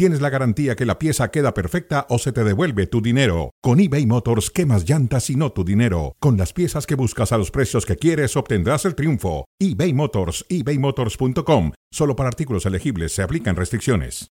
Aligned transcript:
tienes 0.00 0.22
la 0.22 0.30
garantía 0.30 0.76
que 0.76 0.86
la 0.86 0.98
pieza 0.98 1.30
queda 1.30 1.52
perfecta 1.52 2.06
o 2.08 2.16
se 2.16 2.32
te 2.32 2.42
devuelve 2.42 2.86
tu 2.86 3.02
dinero. 3.02 3.50
Con 3.60 3.80
eBay 3.80 4.06
Motors, 4.06 4.50
quemas 4.50 4.88
llantas 4.88 5.28
y 5.28 5.36
no 5.36 5.52
tu 5.52 5.62
dinero. 5.62 6.16
Con 6.20 6.38
las 6.38 6.54
piezas 6.54 6.86
que 6.86 6.94
buscas 6.94 7.32
a 7.32 7.36
los 7.36 7.50
precios 7.50 7.84
que 7.84 7.96
quieres, 7.96 8.34
obtendrás 8.34 8.86
el 8.86 8.94
triunfo. 8.94 9.44
eBay 9.58 9.92
Motors, 9.92 10.46
ebaymotors.com. 10.48 11.72
Solo 11.92 12.16
para 12.16 12.30
artículos 12.30 12.64
elegibles 12.64 13.12
se 13.12 13.22
aplican 13.22 13.56
restricciones. 13.56 14.30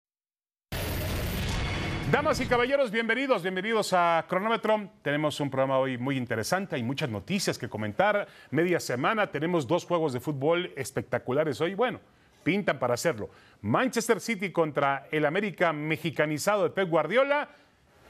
Damas 2.12 2.43
y 2.43 2.45
caballeros, 2.45 2.91
bienvenidos, 2.91 3.41
bienvenidos 3.41 3.95
a 3.95 4.27
Cronómetro. 4.29 4.91
Tenemos 5.01 5.41
un 5.41 5.49
programa 5.49 5.79
hoy 5.79 5.96
muy 5.96 6.19
interesante, 6.19 6.77
hay 6.77 6.83
muchas 6.83 7.09
noticias 7.09 7.57
que 7.57 7.71
comentar. 7.71 8.29
Media 8.51 8.80
semana, 8.80 9.30
tenemos 9.30 9.66
dos 9.66 9.87
juegos 9.87 10.12
de 10.12 10.21
fútbol 10.21 10.74
espectaculares 10.77 11.59
hoy. 11.62 11.74
Bueno, 11.74 12.01
pintan 12.45 12.79
para 12.79 12.95
hacerlo. 12.95 13.30
Manchester 13.62 14.21
City 14.21 14.52
contra 14.52 15.09
el 15.11 15.25
América 15.25 15.73
mexicanizado 15.73 16.65
de 16.65 16.71
Pep 16.71 16.89
Guardiola 16.89 17.48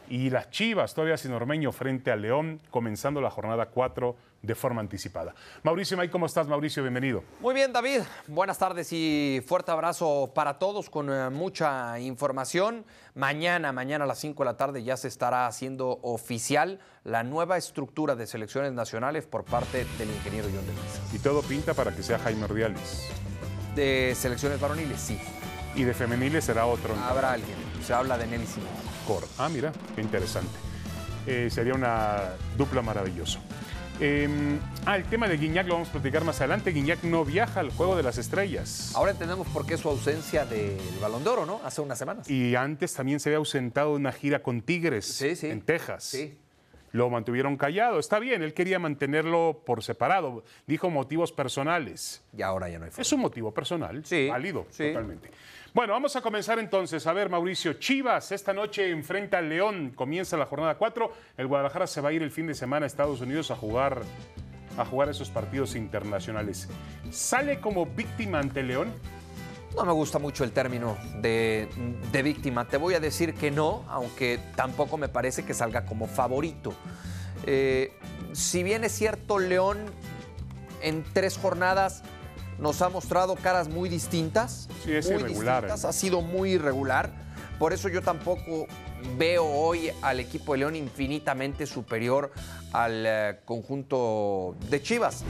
y 0.09 0.31
las 0.31 0.51
Chivas, 0.51 0.95
todavía 0.95 1.17
sin 1.17 1.33
Ormeño 1.33 1.73
frente 1.73 2.11
al 2.11 2.23
León, 2.23 2.61
comenzando 2.71 3.21
la 3.21 3.31
jornada 3.31 3.67
4 3.67 4.17
de 4.43 4.55
forma 4.55 4.81
anticipada. 4.81 5.35
Mauricio 5.63 5.97
May, 5.97 6.09
¿cómo 6.09 6.27
estás, 6.27 6.47
Mauricio? 6.47 6.83
Bienvenido. 6.83 7.25
Muy 7.41 7.55
bien, 7.55 7.73
David. 7.73 8.01
Buenas 8.27 8.59
tardes 8.59 8.93
y 8.93 9.43
fuerte 9.47 9.71
abrazo 9.71 10.33
para 10.35 10.59
todos 10.59 10.91
con 10.91 11.11
eh, 11.11 11.31
mucha 11.31 11.99
información. 11.99 12.85
Mañana, 13.15 13.73
mañana 13.73 14.05
a 14.05 14.07
las 14.07 14.19
5 14.19 14.43
de 14.43 14.45
la 14.45 14.57
tarde 14.57 14.83
ya 14.83 14.97
se 14.97 15.09
estará 15.09 15.47
haciendo 15.47 15.99
oficial 16.03 16.81
la 17.05 17.23
nueva 17.23 17.57
estructura 17.57 18.17
de 18.17 18.27
selecciones 18.27 18.73
nacionales 18.73 19.27
por 19.27 19.45
parte 19.45 19.87
del 19.99 20.11
ingeniero 20.11 20.49
John 20.55 20.67
de 20.67 20.73
Mesa. 20.73 21.01
Y 21.15 21.19
todo 21.19 21.43
pinta 21.43 21.73
para 21.73 21.95
que 21.95 22.03
sea 22.03 22.19
Jaime 22.19 22.45
Ordiales. 22.45 23.11
De 23.75 24.15
selecciones 24.17 24.61
varoniles, 24.61 25.01
sí. 25.01 25.19
Y 25.75 25.83
de 25.85 25.95
femeniles 25.95 26.45
será 26.45 26.67
otro. 26.67 26.95
Habrá 27.09 27.33
alguien. 27.33 27.57
Se 27.85 27.93
habla 27.93 28.17
de 28.17 28.27
Nelly 28.27 28.47
Simón. 28.47 28.69
Cor. 29.07 29.25
Ah, 29.39 29.49
mira, 29.49 29.73
qué 29.95 30.01
interesante. 30.03 30.53
Eh, 31.27 31.49
sería 31.51 31.75
una 31.75 32.35
dupla 32.57 32.83
maravillosa. 32.83 33.41
Eh, 34.01 34.29
ah, 34.87 34.97
el 34.97 35.05
tema 35.05 35.29
de 35.29 35.37
Guiñac 35.37 35.67
lo 35.69 35.75
vamos 35.75 35.89
a 35.89 35.93
platicar 35.93 36.25
más 36.25 36.39
adelante. 36.41 36.71
Guiñac 36.71 37.03
no 37.05 37.25
viaja 37.25 37.61
al 37.61 37.71
Juego 37.71 37.97
de 37.97 38.03
las 38.03 38.19
Estrellas. 38.19 38.93
Ahora 38.95 39.13
entendemos 39.13 39.47
por 39.49 39.67
qué 39.67 39.77
su 39.77 39.89
ausencia 39.89 40.45
del 40.45 40.79
Balón 41.01 41.23
de 41.25 41.31
Oro, 41.31 41.47
¿no? 41.47 41.61
Hace 41.65 41.81
unas 41.81 41.99
semanas. 41.99 42.29
Y 42.29 42.55
antes 42.57 42.93
también 42.95 43.21
se 43.21 43.29
había 43.31 43.39
ausentado 43.39 43.91
de 43.91 43.97
una 43.97 44.13
gira 44.13 44.43
con 44.43 44.63
Tigres 44.63 45.07
Sí, 45.07 45.37
sí. 45.37 45.47
en 45.49 45.63
Texas. 45.63 46.05
Sí. 46.05 46.39
Lo 46.95 47.11
mantuvieron 47.11 47.57
callado. 47.57 47.99
Está 47.99 48.21
bien, 48.21 48.45
él 48.45 48.55
quería 48.55 48.79
mantenerlo 48.79 49.63
por 49.67 49.83
separado. 49.83 50.45
Dijo 50.65 50.91
motivos 50.91 51.33
personales. 51.33 52.23
Y 52.39 52.43
ahora 52.43 52.69
ya 52.69 52.79
no 52.79 52.85
hay 52.85 52.93
forma. 52.93 53.03
Es 53.03 53.13
un 53.13 53.19
motivo 53.21 53.53
personal, 53.53 54.05
Sí, 54.07 54.29
válido, 54.29 54.65
sí. 54.71 54.87
totalmente. 54.93 55.29
Bueno, 55.73 55.93
vamos 55.93 56.15
a 56.15 56.21
comenzar 56.21 56.61
entonces. 56.61 57.05
A 57.09 57.13
ver, 57.13 57.29
Mauricio, 57.31 57.73
Chivas 57.73 58.31
esta 58.31 58.53
noche 58.53 58.91
enfrenta 58.91 59.39
al 59.39 59.49
León. 59.49 59.91
Comienza 59.93 60.37
la 60.37 60.47
jornada 60.47 60.77
4. 60.77 61.13
El 61.37 61.49
Guadalajara 61.49 61.89
se 61.89 62.01
va 62.01 62.11
a 62.11 62.13
ir 62.13 62.23
el 62.23 62.31
fin 62.31 62.47
de 62.47 62.55
semana 62.55 62.85
a 62.85 62.87
Estados 62.87 63.21
Unidos 63.21 63.51
a 63.51 63.57
jugar, 63.57 64.03
a 64.79 64.85
jugar 64.85 65.09
esos 65.09 65.31
partidos 65.31 65.75
internacionales. 65.75 66.69
¿Sale 67.11 67.59
como 67.59 67.87
víctima 67.87 68.39
ante 68.39 68.63
León? 68.63 68.93
No 69.77 69.85
me 69.85 69.93
gusta 69.93 70.19
mucho 70.19 70.45
el 70.45 70.53
término 70.53 70.97
de, 71.21 71.69
de 72.13 72.23
víctima. 72.23 72.67
Te 72.67 72.77
voy 72.77 72.95
a 72.95 73.01
decir 73.01 73.35
que 73.35 73.51
no, 73.51 73.85
aunque 73.89 74.39
tampoco 74.55 74.97
me 74.97 75.09
parece 75.09 75.45
que 75.45 75.53
salga 75.53 75.85
como 75.85 76.07
favorito. 76.07 76.73
Eh, 77.47 77.93
si 78.33 78.63
bien 78.63 78.85
es 78.85 78.93
cierto, 78.93 79.39
León 79.39 79.79
en 80.81 81.05
tres 81.13 81.37
jornadas 81.37 82.03
nos 82.59 82.83
ha 82.83 82.89
mostrado 82.89 83.35
caras 83.35 83.69
muy 83.69 83.89
distintas. 83.89 84.69
Sí, 84.85 84.93
es 84.93 85.11
muy 85.11 85.23
irregular, 85.23 85.65
distintas, 85.65 85.85
¿eh? 85.85 85.89
Ha 85.89 85.93
sido 85.93 86.21
muy 86.21 86.53
irregular. 86.53 87.11
Por 87.59 87.73
eso 87.73 87.89
yo 87.89 88.01
tampoco 88.01 88.67
veo 89.19 89.45
hoy 89.45 89.91
al 90.03 90.21
equipo 90.21 90.53
de 90.53 90.59
León 90.59 90.77
infinitamente 90.77 91.67
superior 91.67 92.33
al 92.73 93.05
eh, 93.07 93.41
conjunto 93.45 94.57
de 94.71 94.81
Chivas. 94.83 95.25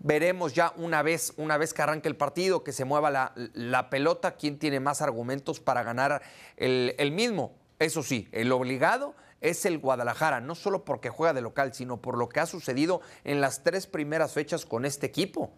Veremos 0.00 0.54
ya 0.54 0.72
una 0.76 1.02
vez, 1.02 1.32
una 1.36 1.58
vez 1.58 1.74
que 1.74 1.82
arranque 1.82 2.08
el 2.08 2.16
partido, 2.16 2.62
que 2.62 2.72
se 2.72 2.84
mueva 2.84 3.10
la, 3.10 3.32
la 3.54 3.90
pelota, 3.90 4.36
quién 4.36 4.58
tiene 4.58 4.80
más 4.80 5.02
argumentos 5.02 5.60
para 5.60 5.82
ganar 5.82 6.22
el, 6.56 6.94
el 6.98 7.10
mismo. 7.10 7.54
Eso 7.78 8.02
sí, 8.02 8.28
el 8.32 8.52
obligado 8.52 9.14
es 9.40 9.64
el 9.66 9.78
Guadalajara, 9.78 10.40
no 10.40 10.54
solo 10.54 10.84
porque 10.84 11.10
juega 11.10 11.32
de 11.32 11.40
local, 11.40 11.74
sino 11.74 11.98
por 11.98 12.16
lo 12.18 12.28
que 12.28 12.40
ha 12.40 12.46
sucedido 12.46 13.00
en 13.24 13.40
las 13.40 13.62
tres 13.62 13.86
primeras 13.86 14.32
fechas 14.32 14.66
con 14.66 14.84
este 14.84 15.06
equipo. 15.06 15.52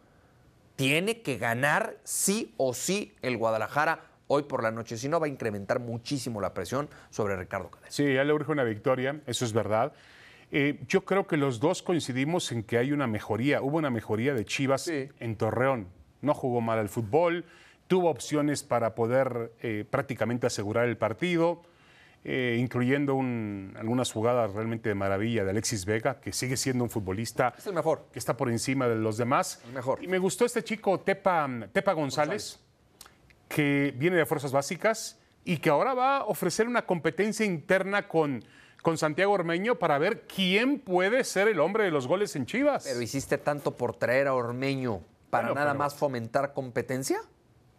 Tiene 0.77 1.23
que 1.23 1.37
ganar 1.39 1.97
sí 2.05 2.55
o 2.57 2.73
sí 2.75 3.15
el 3.23 3.37
Guadalajara 3.37 4.01
hoy 4.27 4.45
por 4.45 4.63
la 4.63 4.71
noche, 4.71 4.97
si 4.97 5.09
no 5.09 5.19
va 5.19 5.27
a 5.27 5.29
incrementar 5.29 5.81
muchísimo 5.81 6.41
la 6.41 6.55
presión 6.55 6.89
sobre 7.11 7.37
Ricardo 7.37 7.71
Cadena. 7.71 7.91
Sí, 7.91 8.15
ya 8.15 8.23
le 8.23 8.33
urge 8.33 8.53
una 8.53 8.65
victoria, 8.65 9.21
eso 9.27 9.45
es 9.45 9.53
verdad. 9.53 9.93
Eh, 10.53 10.81
yo 10.89 11.05
creo 11.05 11.27
que 11.27 11.37
los 11.37 11.61
dos 11.61 11.83
coincidimos 11.83 12.51
en 12.53 12.63
que 12.65 12.77
hay 12.79 12.93
una 12.93 13.07
mejoría, 13.07 13.63
hubo 13.63 13.79
una 13.79 13.91
mejoría 13.91 14.35
de 14.35 14.45
Chivas 14.45 14.83
Sí. 14.83 15.09
en 15.21 15.37
Torreón. 15.37 15.87
No 16.23 16.35
jugó 16.35 16.61
mal 16.61 16.79
al 16.79 16.89
fútbol, 16.89 17.45
tuvo 17.87 18.11
opciones 18.11 18.63
para 18.63 18.95
poder 18.95 19.53
eh, 19.63 19.85
prácticamente 19.89 20.47
asegurar 20.47 20.89
el 20.89 20.97
partido, 20.97 21.63
eh, 22.25 22.57
incluyendo 22.59 23.15
un- 23.15 23.75
algunas 23.79 24.13
jugadas 24.13 24.53
realmente 24.53 24.89
de 24.91 24.95
maravilla 24.95 25.45
de 25.45 25.51
Alexis 25.51 25.87
Vega, 25.87 26.21
que 26.21 26.33
sigue 26.33 26.57
siendo 26.57 26.85
un 26.85 26.91
futbolista 26.91 27.55
Es 27.57 27.67
el 27.69 27.73
mejor. 27.75 28.07
que 28.13 28.19
está 28.19 28.37
por 28.37 28.51
encima 28.51 28.89
de 28.89 28.97
los 28.97 29.17
demás. 29.17 29.63
El 29.69 29.73
mejor. 29.73 30.03
Y 30.03 30.09
me 30.09 30.19
gustó 30.19 30.45
este 30.45 30.63
chico 30.65 31.01
Tepa, 31.01 31.49
Tepa 31.73 31.93
González, 31.93 32.59
que 33.49 33.95
viene 33.97 34.17
de 34.17 34.27
Fuerzas 34.27 34.53
Básicas 34.53 35.19
y 35.45 35.57
que 35.59 35.71
ahora 35.71 35.95
va 35.95 36.19
a 36.19 36.25
ofrecer 36.25 36.67
una 36.69 36.83
competencia 36.83 37.47
interna 37.47 38.07
con, 38.07 38.45
con 38.83 38.99
Santiago 38.99 39.33
Ormeño 39.33 39.77
para 39.79 39.99
ver 39.99 40.23
quién 40.27 40.79
puede 40.81 41.25
ser 41.25 41.49
el 41.49 41.61
hombre 41.61 41.85
de 41.85 41.91
los 41.91 42.07
goles 42.07 42.35
en 42.37 42.47
Chivas. 42.47 42.85
Pero 42.85 43.01
hiciste 43.03 43.39
tanto 43.39 43.77
por 43.77 43.95
traer 43.97 44.27
a 44.29 44.35
Ormeño 44.35 45.01
para 45.31 45.49
Bueno, 45.49 45.61
nada 45.61 45.73
pero- 45.73 45.79
más 45.79 45.95
fomentar 45.95 46.53
competencia. 46.55 47.21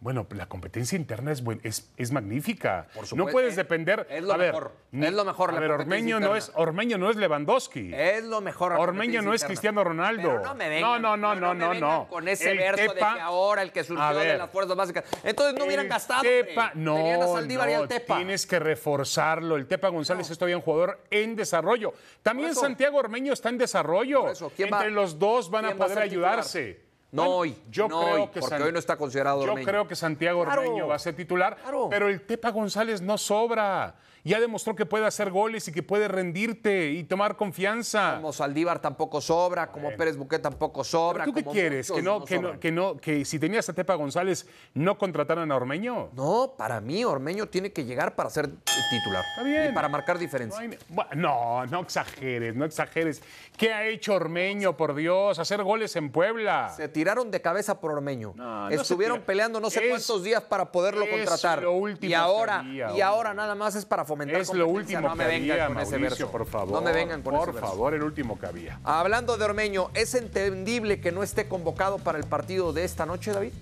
Bueno, 0.02 0.26
la 0.30 0.46
competencia 0.48 0.96
interna 0.96 1.30
es, 1.30 1.44
buen- 1.44 1.60
es, 1.62 1.88
es 1.96 2.10
magnífica. 2.10 2.88
Por 2.92 3.02
no 3.04 3.06
supuesto. 3.06 3.30
puedes 3.32 3.52
Eh, 3.54 3.56
depender. 3.58 4.04
es 4.10 4.24
lo 4.24 4.32
a 4.32 4.36
mejor, 4.36 4.72
es 4.90 5.12
lo 5.12 5.24
mejor, 5.24 5.54
A 5.54 5.60
ver, 5.60 5.70
Ormeño 5.70 6.18
no, 6.18 6.34
es. 6.34 6.50
Ormeño 6.56 6.98
no 6.98 7.08
es 7.08 7.14
Lewandowski. 7.14 7.92
Es 7.94 8.24
lo 8.24 8.40
mejor. 8.40 8.72
Ormeño 8.72 9.22
no 9.22 9.32
es 9.32 9.42
interna. 9.42 9.46
Cristiano 9.46 9.84
Ronaldo. 9.84 10.22
Pero 10.28 10.42
no 10.42 10.54
me 10.56 10.68
vengan, 10.68 11.00
No, 11.02 11.16
no, 11.16 11.34
no, 11.36 11.54
no, 11.54 11.54
no, 11.54 11.74
no. 11.74 12.08
Con 12.10 12.26
ese 12.26 12.50
El 12.50 12.58
verso 12.58 12.94
de 12.94 12.98
que 12.98 13.04
ahora 13.04 13.62
el 13.62 13.70
que 13.70 13.84
surgió 13.84 14.14
de 14.18 14.36
las 14.38 14.50
fuerzas 14.50 14.76
básicas. 14.76 15.04
Entonces 15.22 15.56
no 15.56 15.66
hubieran 15.66 15.86
gastado. 15.88 16.22
Tepa, 16.22 16.72
hombre. 16.74 16.82
no, 16.82 17.76
no, 17.80 17.86
Tepa. 17.86 18.16
tienes 18.16 18.44
que 18.44 18.58
reforzarlo. 18.58 19.54
El 19.54 19.68
Tepa 19.68 19.88
González 19.88 20.28
es 20.28 20.36
todavía 20.36 20.56
un 20.56 20.62
jugador 20.62 20.98
en 21.10 21.36
desarrollo. 21.36 21.92
También. 22.24 22.56
Santiago 22.56 22.98
Ormeño 22.98 23.32
está 23.32 23.50
en 23.50 23.58
desarrollo. 23.58 24.22
Por 24.22 24.30
eso, 24.32 24.52
¿quién 24.56 24.68
va- 24.72 24.78
Entre 24.78 24.90
los 24.90 25.16
dos 25.20 25.48
van 25.48 25.66
a 25.66 25.74
poder 25.76 26.00
ayudarse. 26.00 26.81
No 27.12 27.22
Bueno, 27.24 27.36
hoy, 27.36 27.56
Yo 27.70 27.88
no 27.88 28.00
creo 28.00 28.14
hoy, 28.14 28.28
que 28.28 28.40
porque 28.40 28.56
San- 28.56 28.62
hoy 28.62 28.72
no 28.72 28.78
está 28.78 28.96
considerado 28.96 29.44
Yo 29.44 29.50
Ormeño. 29.52 29.68
creo 29.68 29.86
que 29.86 29.94
Santiago 29.94 30.44
Claro. 30.44 30.62
Ormeño 30.62 30.88
va 30.88 30.94
a 30.94 30.98
ser 30.98 31.14
titular, 31.14 31.56
Claro. 31.60 31.88
pero 31.90 32.08
el 32.08 32.22
Tepa 32.24 32.50
González 32.50 33.02
no 33.02 33.18
sobra. 33.18 33.94
Ya 34.24 34.38
demostró 34.40 34.76
que 34.76 34.86
puede 34.86 35.04
hacer 35.04 35.30
goles 35.30 35.66
y 35.66 35.72
que 35.72 35.82
puede 35.82 36.06
rendirte 36.06 36.90
y 36.92 37.02
tomar 37.02 37.36
confianza. 37.36 38.14
Como 38.16 38.32
Saldívar 38.32 38.80
tampoco 38.80 39.20
sobra, 39.20 39.72
como 39.72 39.90
Pérez 39.96 40.16
Buquet 40.16 40.40
tampoco 40.40 40.84
sobra. 40.84 41.24
¿Tú 41.24 41.32
qué 41.34 41.42
como 41.42 41.52
quieres? 41.52 41.90
¿Que 41.90 42.02
no, 42.02 42.24
que, 42.24 42.38
no, 42.38 42.60
que, 42.60 42.70
no, 42.70 42.96
que 42.98 43.24
si 43.24 43.40
tenías 43.40 43.68
a 43.68 43.72
Tepa 43.72 43.94
González 43.96 44.46
no 44.74 44.96
contrataran 44.96 45.50
a 45.50 45.56
Ormeño? 45.56 46.10
No, 46.14 46.54
para 46.56 46.80
mí 46.80 47.04
Ormeño 47.04 47.48
tiene 47.48 47.72
que 47.72 47.84
llegar 47.84 48.14
para 48.14 48.30
ser 48.30 48.48
titular. 48.90 49.24
Está 49.30 49.42
bien. 49.42 49.70
Y 49.70 49.74
para 49.74 49.88
marcar 49.88 50.16
No, 50.16 50.20
diferencia. 50.20 50.60
hay- 50.60 50.78
No, 51.16 51.66
no 51.66 51.80
exageres, 51.80 52.54
no 52.54 52.64
exageres. 52.64 53.22
¿Qué 53.56 53.72
ha 53.72 53.86
hecho 53.86 54.14
Ormeño, 54.14 54.76
por 54.76 54.94
Dios? 54.94 55.40
Hacer 55.40 55.64
goles 55.64 55.96
en 55.96 56.10
Puebla. 56.12 56.72
Se 56.76 56.88
tiraron 56.88 57.30
de 57.32 57.40
cabeza 57.40 57.80
por 57.80 57.90
Ormeño. 57.90 58.34
No, 58.36 58.68
Estuvieron 58.70 59.22
peleando 59.22 59.58
no 59.58 59.68
sé 59.68 59.82
Es- 59.84 59.90
cuántos 59.90 60.22
días 60.22 60.42
para 60.42 60.70
poderlo 60.70 61.06
contratar. 61.10 61.62
lo 61.62 61.72
último 61.72 62.08
y 62.10 62.14
ahora, 62.14 62.64
y 62.96 63.00
ahora 63.00 63.34
nada 63.34 63.54
más 63.56 63.74
es 63.74 63.84
para 63.84 64.04
fomentar 64.12 64.40
Es 64.40 64.52
lo 64.52 64.68
último 64.68 65.00
no 65.08 65.16
me 65.16 65.24
que 65.24 65.30
vengan 65.30 65.50
había, 65.62 65.66
con 65.68 65.78
ese 65.80 65.96
verso. 65.98 66.30
por 66.30 66.46
favor. 66.46 66.72
No 66.74 66.82
me 66.82 66.92
vengan 66.92 67.22
con 67.22 67.32
Por 67.34 67.42
ese 67.48 67.52
verso. 67.52 67.68
favor, 67.70 67.94
el 67.94 68.02
último 68.02 68.38
que 68.38 68.46
había. 68.46 68.78
Hablando 68.84 69.36
de 69.38 69.44
Ormeño, 69.44 69.90
¿es 69.94 70.14
entendible 70.14 71.00
que 71.00 71.12
no 71.12 71.22
esté 71.22 71.48
convocado 71.48 71.98
para 71.98 72.18
el 72.18 72.24
partido 72.24 72.72
de 72.74 72.84
esta 72.84 73.06
noche, 73.06 73.32
David? 73.32 73.52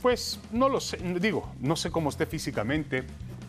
Pues 0.00 0.38
no 0.52 0.68
lo 0.68 0.80
sé, 0.80 0.98
digo, 1.20 1.52
no 1.60 1.74
sé 1.76 1.90
cómo 1.90 2.10
esté 2.10 2.26
físicamente. 2.26 3.04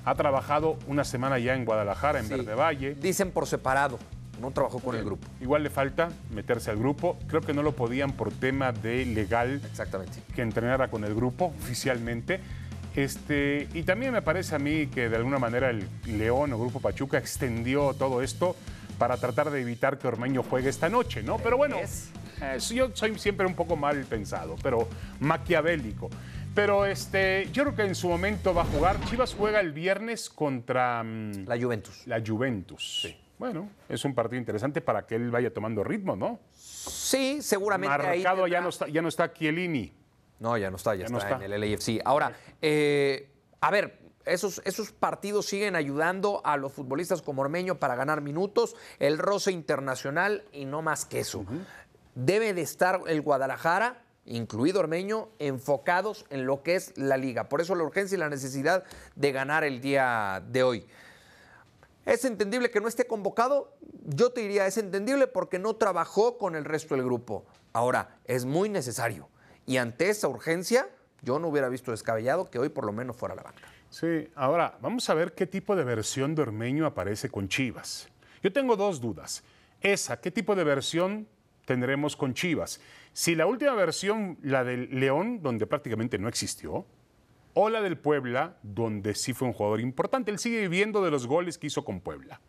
Ha 0.06 0.16
trabajado 0.16 0.78
una 0.88 1.04
semana 1.04 1.38
ya 1.40 1.54
en 1.56 1.66
Guadalajara, 1.66 2.20
en 2.20 2.26
Sí. 2.28 2.34
Verde 2.34 2.56
Valle. 2.56 2.96
Dicen 2.96 3.32
por 3.32 3.46
separado. 3.48 4.00
no 4.42 4.52
trabajó 4.52 4.80
con 4.80 4.96
el 4.96 5.06
grupo. 5.06 5.26
Igual 5.40 5.64
le 5.64 5.70
falta 5.70 6.10
meterse 6.32 6.70
al 6.72 6.78
grupo. 6.78 7.18
Creo 7.28 7.40
que 7.42 7.54
no 7.54 7.62
lo 7.64 7.74
podían 7.74 8.12
por 8.12 8.30
tema 8.34 8.74
de 8.74 9.06
legal 9.06 9.62
Exactamente. 9.70 10.20
que 10.36 10.42
entrenara 10.42 10.90
con 10.90 11.06
el 11.06 11.14
grupo 11.16 11.54
oficialmente. 11.62 12.42
Este, 12.96 13.68
y 13.74 13.84
también 13.84 14.14
me 14.14 14.22
parece 14.22 14.56
a 14.56 14.60
mí 14.60 14.88
que 14.88 15.10
de 15.10 15.16
alguna 15.16 15.40
manera 15.40 15.70
el 15.70 15.88
León 16.06 16.54
o 16.54 16.60
Grupo 16.60 16.80
Pachuca 16.80 17.18
extendió 17.18 17.94
todo 17.94 18.22
esto 18.22 18.56
para 18.98 19.18
tratar 19.18 19.50
de 19.50 19.62
evitar 19.62 19.98
que 19.98 20.08
Ormeño 20.08 20.44
juegue 20.44 20.70
esta 20.70 20.90
noche, 20.90 21.24
¿no? 21.24 21.38
Pero 21.38 21.58
bueno, 21.58 21.78
eh, 21.78 22.58
yo 22.60 22.92
soy 22.94 23.18
siempre 23.18 23.48
un 23.48 23.56
poco 23.56 23.76
mal 23.76 24.06
pensado, 24.06 24.56
pero 24.62 24.88
maquiavélico. 25.20 26.10
Pero 26.54 26.86
este, 26.86 27.50
yo 27.52 27.64
creo 27.64 27.76
que 27.76 27.82
en 27.84 27.96
su 27.96 28.08
momento 28.08 28.54
va 28.54 28.62
a 28.62 28.66
jugar. 28.66 29.00
Chivas 29.06 29.34
juega 29.34 29.60
el 29.60 29.72
viernes 29.72 30.30
contra 30.30 31.04
mm, 31.04 31.48
La 31.48 31.60
Juventus. 31.60 32.06
la 32.06 32.22
Juventus. 32.26 33.16
Bueno, 33.40 33.70
es 33.90 34.06
un 34.06 34.14
partido 34.14 34.40
interesante 34.40 34.80
para 34.80 35.08
que 35.08 35.16
él 35.16 35.32
vaya 35.32 35.52
tomando 35.52 35.84
ritmo, 35.84 36.16
¿no? 36.16 36.40
Sí, 36.54 37.42
seguramente 37.42 38.08
ahí 38.08 38.24
Marcado 38.24 38.48
ya 38.48 38.62
no 38.62 38.70
está, 38.70 38.88
ya 38.88 39.02
no 39.02 39.10
está 39.10 39.34
Chiellini. 39.34 39.92
No, 40.40 40.58
ya 40.58 40.70
no 40.70 40.78
está, 40.78 40.96
ya, 40.96 41.06
Ya 41.06 41.10
no 41.10 41.18
está, 41.18 41.32
está. 41.32 41.46
en 41.46 41.52
el 41.54 41.62
LAFC. 41.62 42.02
Ahora, 42.04 42.36
eh, 42.62 43.32
a 43.62 43.72
ver, 43.72 44.00
esos, 44.26 44.62
esos 44.66 44.92
partidos 44.92 45.46
siguen 45.46 45.76
ayudando 45.76 46.42
a 46.44 46.58
los 46.58 46.74
futbolistas 46.74 47.22
como 47.22 47.42
Ormeño 47.42 47.80
para 47.80 47.96
ganar 47.96 48.22
minutos, 48.22 48.76
el 49.00 49.18
roce 49.18 49.52
internacional 49.52 50.44
y 50.52 50.66
no 50.66 50.82
más 50.82 51.06
que 51.06 51.20
eso. 51.20 51.46
Debe 52.16 52.54
de 52.54 52.62
estar 52.62 53.02
el 53.08 53.22
Guadalajara, 53.22 54.04
incluido 54.26 54.80
Ormeño, 54.80 55.30
enfocados 55.40 56.26
en 56.30 56.46
lo 56.46 56.64
que 56.64 56.76
es 56.76 56.98
la 56.98 57.18
liga. 57.18 57.50
Por 57.50 57.62
eso 57.62 57.76
la 57.76 57.84
urgencia 57.84 58.16
y 58.16 58.20
la 58.20 58.30
necesidad 58.30 58.84
de 59.16 59.32
ganar 59.32 59.64
el 59.64 59.82
día 59.82 60.44
de 60.48 60.64
hoy. 60.64 60.86
¿Es 62.06 62.26
entendible 62.26 62.70
que 62.70 62.82
no 62.82 62.88
esté 62.88 63.08
convocado? 63.08 63.76
Yo 64.06 64.32
te 64.32 64.42
diría, 64.42 64.68
es 64.68 64.78
entendible 64.78 65.28
porque 65.28 65.58
no 65.58 65.76
trabajó 65.78 66.38
con 66.38 66.56
el 66.56 66.66
resto 66.66 66.96
del 66.96 67.06
grupo. 67.06 67.46
Ahora, 67.72 68.18
es 68.26 68.44
muy 68.46 68.68
necesario. 68.68 69.30
Y 69.66 69.78
ante 69.78 70.10
esa 70.10 70.28
urgencia, 70.28 70.88
yo 71.22 71.40
no 71.40 71.48
hubiera 71.48 71.70
visto 71.70 71.92
descabellado 71.92 72.50
que 72.50 72.60
hoy 72.60 72.70
por 72.70 72.86
lo 72.86 72.92
menos 72.92 73.16
fuera 73.16 73.36
la 73.36 73.44
banca. 73.44 73.64
Sí, 73.90 74.30
ahora 74.36 74.78
vamos 74.82 75.10
a 75.10 75.14
ver 75.14 75.34
qué 75.34 75.46
tipo 75.46 75.76
de 75.76 75.84
versión 75.84 76.36
de 76.36 76.42
Ormeño 76.42 76.86
aparece 76.86 77.30
con 77.30 77.48
Chivas. 77.48 78.10
Yo 78.42 78.52
tengo 78.52 78.76
dos 78.76 79.00
dudas. 79.00 79.44
Esa, 79.82 80.20
¿qué 80.20 80.32
tipo 80.32 80.56
de 80.56 80.64
versión 80.64 81.28
tendremos 81.66 82.16
con 82.16 82.34
Chivas? 82.34 82.82
Si 83.14 83.36
la 83.36 83.46
última 83.46 83.74
versión, 83.76 84.38
la 84.42 84.64
del 84.64 85.00
León, 85.00 85.42
donde 85.42 85.68
prácticamente 85.68 86.18
no 86.18 86.28
existió, 86.28 86.86
o 87.54 87.70
la 87.70 87.82
del 87.82 87.98
Puebla, 87.98 88.58
donde 88.64 89.14
sí 89.16 89.34
fue 89.34 89.48
un 89.48 89.54
jugador 89.54 89.80
importante. 89.80 90.32
Él 90.32 90.40
sigue 90.40 90.62
viviendo 90.62 91.04
de 91.04 91.12
los 91.12 91.28
goles 91.28 91.58
que 91.58 91.68
hizo 91.68 91.86
con 91.86 92.02
Puebla. 92.02 92.42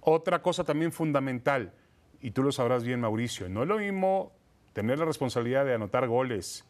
Otra 0.00 0.42
cosa 0.42 0.64
también 0.64 0.92
fundamental, 0.92 1.72
y 2.20 2.32
tú 2.32 2.42
lo 2.42 2.52
sabrás 2.52 2.84
bien, 2.84 3.00
Mauricio, 3.00 3.48
no 3.48 3.64
lo 3.64 3.78
mismo 3.78 4.32
tener 4.74 4.98
la 4.98 5.06
responsabilidad 5.06 5.64
de 5.64 5.72
anotar 5.72 6.06
goles 6.06 6.66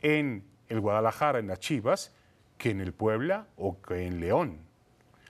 en 0.00 0.44
el 0.68 0.80
Guadalajara, 0.80 1.40
en 1.40 1.48
las 1.48 1.60
Chivas, 1.60 2.14
que 2.56 2.70
en 2.70 2.80
el 2.80 2.94
Puebla 2.94 3.48
o 3.56 3.82
que 3.82 4.06
en 4.06 4.20
León. 4.20 4.60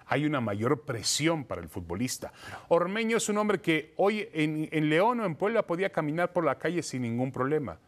Hay 0.06 0.26
una 0.26 0.40
mayor 0.40 0.82
presión 0.82 1.44
para 1.44 1.61
el 1.61 1.69
futbolista. 1.69 2.32
Ormeño 2.69 3.17
es 3.17 3.28
un 3.28 3.38
hombre 3.38 3.61
que 3.61 3.94
hoy 3.96 4.28
en, 4.32 4.90
León 4.90 5.20
o 5.20 5.25
en 5.25 5.34
Puebla 5.34 5.67
podía 5.67 5.90
caminar 5.90 6.32
por 6.32 6.44
la 6.44 6.58
calle 6.58 6.82
sin 6.82 7.02
ningún 7.02 7.32
problema. 7.32 7.78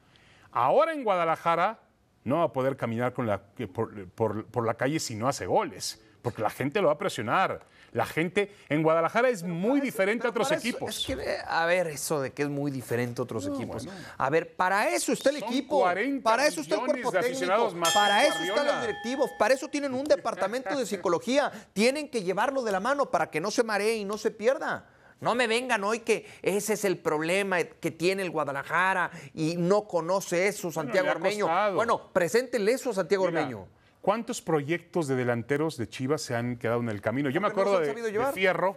Ahora 0.51 0.93
en 0.93 1.05
Guadalajara 1.05 1.81
no 2.25 2.39
va 2.39 2.45
a 2.45 2.53
poder 2.53 2.77
caminar 2.77 3.13
por 3.13 4.67
la 4.67 4.75
calle 4.75 5.01
si 5.01 5.15
no 5.17 5.29
hace 5.29 5.47
goles, 5.47 6.03
porque 6.23 6.43
la 6.43 6.51
gente 6.51 6.81
lo 6.81 6.87
va 6.87 6.95
a 6.95 6.99
presionar. 6.99 7.67
La 7.93 8.07
gente 8.07 8.51
en 8.71 8.83
Guadalajara 8.83 9.29
es 9.29 9.43
muy 9.43 9.79
diferente 9.81 10.27
a 10.27 10.31
otros 10.31 10.51
eso- 10.51 10.59
equipos. 10.59 10.99
es 10.99 11.07
que, 11.07 11.13
eh, 11.13 11.37
a 11.47 11.67
ver, 11.67 11.89
eso 11.89 12.23
de 12.23 12.33
que 12.33 12.43
es 12.43 12.49
muy 12.49 12.71
diferente 12.71 13.21
a 13.21 13.25
otros 13.25 13.47
equipos. 13.47 13.87
A 14.17 14.31
ver, 14.31 14.55
para 14.57 14.89
eso 14.89 15.13
está 15.13 15.29
el 15.29 15.41
Son 15.41 15.49
equipo. 15.49 15.81
40 15.81 16.25
Para 16.31 16.47
eso 16.47 16.63
está 16.63 16.77
el 16.77 16.81
cuerpo 16.87 17.13
técnico. 17.13 17.73
Para 17.93 18.25
eso 18.27 18.43
están 18.43 18.67
los 18.67 18.81
directivos. 18.81 19.31
Para 19.39 19.53
eso 19.55 19.69
tienen 19.69 19.93
un 19.95 20.05
departamento 20.05 20.77
de 20.77 20.87
psicología. 20.87 21.53
Tienen 21.75 22.09
que 22.09 22.23
llevarlo 22.23 22.63
de 22.63 22.73
la 22.73 22.81
mano 22.81 23.11
para 23.11 23.31
que 23.31 23.41
no 23.41 23.51
se 23.51 23.63
maree 23.63 23.97
y 23.97 24.05
no 24.07 24.17
se 24.17 24.31
pierda. 24.31 24.87
No 25.21 25.35
me 25.37 25.47
vengan 25.47 25.85
hoy 25.85 26.01
que 26.01 26.27
ese 26.43 26.73
es 26.73 26.85
el 26.85 26.99
problema 26.99 27.63
que 27.63 27.91
tiene 27.93 28.23
el 28.23 28.31
Guadalajara 28.31 29.11
y 29.35 29.55
no 29.57 29.87
conoce 29.87 30.49
eso 30.49 30.73
Santiago 30.73 31.09
ha 31.09 31.13
Ormeño. 31.13 31.75
Bueno, 31.75 32.11
preséntenle 32.13 32.73
eso 32.73 32.91
a 32.91 32.95
Santiago 32.95 33.27
Mira, 33.27 33.43
Ormeño. 33.43 33.69
¿Cuántos 34.03 34.43
proyectos 34.43 35.07
de 35.07 35.15
delanteros 35.15 35.77
de 35.77 35.89
Chivas 35.89 36.23
se 36.23 36.35
han 36.35 36.57
quedado 36.57 36.81
en 36.81 36.89
el 36.89 37.01
camino? 37.01 37.31
Yo 37.31 37.41
me 37.41 37.49
Porque 37.51 37.63
no 37.65 37.77
acuerdo 37.77 38.03
de, 38.03 38.13
de. 38.13 38.33
Fierro. 38.33 38.77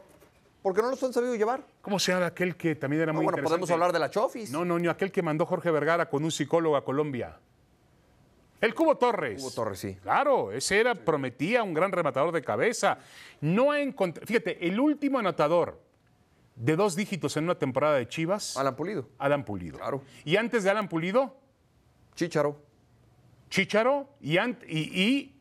¿Por 0.61 0.73
qué 0.75 0.81
no 0.81 0.89
los 0.91 1.03
han 1.03 1.13
sabido 1.13 1.35
llevar? 1.35 1.63
¿Cómo 1.81 1.99
se 1.99 2.11
llama 2.11 2.27
aquel 2.27 2.55
que 2.55 2.75
también 2.75 3.01
era 3.03 3.11
No, 3.11 3.17
muy 3.17 3.25
bueno, 3.25 3.37
interesante? 3.39 3.59
podemos 3.61 3.71
hablar 3.71 3.91
de 3.91 3.99
la 3.99 4.09
Chofis. 4.09 4.51
No, 4.51 4.63
no, 4.63 4.79
no, 4.79 4.89
aquel 4.89 5.11
que 5.11 5.21
mandó 5.21 5.45
Jorge 5.45 5.69
Vergara 5.71 6.09
con 6.09 6.23
un 6.23 6.31
psicólogo 6.31 6.75
a 6.75 6.83
Colombia. 6.85 7.37
El 8.61 8.73
Cubo 8.73 8.97
Torres. 8.97 9.41
Cubo 9.41 9.51
Torres, 9.51 9.79
sí. 9.79 9.95
Claro, 10.01 10.51
ese 10.51 10.79
era, 10.79 10.95
prometía 10.95 11.61
un 11.61 11.73
gran 11.73 11.91
rematador 11.91 12.31
de 12.31 12.41
cabeza. 12.41 12.97
No 13.41 13.71
ha 13.71 13.79
encontrado. 13.79 14.25
Fíjate, 14.25 14.67
el 14.67 14.79
último 14.79 15.19
anotador 15.19 15.79
de 16.55 16.75
dos 16.75 16.95
dígitos 16.95 17.35
en 17.37 17.43
una 17.43 17.55
temporada 17.55 17.97
de 17.97 18.07
Chivas, 18.07 18.57
Alan 18.57 18.75
Pulido. 18.75 19.09
Alan 19.19 19.43
Pulido. 19.43 19.77
Claro. 19.77 20.01
Y 20.23 20.35
antes 20.37 20.63
de 20.63 20.69
Alan 20.69 20.87
Pulido, 20.87 21.35
Chicharo. 22.15 22.64
Chicharo 23.49 24.09
y, 24.21 24.35
ant- 24.35 24.63
y- 24.67 25.01
y 25.01 25.35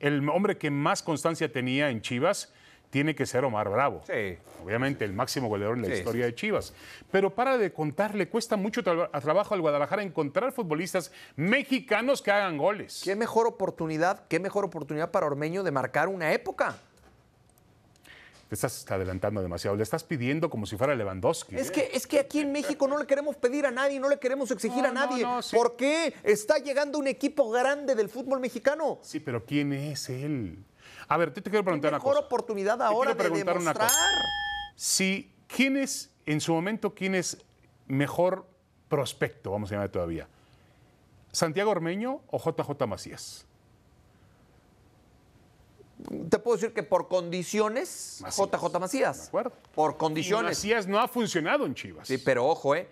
el 0.00 0.28
hombre 0.28 0.56
que 0.58 0.70
más 0.70 1.02
constancia 1.02 1.50
tenía 1.52 1.90
en 1.90 2.00
Chivas 2.00 2.52
tiene 2.90 3.14
que 3.14 3.24
ser 3.24 3.44
Omar 3.44 3.68
Bravo. 3.68 4.02
Sí. 4.06 4.36
Obviamente 4.64 5.04
el 5.04 5.12
máximo 5.12 5.48
goleador 5.48 5.76
en 5.76 5.82
la 5.82 5.88
Sí, 5.88 5.94
historia 5.94 6.24
sí, 6.26 6.30
de 6.32 6.34
Chivas. 6.34 6.74
Pero 7.12 7.30
para 7.34 7.56
de 7.56 7.72
contar, 7.72 8.14
le 8.16 8.28
cuesta 8.28 8.56
mucho 8.56 8.82
tra- 8.82 9.08
trabajo 9.22 9.54
al 9.54 9.60
Guadalajara 9.60 10.02
encontrar 10.02 10.50
futbolistas 10.52 11.12
mexicanos 11.36 12.20
que 12.20 12.30
hagan 12.32 12.58
goles. 12.58 13.02
¿Qué 13.04 13.14
mejor 13.14 13.46
oportunidad, 13.46 14.26
qué 14.26 14.40
mejor 14.40 14.64
oportunidad 14.64 15.10
para 15.12 15.26
Ormeño 15.26 15.62
de 15.62 15.70
marcar 15.70 16.08
una 16.08 16.32
época? 16.32 16.76
Te 18.50 18.56
estás 18.56 18.84
adelantando 18.90 19.40
demasiado. 19.40 19.76
Le 19.76 19.84
estás 19.84 20.02
pidiendo 20.02 20.50
como 20.50 20.66
si 20.66 20.76
fuera 20.76 20.96
Lewandowski. 20.96 21.54
Es 21.54 21.70
que, 21.70 21.88
es 21.94 22.08
que 22.08 22.18
aquí 22.18 22.40
en 22.40 22.50
México 22.50 22.88
no 22.88 22.98
le 22.98 23.06
queremos 23.06 23.36
pedir 23.36 23.64
a 23.64 23.70
nadie, 23.70 24.00
no 24.00 24.08
le 24.08 24.18
queremos 24.18 24.50
exigir 24.50 24.82
No, 24.82 24.88
a 24.88 24.92
nadie. 24.92 25.22
no, 25.22 25.36
no, 25.36 25.42
sí. 25.42 25.54
¿Por 25.54 25.76
qué? 25.76 26.12
Está 26.24 26.58
llegando 26.58 26.98
un 26.98 27.06
equipo 27.06 27.48
grande 27.50 27.94
del 27.94 28.08
fútbol 28.08 28.40
mexicano. 28.40 28.98
Sí, 29.02 29.20
pero 29.20 29.46
¿quién 29.46 29.72
es 29.72 30.08
él? 30.10 30.64
A 31.06 31.16
ver, 31.16 31.32
te, 31.32 31.40
te 31.40 31.48
quiero 31.48 31.62
¿Qué 31.62 31.66
preguntar 31.66 31.90
una 31.92 31.98
mejor 31.98 32.14
cosa. 32.14 32.26
oportunidad 32.26 32.76
Te 32.78 32.82
ahora 32.82 33.14
quiero 33.14 33.36
de 33.36 33.42
una 33.42 33.52
demostrar? 33.52 33.86
cosa. 33.88 34.10
Si, 34.74 35.32
¿quién 35.46 35.76
es, 35.76 36.10
en 36.26 36.40
su 36.40 36.52
momento, 36.52 36.92
quién 36.92 37.14
es 37.14 37.38
mejor 37.86 38.46
prospecto, 38.88 39.52
vamos 39.52 39.70
a 39.70 39.74
llamar 39.74 39.90
todavía? 39.90 40.26
¿Santiago 41.30 41.70
Ormeño 41.70 42.20
o 42.26 42.38
JJ 42.40 42.84
Macías? 42.88 43.46
Te 46.28 46.38
puedo 46.38 46.56
decir 46.56 46.72
que 46.72 46.82
por 46.82 47.08
condiciones, 47.08 48.20
Macías. 48.22 48.50
JJ 48.50 48.78
Macías. 48.80 49.22
De 49.22 49.28
acuerdo. 49.28 49.52
Por 49.74 49.92
Y 49.92 49.94
condiciones. 49.94 50.58
Macías 50.58 50.86
no 50.86 50.98
ha 50.98 51.08
funcionado 51.08 51.66
en 51.66 51.74
Chivas. 51.74 52.08
Sí, 52.08 52.18
pero 52.18 52.46
ojo, 52.46 52.74
¿eh? 52.74 52.88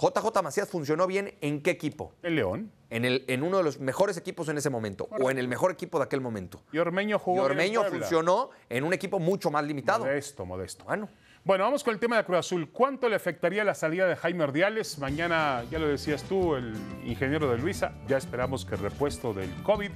JJ 0.00 0.42
Macías 0.42 0.68
funcionó 0.68 1.06
bien 1.06 1.34
en 1.40 1.60
qué 1.60 1.70
equipo? 1.70 2.12
El 2.22 2.36
León. 2.36 2.70
En, 2.90 3.04
el, 3.04 3.24
en 3.26 3.42
uno 3.42 3.58
de 3.58 3.64
los 3.64 3.80
mejores 3.80 4.16
equipos 4.16 4.48
en 4.48 4.56
ese 4.56 4.70
momento, 4.70 5.08
o 5.20 5.30
en 5.30 5.38
el 5.38 5.46
mejor 5.46 5.72
equipo 5.72 5.98
de 5.98 6.04
aquel 6.04 6.20
momento. 6.22 6.62
Y 6.72 6.78
Ormeño 6.78 7.16
Y 7.16 7.18
jugó 7.18 7.38
en 7.40 7.44
Ormeño 7.44 7.84
funcionó 7.84 8.50
en 8.70 8.84
un 8.84 8.92
equipo 8.94 9.18
mucho 9.18 9.50
más 9.50 9.64
limitado. 9.64 10.04
Modesto, 10.04 10.46
modesto. 10.46 10.84
Bueno, 10.84 11.08
Bueno, 11.44 11.64
vamos 11.64 11.84
con 11.84 11.92
el 11.92 12.00
tema 12.00 12.16
de 12.16 12.24
Cruz 12.24 12.38
Azul. 12.38 12.70
¿Cuánto 12.70 13.08
le 13.08 13.16
afectaría 13.16 13.62
la 13.64 13.74
salida 13.74 14.06
de 14.06 14.16
Jaime 14.16 14.44
Ordiales? 14.44 14.98
Mañana, 14.98 15.64
ya 15.70 15.78
lo 15.78 15.88
decías 15.88 16.22
tú, 16.22 16.54
el 16.54 16.74
ingeniero 17.04 17.50
de 17.50 17.58
Luisa, 17.58 17.92
ya 18.06 18.16
esperamos 18.16 18.64
que 18.64 18.76
el 18.76 18.80
repuesto 18.80 19.34
del 19.34 19.52
COVID 19.64 19.90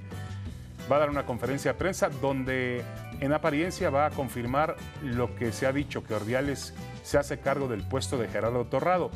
va 0.90 0.96
a 0.96 0.98
dar 1.00 1.10
una 1.10 1.24
conferencia 1.26 1.72
de 1.72 1.78
prensa 1.78 2.08
donde 2.08 2.82
en 3.20 3.32
apariencia 3.32 3.90
va 3.90 4.06
a 4.06 4.10
confirmar 4.10 4.76
lo 5.02 5.34
que 5.36 5.52
se 5.52 5.66
ha 5.66 5.72
dicho, 5.72 6.02
que 6.04 6.14
Ordiales 6.14 6.74
se 7.02 7.18
hace 7.18 7.38
cargo 7.38 7.68
del 7.68 7.82
puesto 7.86 8.18
de 8.18 8.28
Gerardo 8.28 8.64
Torrado. 8.66 9.10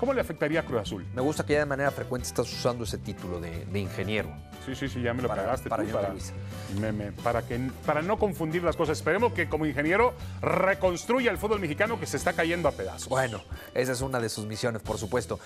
¿Cómo 0.00 0.12
le 0.14 0.20
afectaría 0.20 0.60
a 0.60 0.62
Cruz 0.64 0.80
Azul? 0.82 1.06
me 1.14 1.22
gusta 1.22 1.46
que 1.46 1.52
ya 1.52 1.60
de 1.60 1.66
manera 1.66 1.92
frecuente 1.92 2.26
estás 2.26 2.52
usando 2.52 2.82
ese 2.82 2.98
título 2.98 3.40
de, 3.40 3.66
de 3.66 3.78
ingeniero. 3.78 4.30
Sí, 4.66 4.74
sí, 4.74 4.88
sí, 4.88 5.00
ya 5.00 5.14
me 5.14 5.22
lo 5.22 5.28
Para- 5.28 5.42
pagaste 5.42 5.68
para 5.68 5.84
tú 5.84 5.90
para, 5.90 6.08
Luisa. 6.10 6.32
me- 6.80 6.90
me- 6.92 7.12
para, 7.12 7.42
que, 7.42 7.70
para 7.86 8.02
no 8.02 8.18
confundir 8.18 8.64
las 8.64 8.74
cosas. 8.76 8.98
Esperemos 8.98 9.32
que 9.32 9.48
como 9.48 9.64
ingeniero 9.64 10.14
reconstruya 10.40 11.30
el 11.30 11.38
fútbol 11.38 11.60
mexicano 11.60 12.00
que 12.00 12.06
se 12.06 12.16
está 12.16 12.32
cayendo 12.32 12.68
a 12.68 12.72
pedazos. 12.72 13.08
Bueno, 13.08 13.42
esa 13.74 13.92
es 13.92 14.00
una 14.00 14.18
de 14.18 14.28
sus 14.28 14.44
misiones, 14.46 14.82
por 14.82 14.98
supuesto. 14.98 15.38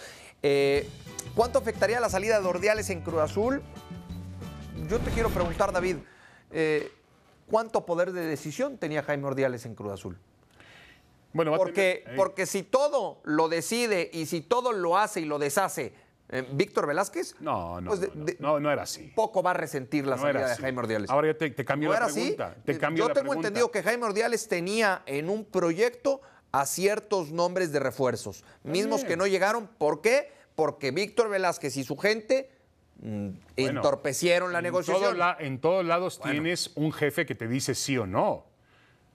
Eh, 0.43 0.89
¿Cuánto 1.35 1.59
afectaría 1.59 2.01
la 2.01 2.09
salida 2.09 2.41
de 2.41 2.47
Ordiales 2.47 2.89
en 2.89 3.03
Cruz 3.03 3.21
Azul? 3.21 3.63
Yo 4.89 4.99
te 5.01 5.11
quiero 5.11 5.31
preguntar, 5.31 5.73
David, 5.73 5.97
eh, 6.53 6.93
¿cuánto 7.51 7.85
poder 7.85 8.13
de 8.13 8.25
decisión 8.27 8.79
tenía 8.79 9.03
Jaime 9.03 9.27
Ordiales 9.27 9.67
en 9.67 9.75
Cruz 9.75 9.93
Azul? 9.93 10.19
Bueno, 11.33 11.55
Porque, 11.57 12.03
tener- 12.05 12.17
porque 12.17 12.47
si 12.47 12.63
todo 12.63 13.21
lo 13.25 13.49
decide 13.49 14.09
y 14.13 14.27
si 14.27 14.41
todo 14.41 14.73
lo 14.73 14.97
hace 14.97 15.21
y 15.21 15.25
lo 15.25 15.39
deshace 15.39 15.93
eh, 16.29 16.45
Víctor 16.53 16.87
Velázquez, 16.87 17.35
No, 17.41 17.81
no, 17.81 17.89
pues 17.91 18.01
de- 18.01 18.11
no, 18.15 18.25
de- 18.25 18.37
no, 18.41 18.59
no 18.61 18.71
era 18.73 18.83
así. 18.83 19.13
poco 19.15 19.43
va 19.43 19.51
a 19.51 19.55
resentir 19.55 20.07
la 20.07 20.17
No 20.17 20.23
salida 20.23 20.49
de. 20.49 20.57
Jaime 20.57 20.79
Ordiales. 20.81 21.11
Ahora 21.11 21.29
ya 21.33 21.39
te, 21.39 21.51
te 21.51 21.65
cambio 21.65 21.89
¿No 21.89 21.93
la 21.93 21.99
era 21.99 22.07
así? 22.07 22.21
pregunta. 22.21 22.57
Te 22.65 22.73
Eh, 22.73 22.79
cambio 22.79 23.05
Yo 23.05 23.09
la 23.09 23.15
tengo 23.15 23.25
pregunta. 23.29 23.49
entendido 23.49 23.71
que 23.71 23.83
Jaime 23.83 24.05
Ordiales 24.07 24.49
tenía 24.49 25.03
en 25.07 25.29
un 25.31 25.45
proyecto 25.45 26.21
a 26.53 26.65
ciertos 26.67 27.31
nombres 27.33 27.71
de 27.71 27.79
refuerzos, 27.81 28.45
mismos 28.65 29.05
que 29.05 29.17
no 29.17 29.27
llegaron. 29.27 29.67
¿Por 29.67 30.01
qué? 30.01 30.33
Porque 30.57 30.91
Víctor 30.91 31.29
Velázquez 31.29 31.77
y 31.77 31.85
su 31.85 31.97
gente 31.97 32.51
mm, 33.03 33.29
Bueno, 33.57 33.81
entorpecieron 33.81 34.53
la 34.53 34.59
en 34.59 34.65
negociación. 34.65 35.19
la- 35.19 35.37
en 35.39 35.59
todos 35.61 35.85
lados 35.85 36.19
Bueno. 36.19 36.33
tienes 36.33 36.71
un 36.77 36.93
jefe 36.93 37.27
que 37.27 37.35
te 37.35 37.47
dice 37.49 37.75
sí 37.75 37.97
o 37.99 38.07
no. 38.07 38.45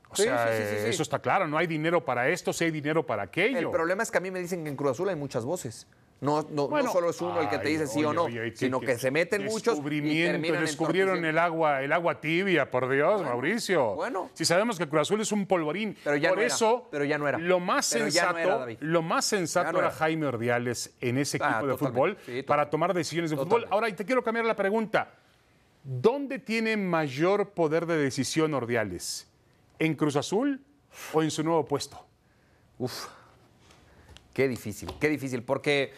O 0.09 0.15
Sí, 0.15 0.23
sea, 0.23 0.47
sí, 0.47 0.63
sí, 0.83 0.89
eso 0.89 1.03
está 1.03 1.19
claro. 1.19 1.47
No 1.47 1.57
hay 1.57 1.67
dinero 1.67 2.03
para 2.03 2.27
esto, 2.29 2.51
sí 2.51 2.65
hay 2.65 2.71
dinero 2.71 3.05
para 3.05 3.23
aquello. 3.23 3.57
El 3.57 3.69
problema 3.69 4.03
es 4.03 4.11
que 4.11 4.17
a 4.17 4.21
mí 4.21 4.29
me 4.29 4.39
dicen 4.39 4.63
que 4.63 4.69
en 4.69 4.75
Cruz 4.75 4.91
Azul 4.91 5.07
hay 5.07 5.15
muchas 5.15 5.45
voces. 5.45 5.87
No, 6.21 6.45
no, 6.51 6.69
no 6.69 6.91
solo 6.91 7.09
es 7.09 7.19
uno 7.19 7.41
el 7.41 7.49
que 7.49 7.57
te 7.57 7.67
dice 7.69 7.87
sí 7.87 8.05
o 8.05 8.13
no, 8.13 8.25
oye, 8.25 8.55
sino 8.55 8.79
que 8.79 8.95
se 8.99 9.09
meten 9.09 9.43
muchos 9.43 9.79
y 9.79 10.23
terminan 10.23 10.61
descubrieron 10.61 11.25
el 11.25 11.35
agua, 11.39 11.81
el 11.81 11.91
agua 11.91 12.21
tibia, 12.21 12.69
por 12.69 12.87
Dios, 12.87 13.23
Mauricio. 13.23 13.95
bueno. 13.95 14.29
Si 14.35 14.45
sabemos 14.45 14.77
que 14.77 14.87
Cruz 14.87 15.01
Azul 15.01 15.19
es 15.21 15.31
un 15.31 15.47
polvorín, 15.47 15.97
Pero 16.03 16.15
ya 16.17 16.29
por 16.29 16.37
no 16.37 16.43
era, 16.43 16.53
eso 16.53 16.87
pero 16.91 17.05
ya 17.05 17.17
no 17.17 17.27
era. 17.27 17.39
lo 17.39 17.59
más 17.59 17.89
Pero 17.91 18.07
ya 18.07 18.27
no 18.31 18.37
sensato, 18.37 18.67
era, 18.69 18.77
lo 18.81 19.01
más 19.01 19.25
sensato 19.25 19.71
no 19.71 19.79
era 19.79 19.87
era. 19.87 19.97
Jaime 19.97 20.27
Ordiales 20.27 20.93
en 21.01 21.17
ese 21.17 21.37
equipo 21.37 21.51
Ah, 21.55 21.63
de 21.63 21.69
totalmente. 21.73 21.87
fútbol 21.91 22.17
Sí, 22.23 22.43
para 22.43 22.69
tomar 22.69 22.93
decisiones 22.93 23.31
de 23.31 23.37
fútbol. 23.37 23.65
Ahora, 23.71 23.89
y 23.89 23.93
te 23.93 24.05
quiero 24.05 24.23
cambiar 24.23 24.45
la 24.45 24.55
pregunta. 24.55 25.13
¿Dónde 25.83 26.37
tiene 26.37 26.77
mayor 26.77 27.49
poder 27.49 27.87
de 27.87 27.97
decisión 27.97 28.53
Ordiales? 28.53 29.27
¿En 29.79 29.95
Cruz 29.95 30.15
Azul 30.15 30.61
o 31.13 31.23
en 31.23 31.31
su 31.31 31.43
nuevo 31.43 31.65
puesto? 31.65 32.05
Uf, 32.77 33.07
qué 34.33 34.47
difícil, 34.47 34.89
qué 34.99 35.09
difícil, 35.09 35.43
porque, 35.43 35.93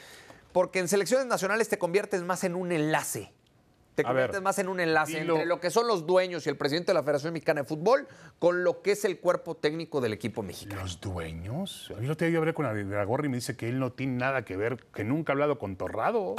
porque 0.51 0.79
en 0.79 0.87
selecciones 0.87 1.27
nacionales 1.27 1.69
te 1.69 1.77
conviertes 1.77 2.21
más 2.23 2.43
en 2.43 2.55
un 2.55 2.71
enlace. 2.71 3.31
Te 3.95 4.03
conviertes 4.03 4.37
ver, 4.37 4.41
más 4.41 4.57
en 4.57 4.69
un 4.69 4.79
enlace 4.79 5.19
dilo. 5.19 5.35
entre 5.35 5.45
lo 5.45 5.59
que 5.59 5.69
son 5.69 5.87
los 5.87 6.07
dueños 6.07 6.47
y 6.47 6.49
el 6.49 6.57
presidente 6.57 6.87
de 6.87 6.93
la 6.95 7.03
Federación 7.03 7.31
Mexicana 7.31 7.61
de 7.61 7.67
Fútbol 7.67 8.07
con 8.39 8.63
lo 8.63 8.81
que 8.81 8.93
es 8.93 9.05
el 9.05 9.19
cuerpo 9.19 9.55
técnico 9.55 10.01
del 10.01 10.13
equipo 10.13 10.41
mexicano. 10.41 10.81
¿Los 10.81 10.99
dueños? 10.99 11.91
A 11.95 11.99
mí 11.99 12.07
lo 12.07 12.17
te 12.17 12.35
hablé 12.35 12.55
con 12.55 12.65
la 12.65 12.73
de 12.73 12.83
la 12.85 13.03
Gorri 13.03 13.27
y 13.27 13.29
me 13.29 13.37
dice 13.37 13.55
que 13.55 13.69
él 13.69 13.79
no 13.79 13.91
tiene 13.91 14.13
nada 14.13 14.43
que 14.45 14.57
ver, 14.57 14.77
que 14.93 15.03
nunca 15.03 15.31
ha 15.31 15.33
hablado 15.33 15.59
con 15.59 15.75
Torrado. 15.75 16.35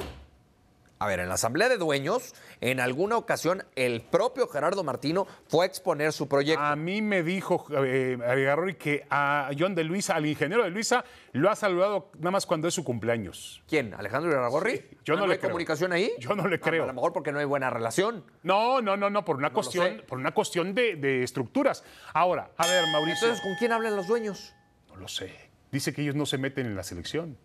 A 1.00 1.06
ver, 1.06 1.18
en 1.20 1.28
la 1.28 1.34
asamblea 1.34 1.68
de 1.68 1.76
dueños, 1.76 2.34
en 2.60 2.78
alguna 2.80 3.16
ocasión, 3.16 3.64
el 3.74 4.00
propio 4.00 4.46
Gerardo 4.48 4.84
Martino 4.84 5.26
fue 5.48 5.64
a 5.64 5.68
exponer 5.68 6.12
su 6.12 6.28
proyecto. 6.28 6.62
A 6.62 6.76
mí 6.76 7.02
me 7.02 7.22
dijo 7.22 7.66
eh, 7.84 8.76
que 8.78 9.04
a 9.10 9.50
John 9.58 9.74
de 9.74 9.84
Luisa, 9.84 10.14
al 10.14 10.24
ingeniero 10.24 10.62
de 10.62 10.70
Luisa, 10.70 11.04
lo 11.32 11.50
ha 11.50 11.56
saludado 11.56 12.10
nada 12.18 12.30
más 12.30 12.46
cuando 12.46 12.68
es 12.68 12.74
su 12.74 12.84
cumpleaños. 12.84 13.62
¿Quién? 13.68 13.92
¿Alejandro 13.92 14.30
Iraragorri? 14.30 14.76
Sí, 14.78 14.98
yo 15.04 15.16
no 15.16 15.26
le 15.26 15.32
hay 15.34 15.38
creo. 15.40 15.50
comunicación 15.50 15.92
ahí? 15.92 16.12
Yo 16.20 16.34
no 16.36 16.46
le 16.48 16.56
Ah, 16.56 16.60
creo. 16.60 16.84
A 16.84 16.86
lo 16.86 16.94
mejor 16.94 17.12
porque 17.12 17.32
no 17.32 17.38
hay 17.40 17.44
buena 17.44 17.68
relación. 17.70 18.24
No, 18.42 18.80
no, 18.80 18.96
no, 18.96 19.10
no, 19.10 19.24
por 19.24 19.36
una 19.36 19.52
cuestión, 19.52 20.02
por 20.06 20.18
una 20.18 20.32
cuestión 20.32 20.74
de, 20.74 20.94
de 20.96 21.24
estructuras. 21.24 21.84
Ahora, 22.14 22.50
a 22.56 22.66
ver, 22.66 22.84
Mauricio. 22.92 23.26
Entonces, 23.26 23.42
¿con 23.42 23.54
quién 23.58 23.72
hablan 23.72 23.96
los 23.96 24.06
dueños? 24.06 24.54
No 24.88 24.96
lo 24.96 25.08
sé. 25.08 25.50
Dice 25.72 25.92
que 25.92 26.02
ellos 26.02 26.14
no 26.14 26.24
se 26.24 26.38
meten 26.38 26.66
en 26.66 26.76
la 26.76 26.84
selección, 26.84 27.36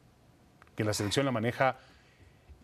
que 0.75 0.83
la 0.83 0.93
selección 0.93 1.25
la 1.25 1.31
maneja 1.31 1.77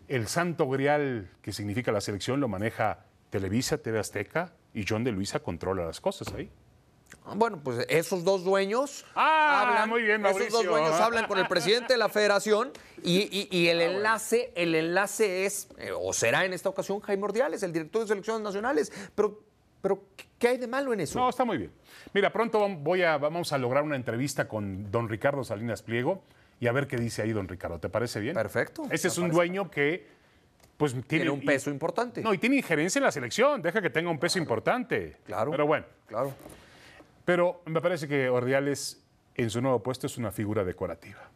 el 0.07 0.27
santo 0.27 0.67
grial 0.69 1.29
que 1.41 1.51
significa 1.51 1.91
la 1.91 2.01
selección, 2.01 2.39
lo 2.39 2.47
maneja 2.47 3.05
Televisa, 3.29 3.77
TV 3.77 3.99
Azteca 3.99 4.53
y 4.73 4.85
John 4.87 5.03
de 5.03 5.11
Luisa 5.11 5.39
controla 5.39 5.85
las 5.85 5.99
cosas 6.01 6.33
ahí. 6.33 6.49
Ah, 7.23 7.33
Bueno, 7.35 7.59
pues 7.63 7.85
esos 7.89 8.23
dos 8.23 8.43
dueños 8.43 9.05
Ah, 9.15 9.61
hablan, 9.67 9.89
muy 9.89 10.01
bien, 10.03 10.25
esos 10.25 10.49
dos 10.51 10.65
dueños 10.65 10.99
hablan 10.99 11.27
con 11.27 11.37
el 11.37 11.47
presidente 11.47 11.93
de 11.93 11.97
la 11.97 12.09
federación 12.09 12.71
y, 13.03 13.21
y- 13.31 13.47
y 13.51 13.67
Ah, 13.67 13.71
el 13.71 13.81
enlace, 13.81 14.51
el 14.55 14.75
enlace 14.75 15.45
es, 15.45 15.67
eh, 15.77 15.91
o 15.97 16.13
será 16.13 16.45
en 16.45 16.53
esta 16.53 16.69
ocasión 16.69 16.99
Jaime 17.01 17.23
Ordiales, 17.23 17.61
el 17.63 17.71
director 17.73 18.01
de 18.01 18.07
selecciones 18.07 18.41
nacionales. 18.41 18.91
Pero, 19.15 19.39
pero 19.81 20.03
¿qué 20.39 20.47
hay 20.49 20.57
de 20.57 20.67
malo 20.67 20.93
en 20.93 20.99
eso? 21.01 21.19
No, 21.19 21.29
está 21.29 21.45
muy 21.45 21.57
bien. 21.57 21.71
Mira, 22.13 22.31
pronto 22.33 22.67
voy 22.69 23.03
a, 23.03 23.17
vamos 23.17 23.53
a 23.53 23.57
lograr 23.57 23.83
una 23.83 23.95
entrevista 23.95 24.47
con 24.47 24.89
don 24.91 25.07
Ricardo 25.09 25.43
Salinas 25.43 25.81
Pliego 25.83 26.23
y 26.59 26.67
a 26.67 26.71
ver 26.71 26.87
qué 26.87 26.97
dice 26.97 27.21
ahí 27.21 27.31
don 27.31 27.47
Ricardo. 27.47 27.79
¿Te 27.79 27.89
parece 27.89 28.19
bien? 28.19 28.33
Perfecto. 28.33 28.83
Ese 28.89 29.07
es 29.09 29.17
un 29.17 29.29
dueño 29.29 29.69
que 29.69 30.07
pues 30.77 30.91
tiene, 30.93 31.03
Tiene 31.07 31.29
un 31.29 31.41
y- 31.41 31.45
peso 31.45 31.69
importante. 31.69 32.21
No, 32.21 32.33
y 32.33 32.37
tiene 32.37 32.57
injerencia 32.57 32.99
en 32.99 33.03
la 33.05 33.11
selección. 33.11 33.61
Deja 33.61 33.81
que 33.81 33.89
tenga 33.89 34.09
un 34.09 34.19
peso 34.19 34.39
importante. 34.39 35.17
Claro. 35.25 35.51
Pero 35.51 35.65
bueno, 35.65 35.85
Claro. 36.07 36.33
pero 37.23 37.61
me 37.65 37.79
parece 37.81 38.07
que 38.07 38.27
Ordiales 38.29 39.01
en 39.35 39.49
su 39.49 39.61
nuevo 39.61 39.81
puesto 39.81 40.07
es 40.07 40.17
una 40.17 40.31
figura 40.31 40.63
decorativa. 40.65 41.29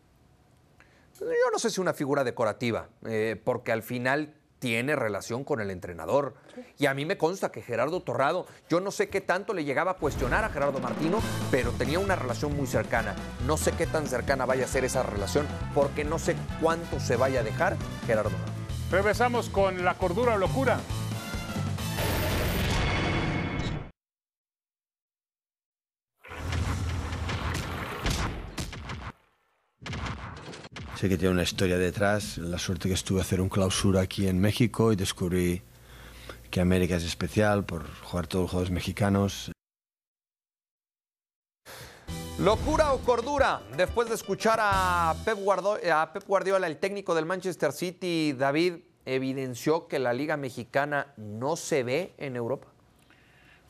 Yo 1.19 1.25
no 1.51 1.59
sé 1.59 1.69
si 1.69 1.81
una 1.81 1.93
figura 1.93 2.23
decorativa, 2.23 2.87
eh, 3.05 3.39
porque 3.43 3.71
al 3.73 3.83
final 3.83 4.33
tiene 4.59 4.95
relación 4.95 5.43
con 5.43 5.61
el 5.61 5.71
entrenador. 5.71 6.35
Y 6.77 6.85
a 6.85 6.93
mí 6.93 7.05
me 7.05 7.17
consta 7.17 7.51
que 7.51 7.61
Gerardo 7.61 8.01
Torrado, 8.01 8.45
yo 8.69 8.79
no 8.79 8.91
sé 8.91 9.09
qué 9.09 9.21
tanto 9.21 9.53
le 9.53 9.63
llegaba 9.63 9.91
a 9.91 9.95
cuestionar 9.95 10.43
a 10.43 10.49
Gerardo 10.49 10.79
Martino, 10.79 11.19
pero 11.49 11.71
tenía 11.71 11.99
una 11.99 12.15
relación 12.15 12.55
muy 12.55 12.67
cercana. 12.67 13.15
No 13.47 13.57
sé 13.57 13.71
qué 13.71 13.87
tan 13.87 14.07
cercana 14.07 14.45
vaya 14.45 14.65
a 14.65 14.67
ser 14.67 14.85
esa 14.85 15.03
relación, 15.03 15.47
porque 15.73 16.03
no 16.03 16.19
sé 16.19 16.35
cuánto 16.61 16.99
se 16.99 17.15
vaya 17.15 17.39
a 17.39 17.43
dejar 17.43 17.77
Gerardo 18.05 18.29
Martino. 18.29 18.59
Regresamos 18.91 19.49
con 19.49 19.85
la 19.85 19.95
cordura 19.95 20.35
o 20.35 20.37
locura. 20.37 20.79
Sé 30.99 31.07
que 31.07 31.17
tiene 31.17 31.31
una 31.33 31.43
historia 31.43 31.77
detrás. 31.77 32.37
La 32.39 32.57
suerte 32.57 32.89
que 32.89 32.93
estuve 32.93 33.19
a 33.19 33.21
hacer 33.21 33.39
un 33.39 33.47
clausura 33.47 34.01
aquí 34.01 34.27
en 34.27 34.37
México 34.37 34.91
y 34.91 34.97
descubrí 34.97 35.61
que 36.51 36.59
América 36.59 36.97
es 36.97 37.05
especial 37.05 37.63
por 37.63 37.89
jugar 38.03 38.27
todos 38.27 38.43
los 38.43 38.51
juegos 38.51 38.69
mexicanos. 38.69 39.49
¿Locura 42.37 42.91
o 42.91 42.99
cordura? 42.99 43.61
Después 43.77 44.09
de 44.09 44.15
escuchar 44.15 44.59
a 44.61 45.15
Pep, 45.23 45.37
Guardo- 45.37 45.79
a 45.89 46.11
Pep 46.11 46.25
Guardiola, 46.27 46.67
el 46.67 46.75
técnico 46.75 47.15
del 47.15 47.25
Manchester 47.25 47.71
City, 47.71 48.33
David 48.33 48.79
evidenció 49.05 49.87
que 49.87 49.99
la 49.99 50.11
Liga 50.11 50.35
Mexicana 50.35 51.13
no 51.15 51.55
se 51.55 51.83
ve 51.83 52.13
en 52.17 52.35
Europa. 52.35 52.67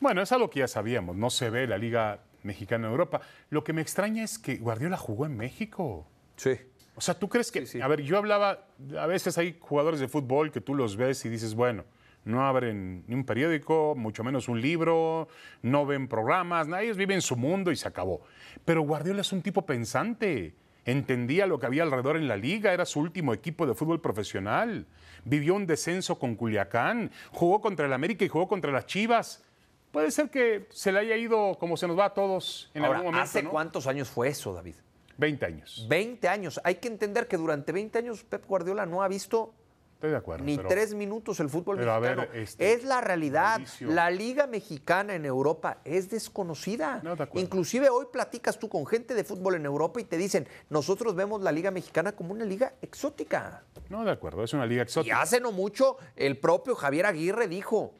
Bueno, 0.00 0.20
es 0.20 0.32
algo 0.32 0.50
que 0.50 0.58
ya 0.58 0.66
sabíamos. 0.66 1.14
No 1.14 1.30
se 1.30 1.48
ve 1.48 1.68
la 1.68 1.78
Liga 1.78 2.24
Mexicana 2.42 2.86
en 2.88 2.90
Europa. 2.90 3.20
Lo 3.50 3.62
que 3.62 3.72
me 3.72 3.82
extraña 3.82 4.24
es 4.24 4.36
que 4.40 4.56
Guardiola 4.56 4.96
jugó 4.96 5.26
en 5.26 5.36
México. 5.36 6.08
Sí. 6.36 6.58
O 7.00 7.02
sea, 7.02 7.14
¿tú 7.18 7.30
crees 7.30 7.50
que.? 7.50 7.60
Sí, 7.60 7.78
sí. 7.78 7.80
A 7.80 7.88
ver, 7.88 8.02
yo 8.02 8.18
hablaba. 8.18 8.66
A 8.98 9.06
veces 9.06 9.38
hay 9.38 9.56
jugadores 9.58 10.00
de 10.00 10.06
fútbol 10.06 10.52
que 10.52 10.60
tú 10.60 10.74
los 10.74 10.96
ves 10.96 11.24
y 11.24 11.30
dices, 11.30 11.54
bueno, 11.54 11.84
no 12.26 12.44
abren 12.46 13.04
ni 13.06 13.14
un 13.14 13.24
periódico, 13.24 13.94
mucho 13.96 14.22
menos 14.22 14.48
un 14.48 14.60
libro, 14.60 15.26
no 15.62 15.86
ven 15.86 16.08
programas, 16.08 16.68
nada, 16.68 16.82
ellos 16.82 16.98
viven 16.98 17.22
su 17.22 17.36
mundo 17.36 17.72
y 17.72 17.76
se 17.76 17.88
acabó. 17.88 18.20
Pero 18.66 18.82
Guardiola 18.82 19.22
es 19.22 19.32
un 19.32 19.40
tipo 19.40 19.64
pensante. 19.64 20.54
Entendía 20.84 21.46
lo 21.46 21.58
que 21.58 21.64
había 21.64 21.84
alrededor 21.84 22.18
en 22.18 22.28
la 22.28 22.36
liga, 22.36 22.74
era 22.74 22.84
su 22.84 23.00
último 23.00 23.32
equipo 23.32 23.66
de 23.66 23.72
fútbol 23.74 24.02
profesional. 24.02 24.86
Vivió 25.24 25.54
un 25.54 25.66
descenso 25.66 26.18
con 26.18 26.34
Culiacán, 26.34 27.10
jugó 27.32 27.62
contra 27.62 27.86
el 27.86 27.94
América 27.94 28.26
y 28.26 28.28
jugó 28.28 28.46
contra 28.46 28.70
las 28.72 28.84
Chivas. 28.84 29.42
Puede 29.90 30.10
ser 30.10 30.28
que 30.28 30.66
se 30.68 30.92
le 30.92 30.98
haya 30.98 31.16
ido 31.16 31.56
como 31.58 31.78
se 31.78 31.88
nos 31.88 31.98
va 31.98 32.04
a 32.04 32.14
todos 32.14 32.70
en 32.74 32.84
Ahora, 32.84 32.98
algún 32.98 33.12
momento. 33.12 33.24
¿hace 33.24 33.42
¿no? 33.42 33.50
cuántos 33.50 33.86
años 33.86 34.10
fue 34.10 34.28
eso, 34.28 34.52
David? 34.52 34.74
20 35.20 35.46
años. 35.46 35.86
20 35.88 36.28
años. 36.28 36.60
Hay 36.64 36.76
que 36.76 36.88
entender 36.88 37.28
que 37.28 37.36
durante 37.36 37.72
20 37.72 37.98
años 37.98 38.24
Pep 38.24 38.44
Guardiola 38.46 38.86
no 38.86 39.02
ha 39.02 39.08
visto 39.08 39.54
Estoy 39.94 40.12
de 40.12 40.16
acuerdo. 40.16 40.44
ni 40.46 40.56
pero- 40.56 40.68
tres 40.70 40.94
minutos 40.94 41.40
el 41.40 41.50
fútbol 41.50 41.76
pero 41.76 41.92
a 41.92 42.00
mexicano. 42.00 42.26
ver, 42.32 42.40
este, 42.40 42.72
es 42.72 42.84
la 42.84 43.02
realidad. 43.02 43.58
Mauricio. 43.58 43.90
La 43.90 44.10
liga 44.10 44.46
mexicana 44.46 45.14
en 45.14 45.26
Europa 45.26 45.76
es 45.84 46.08
desconocida. 46.08 47.00
No, 47.04 47.14
de 47.16 47.22
acuerdo. 47.24 47.44
Inclusive 47.44 47.90
hoy 47.90 48.06
platicas 48.10 48.58
tú 48.58 48.70
con 48.70 48.86
gente 48.86 49.14
de 49.14 49.24
fútbol 49.24 49.56
en 49.56 49.66
Europa 49.66 50.00
y 50.00 50.04
te 50.04 50.16
dicen, 50.16 50.48
nosotros 50.70 51.14
vemos 51.14 51.42
la 51.42 51.52
liga 51.52 51.70
mexicana 51.70 52.12
como 52.12 52.32
una 52.32 52.46
liga 52.46 52.72
exótica. 52.80 53.62
No, 53.90 54.02
de 54.04 54.10
acuerdo, 54.12 54.42
es 54.42 54.54
una 54.54 54.64
liga 54.64 54.80
Y 54.80 54.84
exótica. 54.84 55.20
hace 55.20 55.38
no 55.38 55.52
mucho 55.52 55.98
el 56.16 56.38
propio 56.38 56.74
Javier 56.74 57.04
Aguirre 57.04 57.46
dijo, 57.46 57.92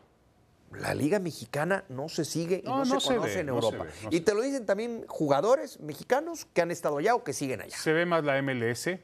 la 0.73 0.95
liga 0.95 1.19
mexicana 1.19 1.85
no 1.89 2.09
se 2.09 2.25
sigue 2.25 2.61
y 2.65 2.67
No, 2.67 2.79
no, 2.79 2.85
no 2.85 3.01
se 3.01 3.09
se 3.09 3.15
conoce 3.17 3.35
ve, 3.35 3.41
en 3.41 3.47
no 3.47 3.55
Europa. 3.55 3.85
ve, 3.85 3.91
y 4.11 4.17
se 4.19 4.21
te 4.25 4.35
lo 4.35 4.43
dicen 4.43 4.67
también 4.67 5.05
jugadores 5.09 5.81
mexicanos 5.81 6.45
que 6.53 6.63
han 6.63 6.71
estado 6.71 6.99
allá 6.99 7.15
o 7.15 7.25
que 7.25 7.33
siguen 7.33 7.61
allá. 7.63 7.77
Se 7.77 7.93
ve 7.93 8.07
más 8.07 8.23
la 8.25 8.41
MLS. 8.43 8.99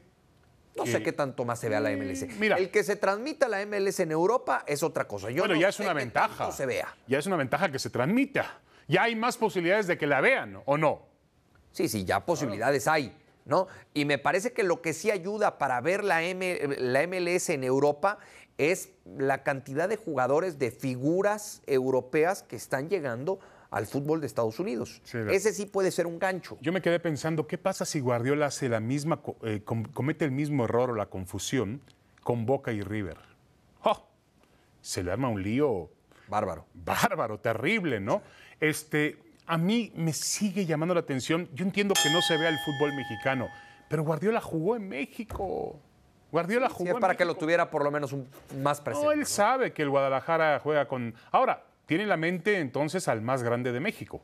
No 0.75 0.83
que- 0.83 0.91
sé 0.91 1.03
qué 1.03 1.11
tanto 1.11 1.43
más 1.43 1.59
se 1.59 1.69
vea 1.69 1.79
la 1.79 1.89
MLS. 1.91 2.27
mira. 2.39 2.57
el 2.57 2.69
que 2.69 2.83
se 2.83 2.95
transmita 2.95 3.47
la 3.47 3.61
MLS 3.65 3.99
en 4.01 4.11
Europa 4.11 4.63
es 4.67 4.83
otra 4.83 5.07
cosa. 5.07 5.29
Yo 5.31 5.39
bueno, 5.41 5.55
no 5.55 5.59
ya 5.61 5.69
es 5.69 5.75
sé 5.75 5.83
una 5.83 5.93
ventaja. 5.93 6.51
se 6.51 6.65
vea. 6.65 6.95
Ya 7.07 7.17
es 7.19 7.25
una 7.25 7.35
ventaja 7.35 7.71
que 7.71 7.79
se 7.79 7.89
transmita. 7.89 8.59
Ya 8.87 9.03
hay 9.03 9.15
más 9.15 9.37
posibilidades 9.37 9.87
de 9.87 9.97
que 9.97 10.07
la 10.07 10.21
vean, 10.21 10.61
¿o 10.65 10.77
no? 10.77 11.07
Sí, 11.71 11.89
sí, 11.89 12.05
ya 12.05 12.25
posibilidades 12.25 12.87
hay, 12.87 13.15
¿no? 13.45 13.67
Y 13.93 14.05
me 14.05 14.17
parece 14.19 14.53
que 14.53 14.63
lo 14.63 14.81
que 14.81 14.93
sí 14.93 15.11
ayuda 15.11 15.57
para 15.57 15.81
ver 15.81 16.03
la, 16.03 16.23
M- 16.23 16.59
la 16.77 17.01
MLS 17.07 17.49
en 17.49 17.63
Europa 17.63 18.19
es 18.57 18.89
la 19.17 19.43
cantidad 19.43 19.87
de 19.87 19.97
jugadores, 19.97 20.57
de 20.59 20.71
figuras 20.71 21.61
europeas 21.67 22.43
que 22.43 22.55
están 22.55 22.89
llegando 22.89 23.39
al 23.69 23.85
fútbol 23.85 24.21
de 24.21 24.27
Estados 24.27 24.59
Unidos. 24.59 25.01
Sí, 25.03 25.17
Ese 25.29 25.53
sí 25.53 25.65
puede 25.65 25.91
ser 25.91 26.07
un 26.07 26.19
gancho. 26.19 26.57
Yo 26.61 26.71
me 26.71 26.81
quedé 26.81 26.99
pensando, 26.99 27.47
¿qué 27.47 27.57
pasa 27.57 27.85
si 27.85 27.99
Guardiola 27.99 28.47
hace 28.47 28.69
la 28.69 28.79
misma, 28.79 29.21
eh, 29.43 29.61
com- 29.63 29.83
comete 29.83 30.25
el 30.25 30.31
mismo 30.31 30.63
error 30.65 30.91
o 30.91 30.95
la 30.95 31.07
confusión 31.07 31.81
con 32.23 32.45
Boca 32.45 32.71
y 32.71 32.81
River? 32.81 33.17
¡Oh! 33.83 34.07
Se 34.81 35.03
le 35.03 35.11
arma 35.11 35.27
un 35.27 35.43
lío 35.43 35.89
Bárbaro. 36.29 36.65
bárbaro, 36.73 37.39
terrible, 37.39 37.99
¿no? 37.99 38.21
Este, 38.59 39.17
a 39.45 39.57
mí 39.57 39.91
me 39.95 40.13
sigue 40.13 40.65
llamando 40.65 40.93
la 40.93 41.01
atención. 41.01 41.49
Yo 41.53 41.65
entiendo 41.65 41.93
que 42.01 42.09
no 42.09 42.21
se 42.21 42.37
vea 42.37 42.49
el 42.49 42.57
fútbol 42.59 42.95
mexicano, 42.95 43.47
pero 43.89 44.03
Guardiola 44.03 44.39
jugó 44.41 44.75
en 44.77 44.87
México. 44.87 45.79
Guardiola 46.31 46.69
jugó 46.69 46.89
Sí, 46.91 46.95
es 46.95 47.01
para 47.01 47.15
que 47.15 47.23
lo 47.25 47.35
tuviera 47.35 47.69
por 47.69 47.83
lo 47.83 47.91
menos 47.91 48.11
un, 48.11 48.27
más 48.61 48.81
presente. 48.81 49.05
No, 49.07 49.11
él 49.13 49.25
sabe 49.25 49.71
que 49.71 49.81
el 49.83 49.89
Guadalajara 49.89 50.59
juega 50.59 50.87
con. 50.87 51.13
Ahora, 51.31 51.63
tiene 51.85 52.03
en 52.03 52.09
la 52.09 52.17
mente 52.17 52.59
entonces 52.59 53.07
al 53.07 53.21
más 53.21 53.43
grande 53.43 53.71
de 53.71 53.79
México. 53.79 54.21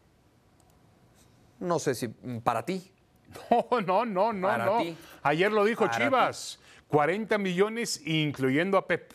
No 1.59 1.79
sé 1.79 1.95
si 1.95 2.07
para 2.43 2.63
ti. 2.65 2.89
No, 3.49 3.81
no, 3.81 4.05
no, 4.05 4.31
no, 4.33 4.47
Para 4.47 4.65
no. 4.65 4.77
ti. 4.79 4.95
Ayer 5.23 5.51
lo 5.51 5.65
dijo 5.65 5.85
Para 5.85 5.97
Chivas. 5.97 6.59
40 6.87 7.37
millones, 7.39 8.05
incluyendo 8.05 8.77
a 8.77 8.85
Pep. 8.85 9.11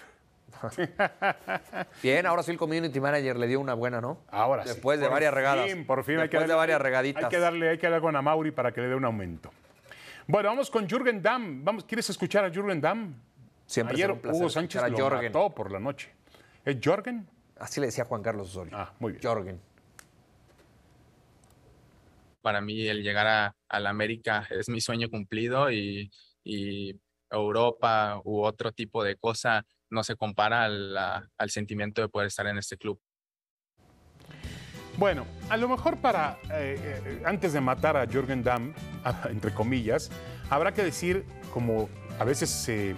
Bien, 2.02 2.26
ahora 2.26 2.42
sí 2.42 2.50
el 2.50 2.58
community 2.58 2.98
manager 3.00 3.36
le 3.36 3.46
dio 3.46 3.60
una 3.60 3.74
buena, 3.74 4.00
¿no? 4.00 4.18
Ahora 4.30 4.64
sí. 4.64 4.70
Después 4.70 4.98
de 4.98 5.06
varias 5.06 5.32
regadas. 5.32 5.70
fin, 5.70 5.86
por 5.86 6.02
fin 6.02 6.18
hay 6.18 6.28
que 6.28 6.36
Después 6.38 6.48
de 6.48 6.54
darle- 6.54 6.56
varias 6.56 6.80
regaditas. 6.80 7.24
Hay 7.24 7.30
que 7.30 7.38
darle, 7.38 7.68
hay 7.68 7.78
que 7.78 7.86
hablar 7.86 8.00
con 8.00 8.16
Amauri 8.16 8.50
para 8.50 8.72
que 8.72 8.80
le 8.80 8.88
dé 8.88 8.94
un 8.96 9.04
aumento. 9.04 9.52
Bueno, 10.30 10.50
vamos 10.50 10.70
con 10.70 10.86
Jürgen 10.86 11.22
Damm. 11.22 11.64
Vamos, 11.64 11.84
¿Quieres 11.84 12.08
escuchar 12.10 12.44
a 12.44 12.50
Jürgen 12.50 12.80
Damm? 12.80 13.14
Siempre 13.66 13.94
Ayer 13.96 14.12
un 14.12 14.20
Hugo 14.24 14.48
Sánchez 14.50 14.82
a 14.82 14.88
lo 14.88 14.96
Jürgen. 14.96 15.32
mató 15.32 15.50
por 15.54 15.72
la 15.72 15.80
noche. 15.80 16.12
¿Es 16.64 16.76
Jürgen? 16.80 17.26
Así 17.58 17.80
le 17.80 17.86
decía 17.86 18.04
Juan 18.04 18.22
Carlos 18.22 18.48
Osorio. 18.50 18.72
Ah, 18.76 18.92
muy 19.00 19.12
bien. 19.12 19.22
Jorgen. 19.22 19.60
para 22.40 22.60
mí 22.62 22.86
el 22.86 23.02
llegar 23.02 23.26
a, 23.26 23.56
a 23.68 23.80
la 23.80 23.90
América 23.90 24.46
es 24.50 24.68
mi 24.70 24.80
sueño 24.80 25.10
cumplido 25.10 25.70
y, 25.70 26.10
y 26.44 26.94
Europa 27.30 28.20
u 28.24 28.42
otro 28.42 28.72
tipo 28.72 29.02
de 29.04 29.16
cosa 29.16 29.66
no 29.90 30.02
se 30.04 30.14
compara 30.16 30.64
al, 30.64 30.96
a- 30.96 31.28
al 31.36 31.50
sentimiento 31.50 32.00
de 32.00 32.08
poder 32.08 32.28
estar 32.28 32.46
en 32.46 32.56
este 32.58 32.78
club. 32.78 32.98
Bueno, 34.98 35.24
a 35.48 35.56
lo 35.56 35.68
mejor 35.68 35.96
para, 35.98 36.38
eh, 36.52 37.02
eh, 37.06 37.22
antes 37.24 37.52
de 37.52 37.60
matar 37.60 37.96
a 37.96 38.06
Jürgen 38.06 38.42
Damm, 38.42 38.74
entre 39.30 39.54
comillas, 39.54 40.10
habrá 40.50 40.72
que 40.74 40.82
decir, 40.82 41.24
como 41.54 41.88
a 42.18 42.24
veces 42.24 42.50
se 42.50 42.94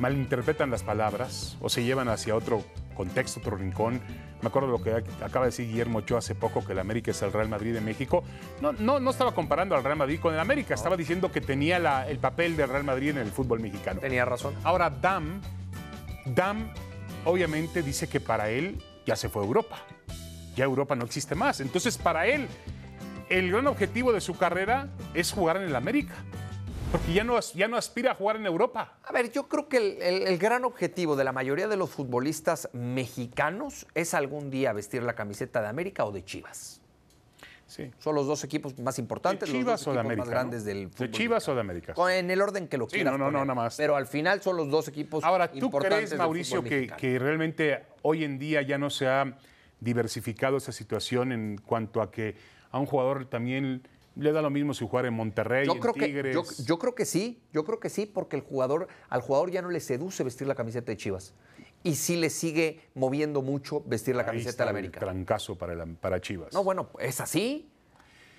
malinterpretan 0.00 0.70
las 0.70 0.82
palabras 0.82 1.56
o 1.60 1.68
se 1.68 1.84
llevan 1.84 2.08
hacia 2.08 2.34
otro 2.34 2.64
contexto, 2.96 3.38
otro 3.40 3.56
rincón. 3.56 4.00
Me 4.42 4.48
acuerdo 4.48 4.68
lo 4.68 4.82
que 4.82 4.92
ac- 4.92 5.22
acaba 5.22 5.44
de 5.44 5.50
decir 5.52 5.68
Guillermo 5.68 5.98
Ochoa 5.98 6.18
hace 6.18 6.34
poco, 6.34 6.64
que 6.64 6.72
el 6.72 6.78
América 6.80 7.10
es 7.12 7.22
el 7.22 7.32
Real 7.32 7.48
Madrid 7.48 7.74
de 7.74 7.80
México. 7.80 8.24
No, 8.60 8.72
no, 8.72 8.98
no 8.98 9.10
estaba 9.10 9.32
comparando 9.34 9.76
al 9.76 9.84
Real 9.84 9.96
Madrid 9.98 10.18
con 10.18 10.34
el 10.34 10.40
América, 10.40 10.74
estaba 10.74 10.96
diciendo 10.96 11.30
que 11.30 11.40
tenía 11.40 11.78
la- 11.78 12.08
el 12.08 12.18
papel 12.18 12.56
del 12.56 12.68
Real 12.68 12.82
Madrid 12.84 13.10
en 13.10 13.18
el 13.18 13.30
fútbol 13.30 13.60
mexicano. 13.60 14.00
Tenía 14.00 14.24
razón. 14.24 14.54
Ahora, 14.64 14.90
Dam, 14.90 15.40
Dam 16.26 16.72
obviamente 17.24 17.82
dice 17.82 18.08
que 18.08 18.18
para 18.20 18.48
él 18.50 18.82
ya 19.06 19.14
se 19.14 19.28
fue 19.28 19.42
a 19.42 19.46
Europa. 19.46 19.76
Ya 20.60 20.66
Europa 20.66 20.94
no 20.94 21.06
existe 21.06 21.34
más. 21.34 21.60
Entonces, 21.62 21.96
para 21.96 22.26
él, 22.26 22.46
el 23.30 23.50
gran 23.50 23.66
objetivo 23.66 24.12
de 24.12 24.20
su 24.20 24.36
carrera 24.36 24.88
es 25.14 25.32
jugar 25.32 25.56
en 25.56 25.62
el 25.62 25.74
América. 25.74 26.12
Porque 26.92 27.14
ya 27.14 27.24
no, 27.24 27.40
ya 27.54 27.66
no 27.66 27.78
aspira 27.78 28.12
a 28.12 28.14
jugar 28.14 28.36
en 28.36 28.44
Europa. 28.44 28.98
A 29.04 29.10
ver, 29.10 29.32
yo 29.32 29.48
creo 29.48 29.70
que 29.70 29.78
el, 29.78 30.02
el- 30.02 30.22
el 30.28 30.36
gran 30.36 30.66
objetivo 30.66 31.16
de 31.16 31.24
la 31.24 31.32
mayoría 31.32 31.66
de 31.66 31.78
los 31.78 31.88
futbolistas 31.88 32.68
mexicanos 32.74 33.86
es 33.94 34.12
algún 34.12 34.50
día 34.50 34.74
vestir 34.74 35.02
la 35.02 35.14
camiseta 35.14 35.62
de 35.62 35.68
América 35.68 36.04
o 36.04 36.12
de 36.12 36.26
Chivas. 36.26 36.82
Sí. 37.66 37.90
Son 37.98 38.14
los 38.14 38.26
dos 38.26 38.44
equipos 38.44 38.78
más 38.80 38.96
¿De 38.96 39.02
importantes, 39.02 39.48
los 39.48 39.56
Chivas 39.56 39.80
dos 39.80 39.88
o 39.88 39.92
de 39.94 40.00
América? 40.00 40.18
más 40.18 40.26
¿no? 40.28 40.30
grandes 40.32 40.64
del 40.66 40.90
fútbol. 40.90 41.06
¿De 41.06 41.16
Chivas 41.16 41.48
o 41.48 41.54
de. 41.54 41.60
América? 41.62 41.94
En 42.12 42.30
el 42.30 42.42
orden 42.42 42.68
que 42.68 42.76
lo 42.76 42.86
quieras 42.86 43.12
no, 43.12 43.16
no, 43.18 43.24
no, 43.30 43.30
poner. 43.38 43.46
nada 43.46 43.54
más. 43.54 43.76
Pero 43.78 43.96
al 43.96 44.06
final 44.06 44.42
son 44.42 44.58
los 44.58 44.68
dos 44.68 44.88
equipos 44.88 45.24
Ahora, 45.24 45.50
¿tú 45.50 45.56
importantes 45.56 46.10
crees, 46.10 46.18
Mauricio, 46.18 46.62
que, 46.62 46.88
que 46.98 47.18
realmente 47.18 47.84
hoy 48.02 48.24
en 48.24 48.38
día 48.38 48.60
ya 48.60 48.76
no 48.76 48.90
se 48.90 49.06
ha 49.08 49.32
diversificado 49.80 50.56
esa 50.56 50.72
situación 50.72 51.32
en 51.32 51.58
cuanto 51.58 52.02
a 52.02 52.10
que 52.10 52.34
a 52.70 52.78
un 52.78 52.86
jugador 52.86 53.26
también 53.26 53.82
le 54.16 54.32
da 54.32 54.42
lo 54.42 54.50
mismo 54.50 54.74
si 54.74 54.86
jugar 54.86 55.06
en 55.06 55.14
Monterrey, 55.14 55.66
Yo 55.66 55.74
en 55.74 55.80
creo, 55.80 55.94
que, 55.94 56.06
Tigres? 56.06 56.34
yo, 56.34 56.64
yo 56.64 56.78
creo 56.78 56.94
que 56.94 57.04
sí, 57.04 57.40
yo 57.52 57.64
creo 57.64 57.80
que 57.80 57.88
sí, 57.88 58.06
porque 58.06 58.36
el 58.36 58.42
jugador, 58.42 58.88
al 59.08 59.20
jugador 59.22 59.50
ya 59.50 59.62
no 59.62 59.70
le 59.70 59.80
seduce 59.80 60.22
vestir 60.24 60.46
la 60.46 60.54
camiseta 60.54 60.90
de 60.92 60.96
Chivas. 60.96 61.32
Y 61.82 61.94
sí 61.94 62.16
le 62.16 62.28
sigue 62.28 62.80
moviendo 62.94 63.40
mucho 63.40 63.82
vestir 63.86 64.14
la 64.14 64.22
Ahí 64.22 64.26
camiseta 64.26 64.50
está 64.50 64.64
de 64.64 64.66
la 64.66 64.70
el 64.72 64.84
América. 64.84 65.00
trancazo 65.00 65.56
para, 65.56 65.72
el- 65.72 65.94
para 65.96 66.20
Chivas. 66.20 66.52
No, 66.52 66.62
bueno, 66.62 66.90
es 66.98 67.20
así. 67.20 67.68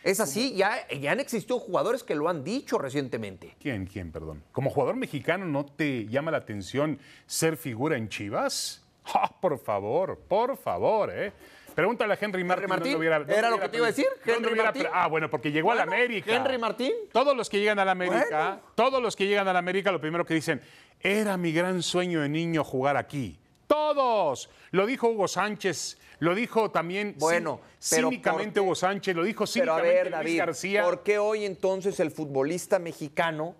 Es 0.04 0.20
así, 0.20 0.56
ya, 0.56 0.88
ya 0.90 1.12
han 1.12 1.20
existido 1.20 1.60
jugadores 1.60 2.04
que 2.04 2.16
lo 2.16 2.28
han 2.28 2.44
dicho 2.44 2.80
recientemente. 2.80 3.56
¿Quién, 3.60 3.86
quién, 3.86 4.12
perdón? 4.12 4.44
¿Como 4.52 4.72
jugador 4.72 4.96
mexicano 4.96 5.46
no 5.46 5.66
te 5.66 6.08
llama 6.08 6.32
la 6.32 6.38
atención 6.38 6.98
ser 7.28 7.56
figura 7.56 7.98
en 7.98 8.10
Chivas? 8.10 8.84
Ah, 9.14 9.32
por 9.42 9.58
favor, 9.60 10.18
por 10.28 10.56
favor, 10.58 11.10
¿eh? 11.14 11.32
Pregúntale 11.74 12.14
a 12.14 12.18
Henry 12.20 12.44
Martín. 12.44 12.68
Martín? 12.70 12.96
hubiera- 12.96 13.24
¿Era 13.28 13.50
lo 13.50 13.60
que 13.60 13.70
te 13.70 13.78
iba 13.78 13.88
a 13.88 13.90
decir? 13.90 14.06
¿Henry 14.26 14.56
Martín? 14.56 14.86
Ah, 14.94 15.08
bueno, 15.08 15.30
porque 15.30 15.52
llegó 15.52 15.72
a 15.72 15.76
la 15.76 15.84
América. 15.84 16.36
¿Henry 16.36 16.58
Martín? 16.58 16.92
Todos 17.12 17.36
los 17.36 17.50
que 17.50 17.60
llegan 17.60 17.80
a 17.80 17.86
la 17.86 17.92
América, 17.92 18.26
Bueno. 18.30 18.60
todos 18.76 19.02
los 19.02 19.16
que 19.16 19.26
llegan 19.28 19.48
a 19.48 19.54
la 19.54 19.60
América, 19.60 19.92
lo 19.92 20.02
primero 20.02 20.26
que 20.26 20.34
dicen, 20.34 20.62
era 21.00 21.38
mi 21.38 21.52
gran 21.54 21.82
sueño 21.82 22.22
de 22.22 22.30
niño 22.30 22.64
jugar 22.64 22.98
aquí. 22.98 23.40
Todos. 23.68 24.50
Lo 24.72 24.86
dijo 24.86 25.08
Hugo 25.08 25.28
Sánchez, 25.30 25.98
lo 26.20 26.36
dijo 26.36 26.70
también 26.72 27.16
Bueno, 27.18 27.62
pero 27.90 28.10
cínicamente. 28.10 28.60
Hugo 28.60 28.76
Sánchez, 28.76 29.16
lo 29.16 29.24
dijo 29.24 29.46
Pero 29.54 29.74
a 29.74 29.78
cínicamente 29.78 29.94
ver, 29.94 30.04
Luis 30.04 30.12
David, 30.18 30.38
García. 30.40 30.84
¿por 30.84 31.04
qué 31.04 31.18
hoy 31.20 31.46
entonces 31.46 32.00
el 32.02 32.12
futbolista 32.12 32.80
mexicano 32.80 33.56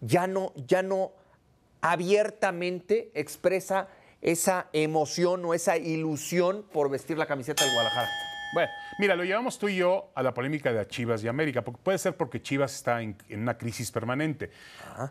ya 0.00 0.26
no, 0.28 0.52
ya 0.54 0.82
no 0.82 1.10
abiertamente 1.82 3.10
expresa 3.14 3.88
esa 4.22 4.68
emoción 4.72 5.44
o 5.44 5.54
esa 5.54 5.76
ilusión 5.76 6.64
por 6.72 6.90
vestir 6.90 7.16
la 7.18 7.26
camiseta 7.26 7.64
del 7.64 7.72
Guadalajara? 7.72 8.08
Bueno, 8.52 8.70
mira, 8.98 9.14
lo 9.14 9.22
llevamos 9.22 9.58
tú 9.60 9.68
y 9.68 9.76
yo 9.76 10.10
a 10.14 10.22
la 10.24 10.34
polémica 10.34 10.72
de 10.72 10.84
Chivas 10.88 11.22
y 11.22 11.28
América. 11.28 11.62
porque 11.62 11.80
puede 11.82 11.98
ser 11.98 12.16
porque 12.16 12.42
Chivas 12.42 12.74
está 12.74 13.00
en, 13.00 13.16
en 13.28 13.42
una 13.42 13.56
crisis 13.56 13.92
permanente. 13.92 14.50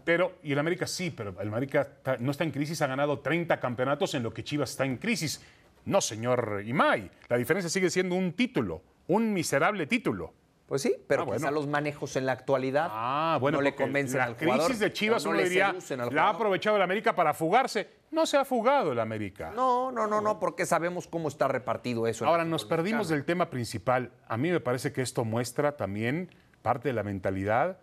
Pero, 0.03 0.33
y 0.43 0.51
el 0.51 0.59
América 0.59 0.85
sí, 0.85 1.09
pero 1.09 1.33
el 1.39 1.47
América 1.47 1.81
está- 1.81 2.17
no 2.17 2.31
está 2.31 2.43
en 2.43 2.51
crisis, 2.51 2.81
ha 2.81 2.87
ganado 2.87 3.19
30 3.19 3.57
campeonatos 3.59 4.13
en 4.13 4.23
lo 4.23 4.33
que 4.33 4.43
Chivas 4.43 4.71
está 4.71 4.83
en 4.85 4.97
crisis. 4.97 5.41
No, 5.85 6.01
señor 6.01 6.61
Imay. 6.65 7.09
La 7.29 7.37
diferencia 7.37 7.69
sigue 7.69 7.89
siendo 7.89 8.15
un 8.15 8.33
título, 8.33 8.81
un 9.07 9.31
miserable 9.33 9.87
título. 9.87 10.33
Pues 10.69 10.83
sí, 10.83 10.95
pero 11.07 11.23
Ah, 11.23 11.25
bueno. 11.25 11.39
quizá 11.39 11.51
los 11.51 11.65
manejos 11.67 12.15
en 12.15 12.25
la 12.27 12.31
actualidad 12.33 12.87
Ah, 12.91 13.37
bueno, 13.41 13.57
no 13.57 13.61
le 13.63 13.73
convencen 13.75 14.19
la 14.19 14.25
al 14.25 14.35
jugador. 14.37 14.65
crisis 14.65 14.79
de 14.79 14.93
Chivas, 14.93 15.25
no 15.25 15.31
uno 15.31 15.39
diría, 15.41 15.75
la 16.11 16.23
ha 16.25 16.29
aprovechado 16.29 16.75
el 16.77 16.81
América 16.83 17.15
para 17.15 17.33
fugarse. 17.33 17.89
No 18.11 18.25
se 18.27 18.37
ha 18.37 18.45
fugado 18.45 18.91
el 18.91 18.99
América. 18.99 19.51
No, 19.55 19.91
no, 19.91 20.05
no, 20.07 20.21
no, 20.21 20.39
porque 20.39 20.65
sabemos 20.67 21.07
cómo 21.07 21.27
está 21.27 21.47
repartido 21.47 22.05
eso. 22.07 22.25
Ahora, 22.25 22.45
nos 22.45 22.65
perdimos 22.65 22.99
mexicano. 23.07 23.15
del 23.17 23.25
tema 23.25 23.49
principal. 23.49 24.11
A 24.27 24.37
mí 24.37 24.51
me 24.51 24.59
parece 24.59 24.93
que 24.93 25.01
esto 25.01 25.25
muestra 25.25 25.75
también 25.75 26.29
parte 26.61 26.89
de 26.89 26.93
la 26.93 27.03
mentalidad 27.03 27.79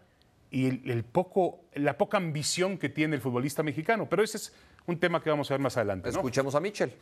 y 0.51 0.67
el, 0.69 0.89
el 0.91 1.03
poco, 1.05 1.61
la 1.75 1.99
poca 1.99 2.17
ambición 2.19 2.79
que 2.79 2.89
tiene 2.89 3.17
el 3.17 3.21
futbolista 3.21 3.63
mexicano. 3.65 4.09
Pero 4.09 4.23
ese 4.23 4.37
es 4.37 4.55
un 4.87 4.99
tema 5.01 5.21
que 5.21 5.29
vamos 5.31 5.51
a 5.51 5.55
ver 5.55 5.61
más 5.61 5.77
adelante. 5.77 6.09
¿no? 6.11 6.17
Escuchemos 6.19 6.55
a 6.55 6.61
Michel. 6.61 6.93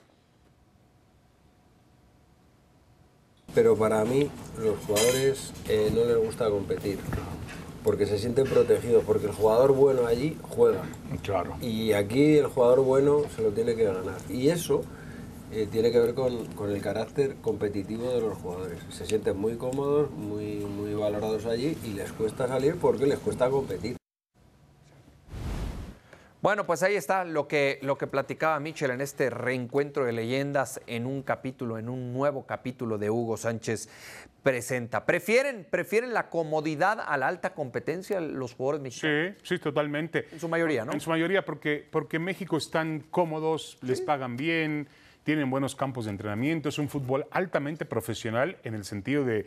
Pero 3.54 3.76
para 3.76 4.04
mí, 4.04 4.30
los 4.58 4.78
jugadores 4.84 5.52
eh, 5.68 5.90
no 5.94 6.04
les 6.04 6.16
gusta 6.16 6.50
competir. 6.50 6.98
Porque 7.82 8.06
se 8.06 8.18
sienten 8.18 8.44
protegidos. 8.44 9.04
Porque 9.04 9.26
el 9.26 9.32
jugador 9.32 9.72
bueno 9.72 10.06
allí 10.06 10.36
juega. 10.42 10.82
Claro. 11.22 11.56
Y 11.60 11.92
aquí 11.92 12.36
el 12.36 12.46
jugador 12.46 12.80
bueno 12.80 13.22
se 13.34 13.42
lo 13.42 13.50
tiene 13.50 13.74
que 13.76 13.84
ganar. 13.84 14.16
Y 14.28 14.48
eso 14.48 14.82
eh, 15.52 15.68
tiene 15.70 15.92
que 15.92 16.00
ver 16.00 16.14
con, 16.14 16.46
con 16.46 16.70
el 16.70 16.80
carácter 16.80 17.36
competitivo 17.36 18.10
de 18.10 18.20
los 18.20 18.36
jugadores. 18.38 18.78
Se 18.90 19.06
sienten 19.06 19.36
muy 19.36 19.56
cómodos, 19.56 20.10
muy, 20.10 20.56
muy 20.64 20.94
valorados 20.94 21.46
allí 21.46 21.76
y 21.84 21.92
les 21.92 22.10
cuesta 22.12 22.48
salir 22.48 22.76
porque 22.76 23.06
les 23.06 23.18
cuesta 23.20 23.48
competir. 23.48 23.96
Bueno, 26.44 26.66
pues 26.66 26.82
ahí 26.82 26.94
está 26.94 27.24
lo 27.24 27.48
que, 27.48 27.78
lo 27.80 27.96
que 27.96 28.06
platicaba 28.06 28.60
Michel 28.60 28.90
en 28.90 29.00
este 29.00 29.30
reencuentro 29.30 30.04
de 30.04 30.12
leyendas 30.12 30.78
en 30.86 31.06
un 31.06 31.22
capítulo, 31.22 31.78
en 31.78 31.88
un 31.88 32.12
nuevo 32.12 32.44
capítulo 32.44 32.98
de 32.98 33.08
Hugo 33.08 33.38
Sánchez 33.38 33.88
presenta. 34.42 35.06
¿Prefieren, 35.06 35.66
prefieren 35.70 36.12
la 36.12 36.28
comodidad 36.28 37.00
a 37.00 37.16
la 37.16 37.28
alta 37.28 37.54
competencia 37.54 38.20
los 38.20 38.52
jugadores 38.52 38.82
mexicanos? 38.82 39.38
Sí, 39.38 39.54
sí, 39.54 39.58
totalmente. 39.58 40.28
En 40.32 40.38
su 40.38 40.50
mayoría, 40.50 40.84
¿no? 40.84 40.92
En 40.92 41.00
su 41.00 41.08
mayoría, 41.08 41.46
porque, 41.46 41.88
porque 41.90 42.18
México 42.18 42.58
están 42.58 43.00
cómodos, 43.10 43.78
les 43.80 44.02
pagan 44.02 44.36
bien, 44.36 44.86
tienen 45.22 45.48
buenos 45.48 45.74
campos 45.74 46.04
de 46.04 46.10
entrenamiento, 46.10 46.68
es 46.68 46.78
un 46.78 46.90
fútbol 46.90 47.26
altamente 47.30 47.86
profesional 47.86 48.58
en 48.64 48.74
el 48.74 48.84
sentido 48.84 49.24
de 49.24 49.46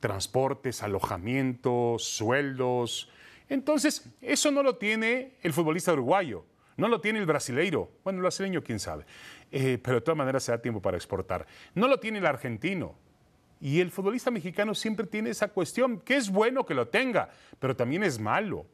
transportes, 0.00 0.82
alojamientos, 0.82 2.04
sueldos. 2.04 3.10
Entonces, 3.52 4.08
eso 4.22 4.50
no 4.50 4.62
lo 4.62 4.76
tiene 4.76 5.34
el 5.42 5.52
futbolista 5.52 5.92
uruguayo, 5.92 6.46
no 6.78 6.88
lo 6.88 7.02
tiene 7.02 7.18
el 7.18 7.26
brasileiro. 7.26 7.90
Bueno, 8.02 8.16
el 8.16 8.22
brasileño, 8.22 8.62
quién 8.62 8.78
sabe. 8.78 9.04
Eh, 9.50 9.78
pero 9.82 9.96
de 9.96 10.00
todas 10.00 10.16
maneras 10.16 10.44
se 10.44 10.52
da 10.52 10.62
tiempo 10.62 10.80
para 10.80 10.96
exportar. 10.96 11.46
No 11.74 11.86
lo 11.86 12.00
tiene 12.00 12.18
el 12.18 12.24
argentino. 12.24 12.94
Y 13.60 13.80
el 13.80 13.90
futbolista 13.90 14.30
mexicano 14.30 14.74
siempre 14.74 15.06
tiene 15.06 15.28
esa 15.28 15.48
cuestión, 15.48 16.00
que 16.00 16.16
es 16.16 16.30
bueno 16.30 16.64
que 16.64 16.72
lo 16.72 16.88
tenga, 16.88 17.28
pero 17.58 17.76
también 17.76 18.04
es 18.04 18.18
malo, 18.18 18.64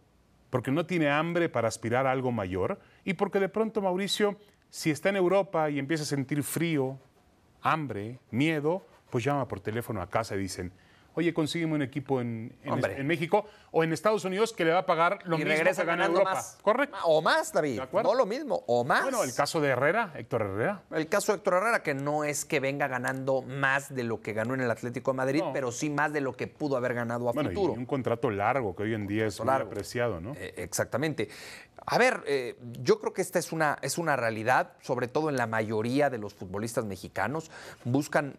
porque 0.48 0.70
no 0.70 0.86
tiene 0.86 1.10
hambre 1.10 1.48
para 1.48 1.66
aspirar 1.66 2.06
a 2.06 2.12
algo 2.12 2.30
mayor 2.30 2.78
y 3.04 3.14
porque 3.14 3.40
de 3.40 3.48
pronto 3.48 3.82
Mauricio, 3.82 4.38
si 4.70 4.92
está 4.92 5.08
en 5.08 5.16
Europa 5.16 5.68
y 5.70 5.80
empieza 5.80 6.04
a 6.04 6.06
sentir 6.06 6.44
frío, 6.44 7.00
hambre, 7.62 8.20
miedo, 8.30 8.86
pues 9.10 9.24
llama 9.24 9.48
por 9.48 9.58
teléfono 9.58 10.00
a 10.00 10.08
casa 10.08 10.36
y 10.36 10.38
dicen, 10.38 10.72
oye, 11.18 11.34
consígueme 11.34 11.74
un 11.74 11.82
equipo 11.82 12.20
en, 12.20 12.56
en, 12.62 12.72
Hombre. 12.72 12.94
en 12.98 13.06
México 13.06 13.44
o 13.72 13.82
en 13.82 13.92
Estados 13.92 14.24
Unidos 14.24 14.52
que 14.52 14.64
le 14.64 14.70
va 14.72 14.78
a 14.80 14.86
pagar 14.86 15.18
lo 15.24 15.34
y 15.34 15.38
mismo 15.40 15.52
regresa 15.52 15.82
que 15.82 15.86
gana 15.88 16.06
Europa. 16.06 16.34
más. 16.34 16.58
Correcto. 16.62 16.96
O 17.04 17.20
más, 17.20 17.52
David. 17.52 17.80
No 17.92 18.14
lo 18.14 18.24
mismo, 18.24 18.62
o 18.68 18.84
más. 18.84 19.02
Bueno, 19.02 19.24
el 19.24 19.34
caso 19.34 19.60
de 19.60 19.68
Herrera, 19.70 20.12
Héctor 20.16 20.42
Herrera. 20.42 20.82
El 20.92 21.08
caso 21.08 21.32
de 21.32 21.38
Héctor 21.38 21.54
Herrera, 21.54 21.82
que 21.82 21.94
no 21.94 22.22
es 22.24 22.44
que 22.44 22.60
venga 22.60 22.86
ganando 22.86 23.42
más 23.42 23.94
de 23.94 24.04
lo 24.04 24.20
que 24.20 24.32
ganó 24.32 24.54
en 24.54 24.60
el 24.60 24.70
Atlético 24.70 25.10
de 25.10 25.16
Madrid, 25.16 25.40
No. 25.42 25.52
pero 25.52 25.72
sí 25.72 25.90
más 25.90 26.12
de 26.12 26.20
lo 26.20 26.34
que 26.34 26.46
pudo 26.46 26.76
haber 26.76 26.94
ganado 26.94 27.28
a 27.28 27.32
Bueno, 27.32 27.50
futuro. 27.50 27.74
y 27.74 27.78
un 27.78 27.86
contrato 27.86 28.30
largo 28.30 28.76
que 28.76 28.84
hoy 28.84 28.94
en 28.94 29.06
día 29.08 29.26
es 29.26 29.38
muy 29.40 29.46
largo. 29.48 29.68
apreciado, 29.70 30.20
¿no? 30.20 30.34
Eh, 30.36 30.54
exactamente. 30.56 31.28
A 31.86 31.98
ver, 31.98 32.22
eh, 32.26 32.58
yo 32.82 33.00
creo 33.00 33.12
que 33.12 33.22
esta 33.22 33.38
es 33.38 33.52
una, 33.52 33.78
es 33.82 33.98
una 33.98 34.16
realidad, 34.16 34.72
sobre 34.82 35.08
todo 35.08 35.30
en 35.30 35.36
la 35.36 35.46
mayoría 35.46 36.10
de 36.10 36.18
los 36.18 36.34
futbolistas 36.34 36.84
mexicanos. 36.84 37.50
Buscan, 37.84 38.36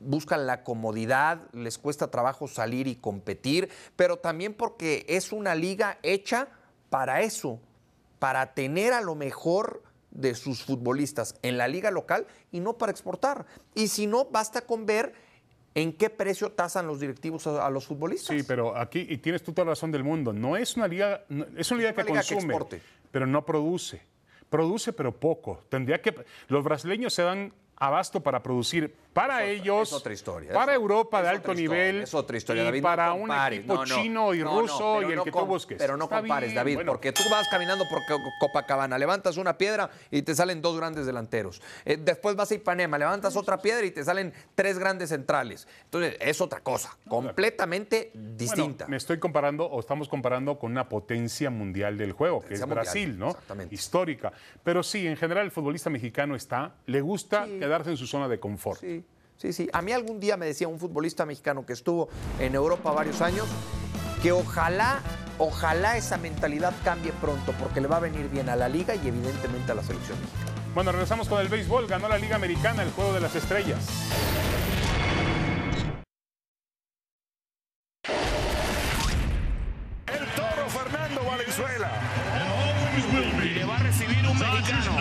buscan 0.00 0.46
la 0.46 0.64
comodidad, 0.64 1.40
les 1.52 1.78
cuesta 1.78 2.10
trabajo 2.10 2.48
salir 2.48 2.86
y 2.86 2.96
competir, 2.96 3.68
pero 3.96 4.18
también 4.18 4.54
porque 4.54 5.04
es 5.08 5.32
una 5.32 5.54
liga 5.54 5.98
hecha 6.02 6.48
para 6.90 7.22
eso, 7.22 7.60
para 8.18 8.54
tener 8.54 8.92
a 8.92 9.00
lo 9.00 9.14
mejor 9.14 9.82
de 10.10 10.34
sus 10.34 10.64
futbolistas 10.64 11.36
en 11.42 11.58
la 11.58 11.68
liga 11.68 11.90
local 11.90 12.26
y 12.50 12.60
no 12.60 12.78
para 12.78 12.92
exportar. 12.92 13.46
Y 13.74 13.88
si 13.88 14.06
no, 14.06 14.24
basta 14.26 14.62
con 14.62 14.86
ver 14.86 15.27
en 15.80 15.92
qué 15.92 16.10
precio 16.10 16.50
tasan 16.52 16.86
los 16.86 17.00
directivos 17.00 17.46
a, 17.46 17.66
a 17.66 17.70
los 17.70 17.86
futbolistas. 17.86 18.36
Sí, 18.36 18.42
pero 18.46 18.76
aquí, 18.76 19.06
y 19.08 19.18
tienes 19.18 19.42
tú 19.42 19.52
toda 19.52 19.66
la 19.66 19.70
razón 19.72 19.90
del 19.92 20.04
mundo, 20.04 20.32
no 20.32 20.56
es 20.56 20.76
una 20.76 20.88
liga, 20.88 21.24
no- 21.28 21.46
es 21.56 21.70
una 21.70 21.78
liga 21.80 21.90
una 21.92 22.02
que 22.04 22.10
liga 22.10 22.22
consume, 22.26 22.80
pero 23.10 23.26
no 23.26 23.44
produce. 23.44 24.00
Produce, 24.50 24.92
pero 24.94 25.12
poco. 25.12 25.62
Tendría 25.68 26.00
que. 26.00 26.14
Los 26.48 26.64
brasileños 26.64 27.12
se 27.12 27.22
dan 27.22 27.52
abasto 27.80 28.20
para 28.22 28.42
producir 28.42 28.94
para 29.12 29.42
Es 29.44 29.50
otra- 29.58 29.62
ellos, 29.62 29.88
es 29.88 29.94
otra 29.94 30.12
historia, 30.12 30.52
para 30.52 30.72
es- 30.72 30.76
Europa 30.76 31.22
de 31.22 31.28
alto 31.28 31.50
otra 31.50 31.60
historia, 31.60 31.84
nivel, 31.84 32.02
es 32.02 32.14
otra 32.14 32.36
historia, 32.36 32.62
y 32.62 32.66
David, 32.66 32.80
no 32.82 32.88
para 32.88 33.12
un 33.14 33.30
equipo 33.32 33.74
no, 33.74 33.84
no, 33.86 33.94
chino 33.96 34.34
y 34.34 34.42
ruso 34.44 35.02
y 35.02 35.06
el 35.06 35.16
no 35.16 35.24
que 35.24 35.32
tú 35.32 35.44
busques. 35.46 35.76
Pero 35.78 35.96
no 35.96 36.04
Está 36.04 36.18
compares, 36.18 36.48
bien, 36.50 36.56
David, 36.56 36.74
bueno. 36.76 36.92
porque 36.92 37.10
tú 37.12 37.22
vas 37.30 37.48
caminando 37.48 37.84
por 37.90 37.98
Co- 38.06 38.22
Copacabana, 38.40 38.96
levantas 38.96 39.36
una 39.36 39.58
piedra 39.58 39.90
y 40.12 40.22
te 40.22 40.34
salen 40.36 40.62
dos 40.62 40.76
grandes 40.76 41.04
delanteros. 41.06 41.60
Eh, 41.84 41.96
después 42.00 42.36
vas 42.36 42.50
a 42.52 42.54
Ipanema, 42.54 42.96
levantas 42.98 43.34
otra 43.36 43.58
piedra 43.60 43.84
y 43.86 43.90
te 43.90 44.04
salen 44.04 44.32
tres 44.54 44.78
grandes 44.78 45.08
centrales. 45.08 45.66
Entonces, 45.84 46.16
es 46.20 46.40
otra 46.40 46.60
cosa, 46.60 46.96
completamente 47.08 48.10
distinta. 48.14 48.84
Bueno, 48.84 48.90
me 48.90 48.96
estoy 48.96 49.18
comparando 49.18 49.64
o 49.66 49.80
estamos 49.80 50.08
comparando 50.08 50.58
con 50.58 50.70
una 50.72 50.88
potencia 50.88 51.50
mundial 51.50 51.96
del 51.98 52.12
juego, 52.12 52.40
que 52.40 52.54
es 52.54 52.60
mundial, 52.60 52.84
Brasil, 52.84 53.18
¿no? 53.18 53.30
exactamente. 53.30 53.74
Histórica. 53.74 54.32
Pero 54.64 54.82
sí, 54.82 55.06
en 55.06 55.16
general 55.16 55.44
el 55.44 55.50
futbolista 55.50 55.90
mexicano 55.90 56.34
está, 56.34 56.74
le 56.86 57.00
gusta 57.00 57.46
quedarse 57.68 57.90
en 57.90 57.96
su 57.98 58.06
zona 58.06 58.28
de 58.28 58.40
confort. 58.40 58.80
Sí, 58.80 59.04
sí, 59.36 59.52
sí. 59.52 59.68
A 59.72 59.82
mí 59.82 59.92
algún 59.92 60.18
día 60.20 60.36
me 60.36 60.46
decía 60.46 60.68
un 60.68 60.78
futbolista 60.78 61.26
mexicano 61.26 61.66
que 61.66 61.74
estuvo 61.74 62.08
en 62.40 62.54
Europa 62.54 62.90
varios 62.92 63.20
años 63.20 63.46
que 64.22 64.32
ojalá, 64.32 65.00
ojalá 65.38 65.96
esa 65.96 66.16
mentalidad 66.16 66.72
cambie 66.82 67.12
pronto 67.12 67.52
porque 67.52 67.80
le 67.80 67.86
va 67.86 67.98
a 67.98 68.00
venir 68.00 68.28
bien 68.28 68.48
a 68.48 68.56
la 68.56 68.68
liga 68.68 68.94
y 68.94 69.06
evidentemente 69.06 69.70
a 69.72 69.74
la 69.74 69.82
selección 69.82 70.18
mexicana. 70.18 70.52
Bueno, 70.74 70.92
regresamos 70.92 71.28
con 71.28 71.40
el 71.40 71.48
béisbol. 71.48 71.86
Ganó 71.86 72.08
la 72.08 72.18
Liga 72.18 72.36
Americana 72.36 72.82
el 72.82 72.90
Juego 72.92 73.12
de 73.12 73.20
las 73.20 73.34
Estrellas. 73.34 73.86
El 80.06 80.26
toro 80.36 80.68
Fernando 80.68 81.22
Valenzuela. 81.24 81.90
Y 83.42 83.48
le 83.54 83.64
va 83.64 83.76
a 83.76 83.82
recibir 83.82 84.18
un 84.26 84.38
mexicano, 84.38 84.92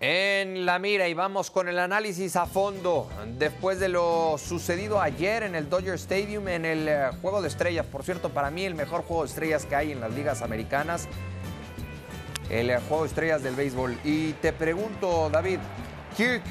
En 0.00 0.66
la 0.66 0.78
mira 0.78 1.08
y 1.08 1.14
vamos 1.14 1.50
con 1.50 1.68
el 1.68 1.78
análisis 1.78 2.34
a 2.36 2.46
fondo 2.46 3.08
después 3.38 3.78
de 3.78 3.88
lo 3.88 4.36
sucedido 4.38 5.00
ayer 5.00 5.44
en 5.44 5.54
el 5.54 5.70
Dodger 5.70 5.94
Stadium 5.94 6.48
en 6.48 6.64
el 6.64 6.88
eh, 6.88 7.10
Juego 7.22 7.40
de 7.40 7.48
Estrellas. 7.48 7.86
Por 7.86 8.02
cierto, 8.02 8.30
para 8.30 8.50
mí 8.50 8.64
el 8.64 8.74
mejor 8.74 9.02
Juego 9.04 9.22
de 9.22 9.28
Estrellas 9.28 9.66
que 9.66 9.76
hay 9.76 9.92
en 9.92 10.00
las 10.00 10.12
ligas 10.12 10.42
americanas, 10.42 11.08
el 12.50 12.70
eh, 12.70 12.80
Juego 12.88 13.04
de 13.04 13.08
Estrellas 13.08 13.42
del 13.42 13.54
béisbol. 13.54 13.96
Y 14.02 14.32
te 14.34 14.52
pregunto, 14.52 15.30
David, 15.30 15.60
¿Kirk 16.16 16.42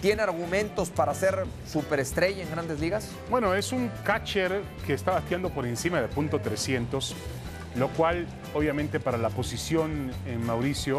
tiene 0.00 0.22
argumentos 0.22 0.90
para 0.90 1.12
ser 1.14 1.44
superestrella 1.66 2.42
en 2.42 2.50
grandes 2.50 2.78
ligas? 2.78 3.10
Bueno, 3.28 3.54
es 3.54 3.72
un 3.72 3.90
catcher 4.04 4.62
que 4.86 4.94
está 4.94 5.10
bateando 5.10 5.50
por 5.50 5.66
encima 5.66 6.00
de 6.00 6.08
punto 6.08 6.40
300, 6.40 7.14
lo 7.76 7.88
cual 7.88 8.26
obviamente 8.54 9.00
para 9.00 9.18
la 9.18 9.30
posición 9.30 10.12
en 10.26 10.46
Mauricio, 10.46 10.96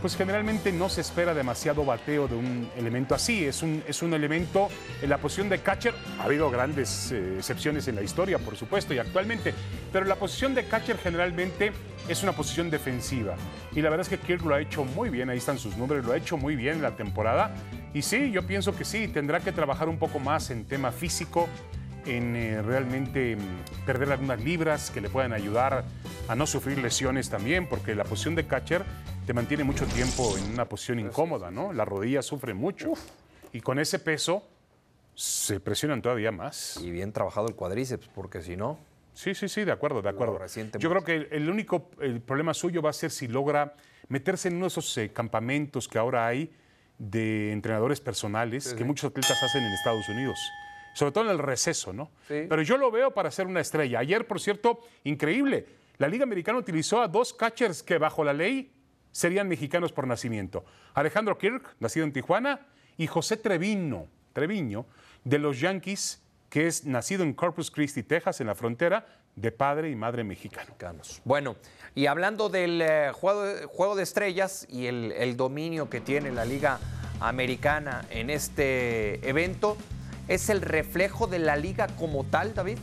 pues 0.00 0.16
generalmente 0.16 0.72
no 0.72 0.88
se 0.88 1.00
espera 1.00 1.34
demasiado 1.34 1.84
bateo 1.84 2.28
de 2.28 2.36
un 2.36 2.70
elemento 2.76 3.14
así. 3.14 3.44
Es 3.44 3.62
un, 3.62 3.82
es 3.86 4.02
un 4.02 4.14
elemento 4.14 4.68
en 5.02 5.10
la 5.10 5.18
posición 5.18 5.48
de 5.48 5.58
catcher. 5.58 5.94
Ha 6.18 6.24
habido 6.24 6.50
grandes 6.50 7.12
eh, 7.12 7.36
excepciones 7.38 7.88
en 7.88 7.96
la 7.96 8.02
historia, 8.02 8.38
por 8.38 8.56
supuesto, 8.56 8.94
y 8.94 8.98
actualmente, 8.98 9.54
pero 9.92 10.04
la 10.06 10.16
posición 10.16 10.54
de 10.54 10.64
catcher 10.64 10.98
generalmente 10.98 11.72
es 12.08 12.22
una 12.22 12.32
posición 12.32 12.70
defensiva. 12.70 13.34
Y 13.72 13.82
la 13.82 13.90
verdad 13.90 14.06
es 14.06 14.08
que 14.08 14.24
Kirk 14.24 14.44
lo 14.44 14.54
ha 14.54 14.60
hecho 14.60 14.84
muy 14.84 15.10
bien, 15.10 15.30
ahí 15.30 15.38
están 15.38 15.58
sus 15.58 15.76
números, 15.76 16.04
lo 16.04 16.12
ha 16.12 16.16
hecho 16.16 16.36
muy 16.36 16.56
bien 16.56 16.76
en 16.76 16.82
la 16.82 16.96
temporada. 16.96 17.54
Y 17.92 18.02
sí, 18.02 18.30
yo 18.30 18.46
pienso 18.46 18.76
que 18.76 18.84
sí, 18.84 19.08
tendrá 19.08 19.40
que 19.40 19.52
trabajar 19.52 19.88
un 19.88 19.98
poco 19.98 20.18
más 20.18 20.50
en 20.50 20.64
tema 20.64 20.92
físico, 20.92 21.48
en 22.06 22.36
eh, 22.36 22.62
realmente 22.62 23.36
mm, 23.36 23.84
perder 23.84 24.12
algunas 24.12 24.42
libras 24.42 24.90
que 24.90 25.00
le 25.00 25.10
puedan 25.10 25.32
ayudar 25.32 25.84
a 26.28 26.34
no 26.34 26.46
sufrir 26.46 26.78
lesiones 26.78 27.28
también, 27.28 27.68
porque 27.68 27.94
la 27.94 28.04
posición 28.04 28.34
de 28.34 28.46
catcher 28.46 28.84
te 29.28 29.34
mantiene 29.34 29.62
mucho 29.62 29.84
tiempo 29.84 30.38
en 30.38 30.54
una 30.54 30.66
posición 30.66 31.00
incómoda, 31.00 31.50
¿no? 31.50 31.74
La 31.74 31.84
rodilla 31.84 32.22
sufre 32.22 32.54
mucho. 32.54 32.94
Y 33.52 33.60
con 33.60 33.78
ese 33.78 33.98
peso 33.98 34.42
se 35.14 35.60
presionan 35.60 36.00
todavía 36.00 36.32
más. 36.32 36.78
Y 36.82 36.90
bien 36.90 37.12
trabajado 37.12 37.46
el 37.46 37.54
cuadríceps, 37.54 38.08
porque 38.08 38.40
si 38.40 38.56
no... 38.56 38.78
Sí, 39.12 39.34
sí, 39.34 39.50
sí, 39.50 39.64
de 39.64 39.72
acuerdo, 39.72 40.00
de 40.00 40.08
acuerdo. 40.08 40.40
Yo 40.78 40.88
creo 40.88 41.04
que 41.04 41.28
el 41.30 41.50
único 41.50 41.90
el 42.00 42.22
problema 42.22 42.54
suyo 42.54 42.80
va 42.80 42.88
a 42.88 42.94
ser 42.94 43.10
si 43.10 43.28
logra 43.28 43.74
meterse 44.08 44.48
en 44.48 44.54
uno 44.54 44.64
de 44.64 44.68
esos 44.68 44.96
eh, 44.96 45.12
campamentos 45.12 45.88
que 45.88 45.98
ahora 45.98 46.26
hay 46.26 46.50
de 46.96 47.52
entrenadores 47.52 48.00
personales 48.00 48.72
que 48.72 48.82
muchos 48.82 49.10
atletas 49.10 49.42
hacen 49.42 49.62
en 49.62 49.70
Estados 49.74 50.08
Unidos. 50.08 50.38
Sobre 50.94 51.12
todo 51.12 51.24
en 51.24 51.30
el 51.32 51.38
receso, 51.38 51.92
¿no? 51.92 52.12
Sí. 52.28 52.46
Pero 52.48 52.62
yo 52.62 52.78
lo 52.78 52.90
veo 52.90 53.12
para 53.12 53.30
ser 53.30 53.46
una 53.46 53.60
estrella. 53.60 53.98
Ayer, 53.98 54.26
por 54.26 54.40
cierto, 54.40 54.80
increíble. 55.04 55.66
La 55.98 56.08
Liga 56.08 56.22
Americana 56.22 56.58
utilizó 56.58 57.02
a 57.02 57.08
dos 57.08 57.34
catchers 57.34 57.82
que 57.82 57.98
bajo 57.98 58.24
la 58.24 58.32
ley 58.32 58.72
serían 59.18 59.48
mexicanos 59.48 59.90
por 59.92 60.06
nacimiento. 60.06 60.64
Alejandro 60.94 61.36
Kirk, 61.38 61.74
nacido 61.80 62.06
en 62.06 62.12
Tijuana, 62.12 62.60
y 62.96 63.08
José 63.08 63.36
Treviño, 63.36 64.06
Treviño, 64.32 64.86
de 65.24 65.38
los 65.40 65.58
Yankees, 65.58 66.22
que 66.48 66.68
es 66.68 66.84
nacido 66.84 67.24
en 67.24 67.32
Corpus 67.34 67.70
Christi, 67.72 68.04
Texas, 68.04 68.40
en 68.40 68.46
la 68.46 68.54
frontera, 68.54 69.06
de 69.34 69.50
padre 69.50 69.90
y 69.90 69.96
madre 69.96 70.22
mexicano. 70.22 70.66
mexicanos. 70.68 71.20
Bueno, 71.24 71.56
y 71.96 72.06
hablando 72.06 72.48
del 72.48 72.80
eh, 72.80 73.10
juego, 73.12 73.42
de- 73.42 73.64
juego 73.66 73.96
de 73.96 74.04
estrellas 74.04 74.66
y 74.70 74.86
el, 74.86 75.10
el 75.12 75.36
dominio 75.36 75.90
que 75.90 76.00
tiene 76.00 76.30
la 76.30 76.44
Liga 76.44 76.78
Americana 77.20 78.04
en 78.10 78.30
este 78.30 79.28
evento, 79.28 79.76
¿es 80.28 80.48
el 80.48 80.60
reflejo 80.60 81.26
de 81.26 81.40
la 81.40 81.56
liga 81.56 81.88
como 81.98 82.22
tal, 82.24 82.54
David? 82.54 82.78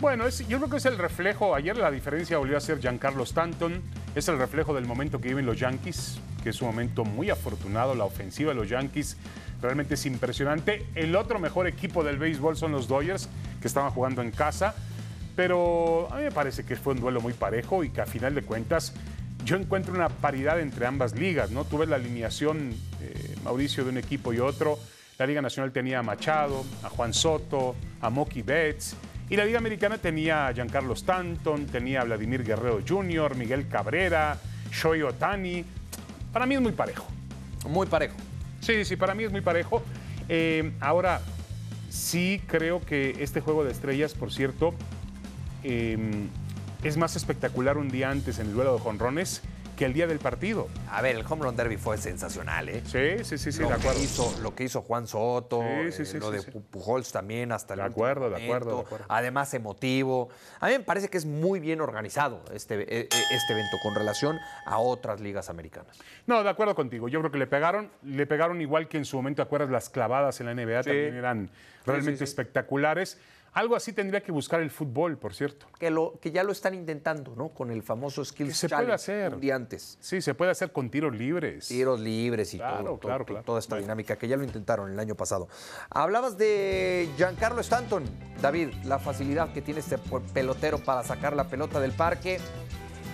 Bueno, 0.00 0.26
es- 0.26 0.46
yo 0.48 0.58
creo 0.58 0.70
que 0.70 0.76
es 0.78 0.86
el 0.86 0.96
reflejo, 0.98 1.54
ayer 1.54 1.76
la 1.76 1.90
diferencia 1.90 2.38
volvió 2.38 2.56
a 2.56 2.60
ser 2.60 2.78
Giancarlo 2.80 3.22
Stanton, 3.24 3.82
es 4.14 4.28
el 4.28 4.38
reflejo 4.38 4.74
del 4.74 4.86
momento 4.86 5.20
que 5.20 5.28
viven 5.28 5.46
los 5.46 5.58
Yankees, 5.58 6.18
que 6.42 6.50
es 6.50 6.60
un 6.60 6.68
momento 6.68 7.04
muy 7.04 7.30
afortunado, 7.30 7.94
la 7.94 8.04
ofensiva 8.04 8.50
de 8.50 8.56
los 8.56 8.68
Yankees 8.68 9.16
realmente 9.60 9.94
es 9.94 10.04
impresionante. 10.06 10.86
El 10.94 11.16
otro 11.16 11.38
mejor 11.38 11.66
equipo 11.66 12.04
del 12.04 12.18
béisbol 12.18 12.56
son 12.56 12.72
los 12.72 12.88
Dodgers, 12.88 13.28
que 13.60 13.68
estaban 13.68 13.90
jugando 13.90 14.20
en 14.22 14.30
casa, 14.30 14.74
pero 15.36 16.12
a 16.12 16.16
mí 16.16 16.24
me 16.24 16.32
parece 16.32 16.64
que 16.64 16.76
fue 16.76 16.94
un 16.94 17.00
duelo 17.00 17.20
muy 17.20 17.32
parejo 17.32 17.84
y 17.84 17.90
que 17.90 18.00
a 18.00 18.06
final 18.06 18.34
de 18.34 18.42
cuentas 18.42 18.92
yo 19.44 19.56
encuentro 19.56 19.94
una 19.94 20.08
paridad 20.08 20.60
entre 20.60 20.86
ambas 20.86 21.14
ligas, 21.14 21.50
¿no? 21.50 21.64
Tú 21.64 21.78
ves 21.78 21.88
la 21.88 21.96
alineación, 21.96 22.74
eh, 23.00 23.34
Mauricio, 23.44 23.84
de 23.84 23.90
un 23.90 23.98
equipo 23.98 24.32
y 24.32 24.38
otro. 24.38 24.78
La 25.18 25.26
Liga 25.26 25.42
Nacional 25.42 25.72
tenía 25.72 26.00
a 26.00 26.02
Machado, 26.02 26.64
a 26.82 26.88
Juan 26.88 27.12
Soto, 27.12 27.74
a 28.00 28.10
Mookie 28.10 28.42
Betts. 28.42 28.96
Y 29.28 29.36
la 29.36 29.44
Liga 29.44 29.58
Americana 29.58 29.98
tenía 29.98 30.48
a 30.48 30.52
Giancarlo 30.52 30.92
Stanton, 30.94 31.66
tenía 31.66 32.02
a 32.02 32.04
Vladimir 32.04 32.44
Guerrero 32.44 32.80
Jr., 32.86 33.34
Miguel 33.36 33.68
Cabrera, 33.68 34.38
Shohei 34.70 35.02
Otani. 35.02 35.64
Para 36.32 36.46
mí 36.46 36.54
es 36.54 36.60
muy 36.60 36.72
parejo. 36.72 37.06
Muy 37.68 37.86
parejo. 37.86 38.16
Sí, 38.60 38.84
sí, 38.84 38.96
para 38.96 39.14
mí 39.14 39.24
es 39.24 39.32
muy 39.32 39.40
parejo. 39.40 39.82
Eh, 40.28 40.72
ahora, 40.80 41.20
sí 41.88 42.42
creo 42.46 42.80
que 42.80 43.16
este 43.20 43.40
juego 43.40 43.64
de 43.64 43.72
estrellas, 43.72 44.14
por 44.14 44.32
cierto, 44.32 44.74
eh, 45.64 46.26
es 46.82 46.96
más 46.96 47.16
espectacular 47.16 47.78
un 47.78 47.88
día 47.88 48.10
antes 48.10 48.38
en 48.38 48.48
el 48.48 48.54
duelo 48.54 48.74
de 48.74 48.80
jonrones 48.80 49.42
que 49.82 49.86
el 49.86 49.94
día 49.94 50.06
del 50.06 50.20
partido. 50.20 50.68
A 50.92 51.02
ver, 51.02 51.16
el 51.16 51.24
home 51.28 51.42
run 51.42 51.56
derby 51.56 51.76
fue 51.76 51.98
sensacional, 51.98 52.68
¿eh? 52.68 52.82
Sí, 52.86 53.24
sí, 53.24 53.36
sí, 53.36 53.50
sí, 53.50 53.62
lo, 53.62 53.68
de 53.68 53.74
que 53.74 53.80
acuerdo. 53.80 54.00
hizo, 54.00 54.32
lo 54.40 54.54
que 54.54 54.62
hizo 54.62 54.80
Juan 54.80 55.08
Soto, 55.08 55.60
Sí, 55.90 56.04
sí, 56.04 56.18
eh, 56.18 56.20
lo 56.20 56.30
de 56.30 56.40
Pujols 56.40 57.10
también 57.10 57.50
hasta 57.50 57.74
el 57.74 57.80
De 57.80 57.86
acuerdo, 57.86 58.30
de 58.30 58.44
acuerdo, 58.44 58.76
de 58.76 58.82
acuerdo. 58.82 59.06
Además 59.08 59.52
emotivo. 59.54 60.28
A 60.60 60.68
mí 60.68 60.74
me 60.74 60.84
parece 60.84 61.08
que 61.08 61.18
es 61.18 61.26
muy 61.26 61.58
bien 61.58 61.80
organizado 61.80 62.44
este, 62.54 62.82
eh, 62.82 62.86
eh, 63.12 63.22
este 63.32 63.54
evento 63.54 63.76
con 63.82 63.96
relación 63.96 64.38
a 64.66 64.78
otras 64.78 65.20
ligas 65.20 65.50
americanas. 65.50 65.98
No, 66.28 66.44
de 66.44 66.50
acuerdo 66.50 66.76
contigo. 66.76 67.08
Yo 67.08 67.18
creo 67.18 67.32
que 67.32 67.38
le 67.38 67.48
pegaron, 67.48 67.90
le 68.04 68.24
pegaron 68.24 68.60
igual 68.60 68.86
que 68.86 68.98
en 68.98 69.04
su 69.04 69.16
momento, 69.16 69.42
¿te 69.42 69.46
acuerdas? 69.48 69.68
Las 69.68 69.90
clavadas 69.90 70.40
en 70.40 70.46
la 70.46 70.54
NBA 70.54 70.84
también 70.84 71.16
eran 71.16 71.50
realmente 71.84 72.22
espectaculares. 72.22 73.18
Algo 73.54 73.76
así 73.76 73.92
tendría 73.92 74.22
que 74.22 74.32
buscar 74.32 74.60
el 74.62 74.70
fútbol, 74.70 75.18
por 75.18 75.34
cierto. 75.34 75.66
Que, 75.78 75.90
lo, 75.90 76.18
que 76.22 76.30
ya 76.30 76.42
lo 76.42 76.52
están 76.52 76.72
intentando, 76.74 77.36
¿no? 77.36 77.50
Con 77.50 77.70
el 77.70 77.82
famoso 77.82 78.24
Skills 78.24 78.56
se 78.56 78.66
puede 78.68 78.78
Challenge 78.78 78.94
hacer. 78.94 79.34
un 79.34 79.40
día 79.40 79.54
antes. 79.56 79.98
Sí, 80.00 80.22
se 80.22 80.32
puede 80.34 80.50
hacer 80.50 80.72
con 80.72 80.88
tiros 80.90 81.14
libres. 81.14 81.68
Tiros 81.68 82.00
libres 82.00 82.54
y 82.54 82.56
Claro, 82.56 82.76
todo, 82.78 82.84
todo- 82.86 82.98
claro, 83.00 83.24
to- 83.24 83.26
claro. 83.26 83.44
toda 83.44 83.58
esta 83.58 83.74
Bueno. 83.74 83.82
dinámica 83.84 84.16
que 84.16 84.26
ya 84.26 84.38
lo 84.38 84.44
intentaron 84.44 84.90
el 84.90 84.98
año 84.98 85.14
pasado. 85.14 85.48
Hablabas 85.90 86.38
de 86.38 87.10
Giancarlo 87.18 87.60
Stanton, 87.60 88.04
David, 88.40 88.68
la 88.84 88.98
facilidad 88.98 89.52
que 89.52 89.60
tiene 89.60 89.80
este 89.80 89.98
pelotero 90.32 90.78
para 90.78 91.02
sacar 91.02 91.36
la 91.36 91.44
pelota 91.48 91.78
del 91.78 91.92
parque. 91.92 92.38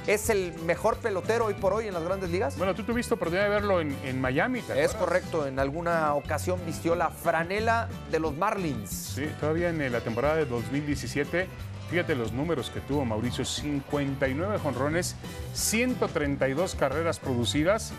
¿Es 0.08 0.30
el 0.30 0.54
mejor 0.60 0.96
pelotero 0.96 1.44
hoy 1.44 1.54
por 1.54 1.74
hoy 1.74 1.86
en 1.86 1.92
las 1.92 2.02
grandes 2.02 2.30
ligas? 2.30 2.56
Bueno, 2.56 2.74
tú 2.74 2.82
tuviste 2.82 3.12
oportunidad 3.12 3.44
de 3.44 3.50
verlo 3.50 3.82
en, 3.82 3.94
en 4.04 4.18
Miami. 4.18 4.62
¿te 4.62 4.82
Es 4.82 4.94
correcto, 4.94 5.46
en 5.46 5.58
alguna 5.58 6.14
ocasión 6.14 6.58
vistió 6.64 6.94
la 6.94 7.10
franela 7.10 7.90
de 8.10 8.18
los 8.18 8.34
Marlins. 8.34 8.88
Sí, 8.88 9.26
todavía 9.38 9.68
en 9.68 9.92
la 9.92 10.00
temporada 10.00 10.36
de 10.36 10.46
2017. 10.46 11.46
Fíjate 11.90 12.14
los 12.14 12.32
números 12.32 12.70
que 12.70 12.80
tuvo 12.80 13.04
Mauricio: 13.04 13.44
59 13.44 14.58
jonrones, 14.60 15.14
132 15.52 16.74
carreras 16.74 17.18
producidas. 17.18 17.92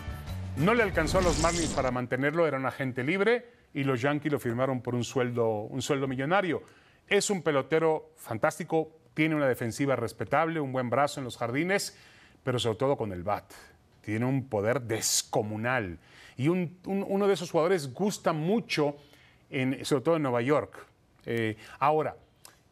No 0.56 0.74
le 0.74 0.82
alcanzó 0.82 1.18
a 1.18 1.22
los 1.22 1.38
Marlins 1.38 1.74
para 1.74 1.92
mantenerlo, 1.92 2.44
era 2.48 2.56
un 2.56 2.66
agente 2.66 3.04
libre 3.04 3.46
y 3.72 3.84
los 3.84 4.00
Yankees 4.00 4.32
lo 4.32 4.40
firmaron 4.40 4.82
por 4.82 4.96
un 4.96 5.04
sueldo, 5.04 5.46
un 5.60 5.80
sueldo 5.80 6.08
millonario. 6.08 6.64
Es 7.06 7.30
un 7.30 7.42
pelotero 7.42 8.14
fantástico, 8.16 8.99
tiene 9.20 9.34
una 9.34 9.46
defensiva 9.48 9.96
respetable, 9.96 10.60
un 10.60 10.72
buen 10.72 10.88
brazo 10.88 11.20
en 11.20 11.24
los 11.24 11.36
jardines, 11.36 11.94
pero 12.42 12.58
sobre 12.58 12.78
todo 12.78 12.96
con 12.96 13.12
el 13.12 13.22
bat. 13.22 13.44
Tiene 14.00 14.24
un 14.24 14.48
poder 14.48 14.80
descomunal. 14.80 15.98
Y 16.38 16.48
un- 16.48 16.78
un- 16.86 17.04
uno 17.06 17.28
de 17.28 17.34
esos 17.34 17.50
jugadores 17.50 17.92
gusta 17.92 18.32
mucho, 18.32 18.96
sobre 19.82 20.02
todo 20.02 20.16
en 20.16 20.22
Nueva 20.22 20.40
York. 20.40 20.86
Eh, 21.26 21.58
ahora, 21.78 22.16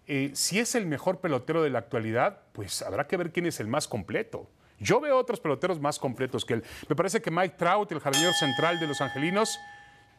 eh, 0.07 0.31
si 0.33 0.59
es 0.59 0.75
el 0.75 0.87
mejor 0.87 1.21
pelotero 1.21 1.63
de 1.63 1.69
la 1.69 1.81
actualidad, 1.81 2.39
pues 2.55 2.81
habrá 2.81 3.07
que 3.07 3.19
ver 3.19 3.31
quién 3.31 3.45
es 3.45 3.61
el 3.61 3.67
más 3.67 3.87
completo. 3.87 4.49
Yo 4.81 5.01
veo 5.01 5.19
otros 5.19 5.41
peloteros 5.41 5.79
más 5.79 5.99
completos 5.99 6.47
que 6.47 6.55
él. 6.55 6.65
Me 6.89 6.97
parece 6.97 7.21
que 7.21 7.31
Mike 7.31 7.57
Trout, 7.59 7.93
el 7.93 8.01
jardinero 8.01 8.33
central 8.33 8.81
de 8.81 8.87
los 8.87 9.03
Angelinos, 9.03 9.59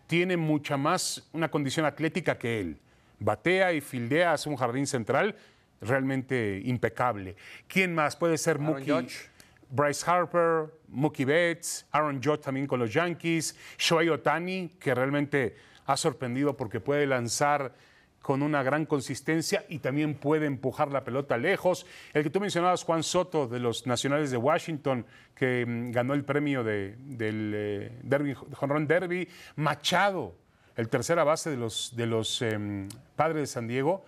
tiene 0.05 0.37
mucha 0.37 0.77
más 0.77 1.27
una 1.33 1.49
condición 1.49 1.87
atlética 1.87 2.37
que 2.37 2.59
él. 2.59 2.79
Batea 3.17 3.73
y 3.73 3.81
fildea, 3.81 4.33
hace 4.33 4.47
un 4.47 4.57
jardín 4.57 4.85
central 4.85 5.35
realmente 5.81 6.61
impecable. 6.65 7.35
¿Quién 7.67 7.93
más? 7.95 8.15
Puede 8.15 8.37
ser 8.37 8.59
Mookie. 8.59 8.85
Bryce 9.71 10.03
Harper, 10.09 10.73
Mookie 10.87 11.25
Betts, 11.25 11.85
Aaron 11.91 12.21
Judge 12.23 12.41
también 12.41 12.65
con 12.65 12.79
los 12.79 12.91
Yankees, 12.91 13.55
Shohei 13.77 14.09
Otani, 14.09 14.69
que 14.79 14.95
realmente 14.95 15.55
ha 15.85 15.95
sorprendido 15.95 16.57
porque 16.57 16.79
puede 16.79 17.05
lanzar 17.05 17.73
con 18.21 18.41
una 18.41 18.63
gran 18.63 18.85
consistencia 18.85 19.65
y 19.69 19.77
también 19.79 20.15
puede 20.15 20.45
empujar 20.47 20.91
la 20.91 21.03
pelota 21.03 21.37
lejos. 21.37 21.85
El 22.13 22.23
que 22.23 22.29
tú 22.31 22.39
mencionabas, 22.39 22.83
Juan 22.83 23.03
Soto, 23.03 23.47
de 23.47 23.59
los 23.59 23.85
Nacionales 23.87 24.31
de 24.31 24.37
Washington, 24.37 25.05
que 25.35 25.65
mm, 25.67 25.91
ganó 25.91 26.15
el 26.15 26.25
premio 26.25 26.63
de- 26.63 26.95
del 26.97 27.51
eh, 27.55 27.91
derby, 28.03 28.33
Jonrón 28.33 28.87
Derby. 28.87 29.27
Machado, 29.55 30.35
el 30.75 30.89
tercera 30.89 31.23
base 31.23 31.51
de 31.51 31.57
los, 31.57 31.93
de 31.95 32.05
los 32.07 32.41
em, 32.41 32.89
Padres 33.15 33.41
de 33.43 33.47
San 33.47 33.67
Diego, 33.67 34.03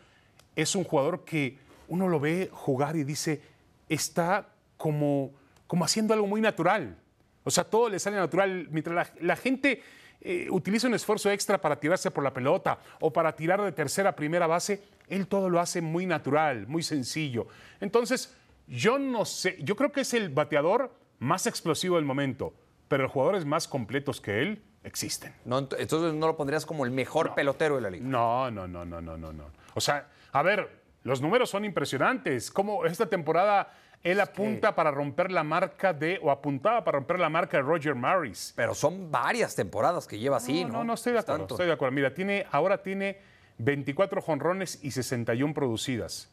es 0.56 0.76
un 0.76 0.84
jugador 0.84 1.24
que 1.24 1.58
uno 1.88 2.08
lo 2.08 2.20
ve 2.20 2.50
jugar 2.52 2.96
y 2.96 3.04
dice, 3.04 3.42
está 3.90 4.48
como, 4.78 5.32
como 5.68 5.86
haciendo 5.86 6.14
algo 6.14 6.28
muy 6.28 6.42
natural. 6.42 6.98
O 7.44 7.52
sea, 7.52 7.64
todo 7.64 7.90
le 7.90 8.00
sale 8.00 8.18
natural. 8.18 8.68
Mientras 8.72 8.96
la, 8.96 9.14
la 9.22 9.36
gente 9.36 9.82
eh, 10.22 10.48
utiliza 10.52 10.88
un 10.88 10.94
esfuerzo 10.94 11.32
extra 11.32 11.60
para 11.60 11.80
tirarse 11.80 12.12
por 12.12 12.24
la 12.24 12.32
pelota 12.32 12.80
o 13.00 13.12
para 13.12 13.36
tirar 13.36 13.62
de 13.62 13.72
tercera 13.72 14.12
a 14.12 14.16
primera 14.16 14.46
base, 14.46 14.84
él 15.08 15.28
todo 15.28 15.50
lo 15.50 15.60
hace 15.60 15.82
muy 15.82 16.06
natural, 16.06 16.68
muy 16.68 16.84
sencillo. 16.84 17.48
Entonces, 17.80 18.36
yo 18.68 19.00
no 19.00 19.26
sé, 19.26 19.58
yo 19.62 19.76
creo 19.76 19.92
que 19.92 20.02
es 20.02 20.14
el 20.14 20.30
bateador 20.30 20.94
más 21.18 21.48
explosivo 21.48 21.96
del 21.96 22.06
momento, 22.06 22.54
pero 22.88 23.04
los 23.04 23.12
jugadores 23.12 23.46
más 23.46 23.68
completos 23.68 24.22
que 24.22 24.42
él 24.42 24.62
existen. 24.84 25.34
No, 25.44 25.58
entonces 25.58 26.14
no 26.14 26.28
lo 26.28 26.38
pondrías 26.38 26.66
como 26.66 26.86
el 26.86 26.92
mejor 26.92 27.34
pelotero 27.34 27.76
de 27.76 27.82
la 27.82 27.90
liga. 27.90 28.06
No, 28.06 28.52
no, 28.52 28.68
no, 28.68 28.86
no, 28.86 29.02
no, 29.02 29.18
no, 29.18 29.34
no. 29.34 29.46
O 29.74 29.82
sea, 29.82 30.08
a 30.32 30.42
ver, 30.42 30.82
los 31.04 31.22
números 31.22 31.50
son 31.50 31.66
impresionantes. 31.66 32.52
Como 32.52 32.86
esta 32.86 33.08
temporada 33.08 33.72
él 34.04 34.20
apunta 34.20 34.74
para 34.74 34.90
romper 34.90 35.32
la 35.32 35.44
marca 35.44 35.94
de, 35.94 36.20
o 36.24 36.32
apuntaba 36.32 36.84
para 36.84 36.98
romper 36.98 37.20
la 37.20 37.30
marca 37.30 37.58
de 37.58 37.64
Roger 37.64 37.94
Maris. 37.96 38.54
Pero 38.56 38.74
son 38.74 39.12
varias 39.12 39.56
temporadas 39.56 40.08
que 40.08 40.18
lleva 40.18 40.38
así, 40.38 40.66
¿no? 40.66 40.74
No, 40.74 40.84
no, 40.84 40.94
estoy 40.94 41.14
de 41.14 41.20
acuerdo. 41.20 41.40
Tanto. 41.42 41.56
Estoy 41.56 41.68
de 41.68 41.74
acuerdo. 41.74 41.94
Mira, 41.94 42.14
tiene, 42.14 42.48
ahora 42.52 42.82
tiene 42.82 43.20
24 43.60 44.22
jonrones 44.22 44.80
y 44.84 44.92
61 44.92 45.54
producidas 45.54 46.32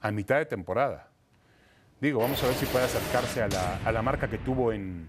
a 0.00 0.10
mitad 0.10 0.36
de 0.36 0.46
temporada. 0.46 1.08
Digo, 2.00 2.20
vamos 2.20 2.42
a 2.44 2.48
ver 2.48 2.56
si 2.56 2.66
puede 2.66 2.84
acercarse 2.84 3.42
a 3.42 3.48
la, 3.48 3.78
a 3.82 3.92
la 3.92 4.02
marca 4.02 4.28
que 4.28 4.36
tuvo 4.36 4.72
en, 4.72 5.08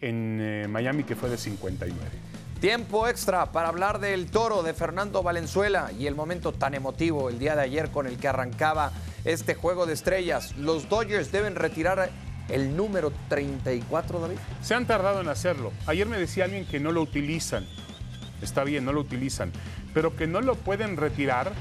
en 0.00 0.38
eh, 0.40 0.68
Miami, 0.68 1.04
que 1.04 1.16
fue 1.16 1.30
de 1.30 1.38
59. 1.38 2.29
Tiempo 2.60 3.08
extra 3.08 3.52
para 3.52 3.68
hablar 3.68 4.00
del 4.00 4.30
toro 4.30 4.62
de 4.62 4.74
Fernando 4.74 5.22
Valenzuela 5.22 5.90
y 5.98 6.06
el 6.06 6.14
momento 6.14 6.52
tan 6.52 6.74
emotivo 6.74 7.30
el 7.30 7.38
día 7.38 7.56
de 7.56 7.62
ayer 7.62 7.90
con 7.90 8.06
el 8.06 8.18
que 8.18 8.28
arrancaba 8.28 8.92
este 9.24 9.54
juego 9.54 9.86
de 9.86 9.94
estrellas. 9.94 10.54
Los 10.58 10.88
Dodgers 10.90 11.32
deben 11.32 11.54
retirar 11.54 12.10
el 12.50 12.76
número 12.76 13.12
34, 13.30 14.20
David. 14.20 14.36
Se 14.60 14.74
han 14.74 14.86
tardado 14.86 15.22
en 15.22 15.28
hacerlo. 15.28 15.72
Ayer 15.86 16.06
me 16.06 16.18
decía 16.18 16.44
alguien 16.44 16.66
que 16.66 16.80
no 16.80 16.92
lo 16.92 17.00
utilizan. 17.00 17.66
Está 18.42 18.62
bien, 18.64 18.84
no 18.84 18.92
lo 18.92 19.00
utilizan. 19.00 19.52
Pero 19.94 20.14
que 20.14 20.26
no 20.26 20.42
lo 20.42 20.54
pueden 20.54 20.98
retirar 20.98 21.52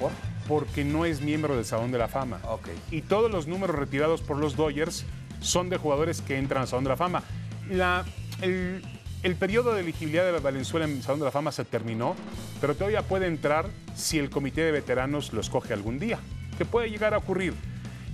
¿Por? 0.00 0.10
porque 0.48 0.82
no 0.84 1.04
es 1.04 1.20
miembro 1.20 1.54
del 1.54 1.64
Salón 1.64 1.92
de 1.92 1.98
la 1.98 2.08
Fama. 2.08 2.40
Ok. 2.48 2.68
Y 2.90 3.02
todos 3.02 3.30
los 3.30 3.46
números 3.46 3.76
retirados 3.76 4.22
por 4.22 4.38
los 4.38 4.56
Dodgers 4.56 5.04
son 5.40 5.70
de 5.70 5.76
jugadores 5.76 6.20
que 6.20 6.36
entran 6.36 6.62
al 6.62 6.68
Salón 6.68 6.82
de 6.84 6.90
la 6.90 6.96
Fama. 6.96 7.22
La- 7.70 8.04
el, 8.40 8.82
el 9.22 9.36
periodo 9.36 9.74
de 9.74 9.82
elegibilidad 9.82 10.24
de 10.24 10.38
Valenzuela 10.40 10.86
en 10.86 10.96
el 10.96 11.02
Salón 11.02 11.20
de 11.20 11.26
la 11.26 11.30
Fama 11.30 11.52
se 11.52 11.64
terminó, 11.64 12.16
pero 12.60 12.74
todavía 12.74 13.02
puede 13.02 13.26
entrar 13.26 13.66
si 13.94 14.18
el 14.18 14.30
comité 14.30 14.62
de 14.62 14.72
veteranos 14.72 15.32
lo 15.32 15.40
escoge 15.40 15.72
algún 15.72 15.98
día, 15.98 16.18
que 16.58 16.64
puede 16.64 16.90
llegar 16.90 17.14
a 17.14 17.18
ocurrir. 17.18 17.54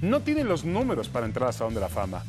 No 0.03 0.21
tiene 0.21 0.45
los 0.45 0.65
números 0.65 1.09
para 1.09 1.27
entrar 1.27 1.49
al 1.49 1.55
Salón 1.55 1.75
de 1.75 1.81
la 1.81 1.89
Fama, 1.89 2.25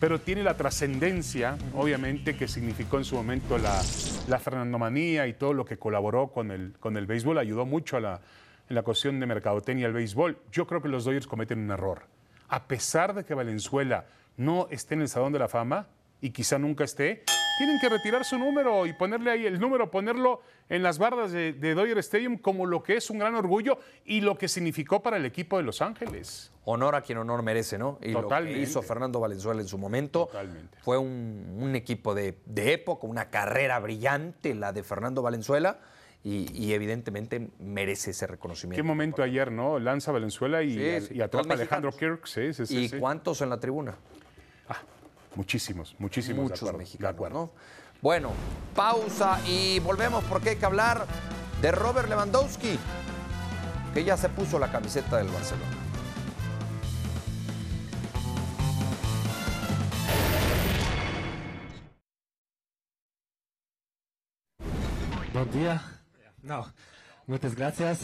pero 0.00 0.20
tiene 0.20 0.42
la 0.42 0.56
trascendencia, 0.56 1.56
obviamente, 1.74 2.36
que 2.36 2.48
significó 2.48 2.98
en 2.98 3.04
su 3.04 3.14
momento 3.14 3.56
la, 3.56 3.80
la 4.26 4.38
Fernandomanía 4.40 5.28
y 5.28 5.34
todo 5.34 5.52
lo 5.52 5.64
que 5.64 5.78
colaboró 5.78 6.28
con 6.28 6.50
el, 6.50 7.06
béisbol, 7.06 7.38
ayudó 7.38 7.66
mucho 7.66 7.96
a 7.96 8.00
la, 8.00 8.20
en 8.68 8.74
la 8.74 8.82
cuestión 8.82 9.20
de 9.20 9.26
mercadotecnia 9.26 9.86
al 9.86 9.92
béisbol. 9.92 10.38
Yo 10.50 10.66
creo 10.66 10.82
que 10.82 10.88
los 10.88 11.04
Dodgers 11.04 11.28
cometen 11.28 11.60
un 11.60 11.70
error. 11.70 12.02
A 12.48 12.64
pesar 12.66 13.14
de 13.14 13.24
que 13.24 13.32
Valenzuela 13.32 14.06
no 14.36 14.66
esté 14.70 14.94
en 14.94 15.02
el 15.02 15.08
Salón 15.08 15.32
de 15.32 15.38
la 15.38 15.48
Fama 15.48 15.86
y 16.20 16.30
quizá 16.30 16.58
nunca 16.58 16.84
esté, 16.84 17.24
tienen 17.58 17.78
que 17.80 17.88
retirar 17.88 18.24
su 18.24 18.38
número 18.38 18.86
y 18.86 18.92
ponerle 18.92 19.30
ahí 19.30 19.46
el 19.46 19.60
número, 19.60 19.90
ponerlo 19.90 20.40
en 20.68 20.82
las 20.82 20.98
bardas 20.98 21.30
de, 21.32 21.52
de 21.52 21.74
Dodger 21.74 21.98
Stadium 21.98 22.38
como 22.38 22.66
lo 22.66 22.82
que 22.82 22.96
es 22.96 23.10
un 23.10 23.18
gran 23.18 23.34
orgullo 23.34 23.78
y 24.04 24.20
lo 24.20 24.36
que 24.38 24.48
significó 24.48 25.02
para 25.02 25.16
el 25.16 25.24
equipo 25.26 25.56
de 25.56 25.62
Los 25.62 25.82
Ángeles. 25.82 26.50
Honor 26.64 26.94
a 26.94 27.02
quien 27.02 27.18
honor 27.18 27.42
merece, 27.42 27.76
¿no? 27.78 27.98
Y 28.00 28.08
lo 28.12 28.20
que 28.20 28.22
Totalmente. 28.24 28.60
hizo 28.60 28.80
Fernando 28.82 29.20
Valenzuela 29.20 29.60
en 29.60 29.68
su 29.68 29.76
momento 29.78 30.26
Totalmente. 30.26 30.78
fue 30.82 30.96
un, 30.98 31.58
un 31.60 31.74
equipo 31.76 32.14
de, 32.14 32.38
de 32.46 32.72
época, 32.72 33.06
una 33.06 33.28
carrera 33.30 33.78
brillante, 33.80 34.54
la 34.54 34.72
de 34.72 34.82
Fernando 34.82 35.20
Valenzuela, 35.22 35.78
y, 36.26 36.50
y 36.58 36.72
evidentemente 36.72 37.50
merece 37.58 38.12
ese 38.12 38.26
reconocimiento. 38.26 38.76
Qué 38.78 38.82
momento 38.82 39.22
ayer, 39.22 39.52
¿no? 39.52 39.78
Lanza 39.78 40.10
Valenzuela 40.10 40.62
y, 40.62 40.72
Sí, 41.02 41.16
y 41.16 41.20
Alejandro. 41.20 41.92
Kirk. 41.92 42.26
Sí, 42.26 42.54
sí, 42.54 42.64
sí, 42.64 42.84
¿Y 42.94 42.98
cuántos 42.98 43.42
en 43.42 43.50
la 43.50 43.60
tribuna? 43.60 43.96
Muchísimos, 45.34 45.96
muchísimos. 45.98 46.44
Muchos 46.44 46.60
acuerdo, 46.60 46.78
mexicanos, 46.78 47.14
acuerdo. 47.14 47.38
¿no? 47.38 47.52
Bueno, 48.00 48.30
pausa 48.74 49.40
y 49.46 49.80
volvemos 49.80 50.22
porque 50.24 50.50
hay 50.50 50.56
que 50.56 50.66
hablar 50.66 51.06
de 51.60 51.72
Robert 51.72 52.08
Lewandowski, 52.08 52.78
que 53.92 54.04
ya 54.04 54.16
se 54.16 54.28
puso 54.28 54.58
la 54.58 54.70
camiseta 54.70 55.16
del 55.16 55.28
Barcelona. 55.28 55.84
Buen 65.32 65.50
día. 65.50 65.82
No, 66.42 66.72
muchas 67.26 67.56
gracias. 67.56 68.00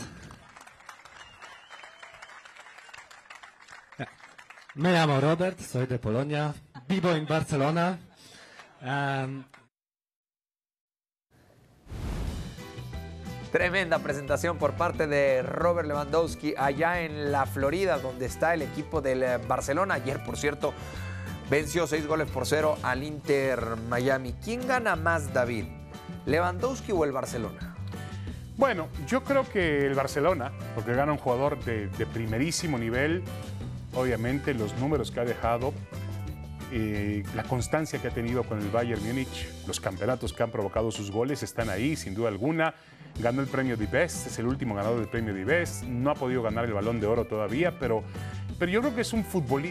Me 4.74 4.92
llamo 4.92 5.20
Robert, 5.20 5.60
soy 5.60 5.86
de 5.86 5.98
Polonia, 5.98 6.54
vivo 6.90 7.12
en 7.12 7.24
Barcelona. 7.24 8.00
Um, 8.82 9.44
Tremenda 13.52 14.00
presentación 14.00 14.58
por 14.58 14.74
parte 14.74 15.06
de 15.06 15.42
Robert 15.42 15.86
Lewandowski 15.86 16.54
allá 16.56 17.02
en 17.02 17.30
la 17.30 17.46
Florida, 17.46 17.98
donde 17.98 18.26
está 18.26 18.54
el 18.54 18.62
equipo 18.62 19.00
del 19.00 19.22
eh, 19.22 19.38
Barcelona. 19.38 19.94
Ayer, 19.94 20.22
por 20.24 20.36
cierto, 20.36 20.72
venció 21.48 21.86
seis 21.86 22.06
goles 22.06 22.28
por 22.28 22.46
cero 22.46 22.76
al 22.82 23.02
Inter 23.02 23.76
Miami. 23.88 24.34
¿Quién 24.44 24.66
gana 24.66 24.94
más, 24.96 25.32
David? 25.32 25.66
¿Lewandowski 26.26 26.92
o 26.92 27.04
el 27.04 27.12
Barcelona? 27.12 27.76
Bueno, 28.56 28.88
yo 29.06 29.24
creo 29.24 29.48
que 29.48 29.86
el 29.86 29.94
Barcelona, 29.94 30.52
porque 30.74 30.92
gana 30.92 31.12
un 31.12 31.18
jugador 31.18 31.58
de, 31.64 31.88
de 31.88 32.06
primerísimo 32.06 32.78
nivel, 32.78 33.22
obviamente 33.94 34.54
los 34.54 34.76
números 34.78 35.10
que 35.10 35.20
ha 35.20 35.24
dejado, 35.24 35.72
eh, 36.72 37.22
la 37.34 37.42
constancia 37.44 38.00
que 38.00 38.08
ha 38.08 38.10
tenido 38.10 38.44
con 38.44 38.60
el 38.60 38.68
Bayern 38.68 39.04
Múnich, 39.04 39.48
los 39.66 39.80
campeonatos 39.80 40.32
que 40.32 40.42
han 40.42 40.50
provocado 40.50 40.90
sus 40.90 41.10
goles 41.10 41.42
están 41.42 41.68
ahí, 41.70 41.96
sin 41.96 42.14
duda 42.14 42.28
alguna. 42.28 42.74
Ganó 43.18 43.42
el 43.42 43.48
premio 43.48 43.76
de 43.76 43.86
Best, 43.86 44.28
es 44.28 44.38
el 44.38 44.46
último 44.46 44.74
ganador 44.74 44.98
del 44.98 45.08
premio 45.08 45.34
de 45.34 45.44
Best. 45.44 45.82
No 45.84 46.10
ha 46.10 46.14
podido 46.14 46.42
ganar 46.42 46.64
el 46.64 46.72
balón 46.72 47.00
de 47.00 47.06
oro 47.06 47.26
todavía, 47.26 47.78
pero, 47.78 48.04
pero 48.58 48.70
yo 48.70 48.80
creo 48.80 48.94
que 48.94 49.00
es 49.00 49.12
un 49.12 49.26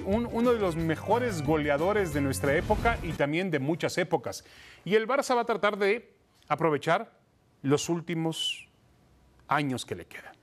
un, 0.05 0.29
uno 0.31 0.53
de 0.53 0.59
los 0.59 0.75
mejores 0.75 1.41
goleadores 1.41 2.13
de 2.13 2.21
nuestra 2.21 2.55
época 2.55 2.97
y 3.01 3.13
también 3.13 3.49
de 3.49 3.59
muchas 3.59 3.97
épocas. 3.97 4.43
Y 4.83 4.95
el 4.95 5.07
Barça 5.07 5.35
va 5.35 5.41
a 5.41 5.45
tratar 5.45 5.77
de 5.77 6.13
aprovechar 6.47 7.17
los 7.62 7.89
últimos 7.89 8.67
años 9.47 9.85
que 9.85 9.95
le 9.95 10.05
quedan. 10.05 10.38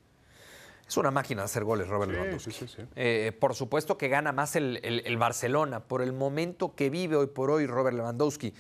Es 0.89 0.97
una 0.97 1.11
máquina 1.11 1.43
de 1.43 1.47
hacer 1.47 1.65
goles, 1.65 1.89
Robert 1.89 2.11
Sí, 2.13 2.17
Lewandowski. 2.17 2.53
sí, 2.53 2.69
sí. 2.69 2.83
Eh, 2.95 3.37
por 3.41 3.55
supuesto 3.55 3.99
que 3.99 4.09
gana 4.09 4.31
más 4.33 4.55
el, 4.55 4.79
el- 4.85 5.03
el 5.05 5.17
Barcelona 5.17 5.81
por 5.81 6.01
el 6.01 6.13
momento 6.13 6.75
que 6.77 6.91
vive 6.91 7.17
hoy 7.17 7.27
por 7.27 7.51
hoy 7.51 7.67
Robert 7.67 7.97
Lewandowski. 7.97 8.55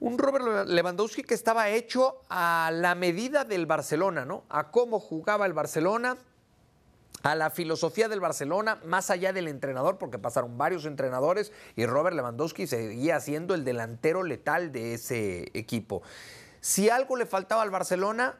Un 0.00 0.16
Robert 0.18 0.68
Lewandowski 0.68 1.24
que 1.24 1.34
estaba 1.34 1.68
hecho 1.70 2.20
a 2.28 2.70
la 2.72 2.94
medida 2.94 3.44
del 3.44 3.66
Barcelona, 3.66 4.24
¿no? 4.24 4.44
A 4.48 4.70
cómo 4.70 5.00
jugaba 5.00 5.44
el 5.46 5.52
Barcelona, 5.52 6.16
a 7.24 7.34
la 7.34 7.50
filosofía 7.50 8.08
del 8.08 8.20
Barcelona, 8.20 8.78
más 8.84 9.10
allá 9.10 9.32
del 9.32 9.48
entrenador, 9.48 9.98
porque 9.98 10.20
pasaron 10.20 10.56
varios 10.56 10.84
entrenadores 10.84 11.50
y 11.74 11.84
Robert 11.86 12.14
Lewandowski 12.14 12.68
seguía 12.68 13.18
siendo 13.18 13.54
el 13.56 13.64
delantero 13.64 14.22
letal 14.22 14.70
de 14.70 14.94
ese 14.94 15.50
equipo. 15.58 16.02
Si 16.60 16.88
algo 16.88 17.16
le 17.16 17.26
faltaba 17.26 17.62
al 17.62 17.70
Barcelona, 17.70 18.36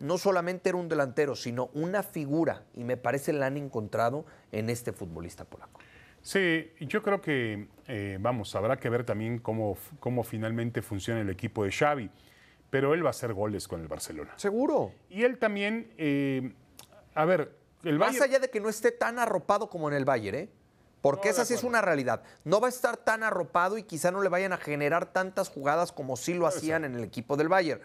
no 0.00 0.18
solamente 0.18 0.70
era 0.70 0.78
un 0.78 0.88
delantero, 0.88 1.36
sino 1.36 1.70
una 1.74 2.02
figura, 2.02 2.64
y 2.74 2.84
me 2.84 2.96
parece 2.96 3.32
la 3.32 3.46
han 3.46 3.56
encontrado 3.56 4.24
en 4.50 4.70
este 4.70 4.92
futbolista 4.92 5.44
polaco. 5.44 5.80
Sí, 6.22 6.70
yo 6.80 7.02
creo 7.02 7.20
que, 7.20 7.68
eh, 7.86 8.18
vamos, 8.20 8.54
habrá 8.54 8.78
que 8.78 8.90
ver 8.90 9.04
también 9.04 9.38
cómo, 9.38 9.76
cómo 10.00 10.22
finalmente 10.22 10.82
funciona 10.82 11.20
el 11.20 11.30
equipo 11.30 11.64
de 11.64 11.72
Xavi, 11.72 12.10
pero 12.68 12.94
él 12.94 13.02
va 13.02 13.08
a 13.08 13.10
hacer 13.10 13.32
goles 13.32 13.66
con 13.66 13.80
el 13.80 13.88
Barcelona. 13.88 14.32
Seguro. 14.36 14.92
Y 15.08 15.22
él 15.22 15.38
también, 15.38 15.92
eh, 15.96 16.52
a 17.14 17.24
ver, 17.24 17.56
el 17.84 17.98
Más 17.98 18.08
Bayern... 18.08 18.24
allá 18.24 18.38
de 18.38 18.50
que 18.50 18.60
no 18.60 18.68
esté 18.68 18.92
tan 18.92 19.18
arropado 19.18 19.70
como 19.70 19.88
en 19.88 19.94
el 19.94 20.04
Bayern, 20.04 20.36
¿eh? 20.36 20.48
Porque 21.00 21.28
No, 21.28 21.32
esa 21.32 21.44
sí 21.46 21.54
es 21.54 21.64
una 21.64 21.80
realidad. 21.80 22.22
No 22.44 22.60
va 22.60 22.66
a 22.66 22.70
estar 22.70 22.98
tan 22.98 23.22
arropado 23.22 23.78
y 23.78 23.84
quizá 23.84 24.10
no 24.10 24.22
le 24.22 24.28
vayan 24.28 24.52
a 24.52 24.58
generar 24.58 25.06
tantas 25.12 25.48
jugadas 25.48 25.92
como 25.92 26.16
sí 26.16 26.34
lo 26.34 26.46
hacían 26.46 26.84
en 26.84 26.94
el 26.94 27.02
equipo 27.02 27.38
del 27.38 27.48
Bayern. 27.48 27.80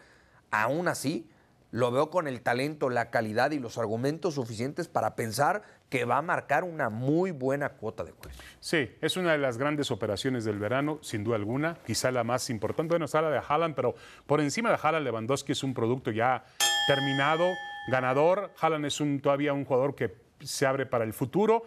Aún 0.52 0.90
así, 0.90 1.30
lo 1.72 1.92
veo 1.92 2.10
con 2.10 2.28
el 2.28 2.42
talento, 2.42 2.90
la 2.90 3.10
calidad 3.10 3.52
y 3.52 3.60
los 3.60 3.78
argumentos 3.78 4.36
suficientes 4.36 4.88
para 4.88 5.16
pensar 5.16 5.64
que 5.90 6.06
va 6.06 6.18
a 6.18 6.22
marcar 6.22 6.64
una 6.64 6.90
muy 6.90 7.32
buena 7.32 7.70
cuota 7.70 8.04
de 8.04 8.12
goles. 8.12 8.38
Sí, 8.60 8.90
es 9.02 9.18
una 9.18 9.34
de 9.34 9.38
las 9.38 9.58
grandes 9.58 9.92
operaciones 9.92 10.46
del 10.46 10.58
verano, 10.58 11.00
sin 11.02 11.24
duda 11.24 11.36
alguna, 11.36 11.78
quizá 11.86 12.12
la 12.12 12.24
más 12.24 12.50
importante. 12.50 12.94
Bueno, 12.94 13.06
está 13.06 13.22
la 13.22 13.30
de 13.30 13.42
Haaland, 13.46 13.76
pero 13.76 13.96
por 14.26 14.42
encima 14.42 14.70
de 14.70 14.78
Haaland, 14.82 15.06
Lewandowski 15.06 15.52
es 15.52 15.64
un 15.64 15.74
producto 15.74 16.12
ya 16.12 16.46
terminado, 16.88 17.46
ganador. 17.90 18.52
Haaland 18.60 18.86
es 18.86 19.02
un, 19.02 19.20
todavía 19.20 19.54
un 19.54 19.66
jugador 19.66 19.96
que 19.96 20.16
se 20.40 20.66
abre 20.66 20.86
para 20.86 21.04
el 21.04 21.14
futuro, 21.14 21.64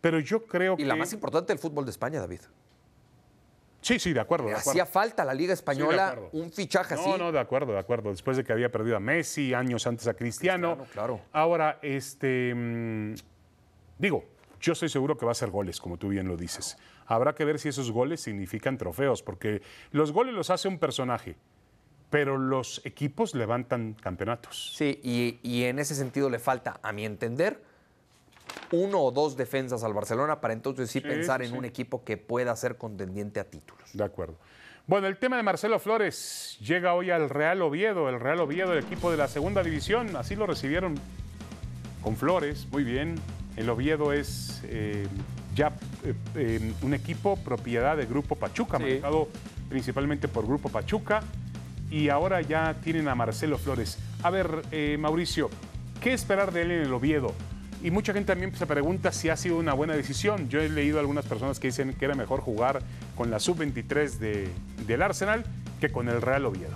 pero 0.00 0.20
yo 0.20 0.44
creo 0.46 0.74
Y 0.74 0.78
que... 0.78 0.84
la 0.86 0.96
más 0.96 1.12
importante 1.12 1.52
del 1.52 1.58
fútbol 1.58 1.84
de 1.84 1.90
España, 1.90 2.20
David. 2.20 2.40
Sí, 3.80 3.98
sí, 3.98 4.12
de 4.12 4.20
acuerdo. 4.20 4.48
de 4.48 4.54
Hacía 4.54 4.86
falta 4.86 5.22
a 5.22 5.26
la 5.26 5.34
Liga 5.34 5.52
Española 5.52 6.18
un 6.32 6.50
fichaje 6.50 6.94
así. 6.94 7.08
No, 7.08 7.16
no, 7.18 7.32
de 7.32 7.38
acuerdo, 7.38 7.72
de 7.72 7.78
acuerdo. 7.78 8.10
Después 8.10 8.36
de 8.36 8.44
que 8.44 8.52
había 8.52 8.70
perdido 8.70 8.96
a 8.96 9.00
Messi, 9.00 9.54
años 9.54 9.86
antes 9.86 10.06
a 10.08 10.14
Cristiano. 10.14 10.76
Cristiano, 10.76 10.92
claro. 10.92 11.20
Ahora, 11.32 11.78
este. 11.82 12.52
mm, 12.54 13.14
digo, 13.98 14.24
yo 14.60 14.72
estoy 14.72 14.88
seguro 14.88 15.16
que 15.16 15.24
va 15.24 15.32
a 15.32 15.34
ser 15.34 15.50
goles, 15.50 15.80
como 15.80 15.96
tú 15.96 16.08
bien 16.08 16.26
lo 16.26 16.36
dices. 16.36 16.76
Habrá 17.06 17.34
que 17.34 17.44
ver 17.44 17.58
si 17.58 17.68
esos 17.68 17.90
goles 17.90 18.20
significan 18.20 18.76
trofeos, 18.76 19.22
porque 19.22 19.62
los 19.92 20.12
goles 20.12 20.34
los 20.34 20.50
hace 20.50 20.68
un 20.68 20.78
personaje, 20.78 21.36
pero 22.10 22.36
los 22.36 22.84
equipos 22.84 23.34
levantan 23.34 23.94
campeonatos. 23.94 24.72
Sí, 24.76 25.00
y, 25.02 25.38
y 25.42 25.64
en 25.64 25.78
ese 25.78 25.94
sentido 25.94 26.28
le 26.28 26.38
falta, 26.38 26.80
a 26.82 26.92
mi 26.92 27.06
entender, 27.06 27.62
uno 28.72 29.00
o 29.00 29.10
dos 29.10 29.36
defensas 29.36 29.82
al 29.84 29.94
Barcelona 29.94 30.40
para 30.40 30.52
entonces 30.54 30.90
sí, 30.90 31.00
Sí, 31.00 31.06
pensar 31.08 31.42
en 31.42 31.50
sí. 31.50 31.56
un 31.56 31.64
equipo 31.64 32.04
que 32.04 32.16
pueda 32.16 32.54
ser 32.56 32.76
contendiente 32.76 33.40
a 33.40 33.44
títulos. 33.44 33.90
De 33.92 34.04
acuerdo. 34.04 34.36
Bueno, 34.86 35.06
el 35.06 35.18
tema 35.18 35.36
de 35.36 35.42
Marcelo 35.42 35.78
Flores 35.78 36.56
llega 36.60 36.94
hoy 36.94 37.10
al 37.10 37.28
Real 37.28 37.60
Oviedo, 37.62 38.08
el 38.08 38.18
Real 38.20 38.40
Oviedo, 38.40 38.72
el 38.72 38.78
equipo 38.84 39.10
de 39.10 39.18
la 39.18 39.28
segunda 39.28 39.62
división, 39.62 40.16
así 40.16 40.34
lo 40.34 40.46
recibieron 40.46 40.94
con 42.02 42.16
Flores, 42.16 42.66
muy 42.70 42.84
bien. 42.84 43.16
El 43.56 43.68
Oviedo 43.68 44.12
es 44.12 44.62
eh, 44.64 45.06
ya 45.54 45.72
eh, 46.04 46.14
eh, 46.36 46.72
un 46.82 46.94
equipo 46.94 47.36
propiedad 47.36 47.96
de 47.96 48.06
Grupo 48.06 48.34
Pachuca, 48.36 48.78
Sí. 48.78 48.84
manejado 48.84 49.28
principalmente 49.68 50.26
por 50.28 50.46
Grupo 50.46 50.70
Pachuca, 50.70 51.20
y 51.90 52.08
ahora 52.08 52.40
ya 52.40 52.74
tienen 52.82 53.08
a 53.08 53.14
Marcelo 53.14 53.58
Flores. 53.58 53.98
A 54.22 54.30
ver, 54.30 54.62
Mauricio, 54.98 55.50
¿qué 56.00 56.12
esperar 56.14 56.52
de 56.52 56.62
él 56.62 56.70
en 56.70 56.80
el 56.82 56.92
Oviedo? 56.94 57.34
Y 57.82 57.90
mucha 57.92 58.12
gente 58.12 58.32
también 58.32 58.54
se 58.56 58.66
pregunta 58.66 59.12
si 59.12 59.28
ha 59.28 59.36
sido 59.36 59.56
una 59.58 59.72
buena 59.72 59.94
decisión. 59.94 60.48
Yo 60.48 60.60
he 60.60 60.68
leído 60.68 60.96
a 60.98 61.00
algunas 61.00 61.24
personas 61.26 61.60
que 61.60 61.68
dicen 61.68 61.94
que 61.94 62.04
era 62.04 62.14
mejor 62.16 62.40
jugar 62.40 62.82
con 63.16 63.30
la 63.30 63.38
sub-23 63.38 64.18
de- 64.18 64.48
del 64.86 65.00
Arsenal 65.02 65.44
que 65.80 65.90
con 65.92 66.08
el 66.08 66.20
Real 66.20 66.44
Oviedo. 66.46 66.74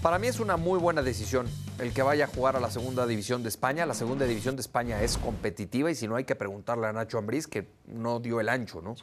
Para 0.00 0.18
mí 0.18 0.26
es 0.28 0.40
una 0.40 0.56
muy 0.56 0.78
buena 0.78 1.02
decisión 1.02 1.46
el 1.78 1.92
que 1.92 2.02
vaya 2.02 2.24
a 2.24 2.28
jugar 2.28 2.54
a 2.56 2.60
la 2.60 2.70
segunda 2.70 3.06
división 3.06 3.42
de 3.42 3.48
España. 3.48 3.86
La 3.86 3.94
segunda 3.94 4.24
división 4.24 4.54
de 4.56 4.60
España 4.62 5.00
es 5.02 5.16
competitiva 5.18 5.90
y 5.90 5.94
si 5.96 6.06
no 6.06 6.14
hay 6.16 6.24
que 6.24 6.34
preguntarle 6.36 6.86
a 6.86 6.92
Nacho 6.92 7.18
Ambriz 7.18 7.46
que 7.48 7.68
no 7.86 8.20
dio 8.20 8.40
el 8.40 8.48
ancho, 8.48 8.82
¿no? 8.82 8.94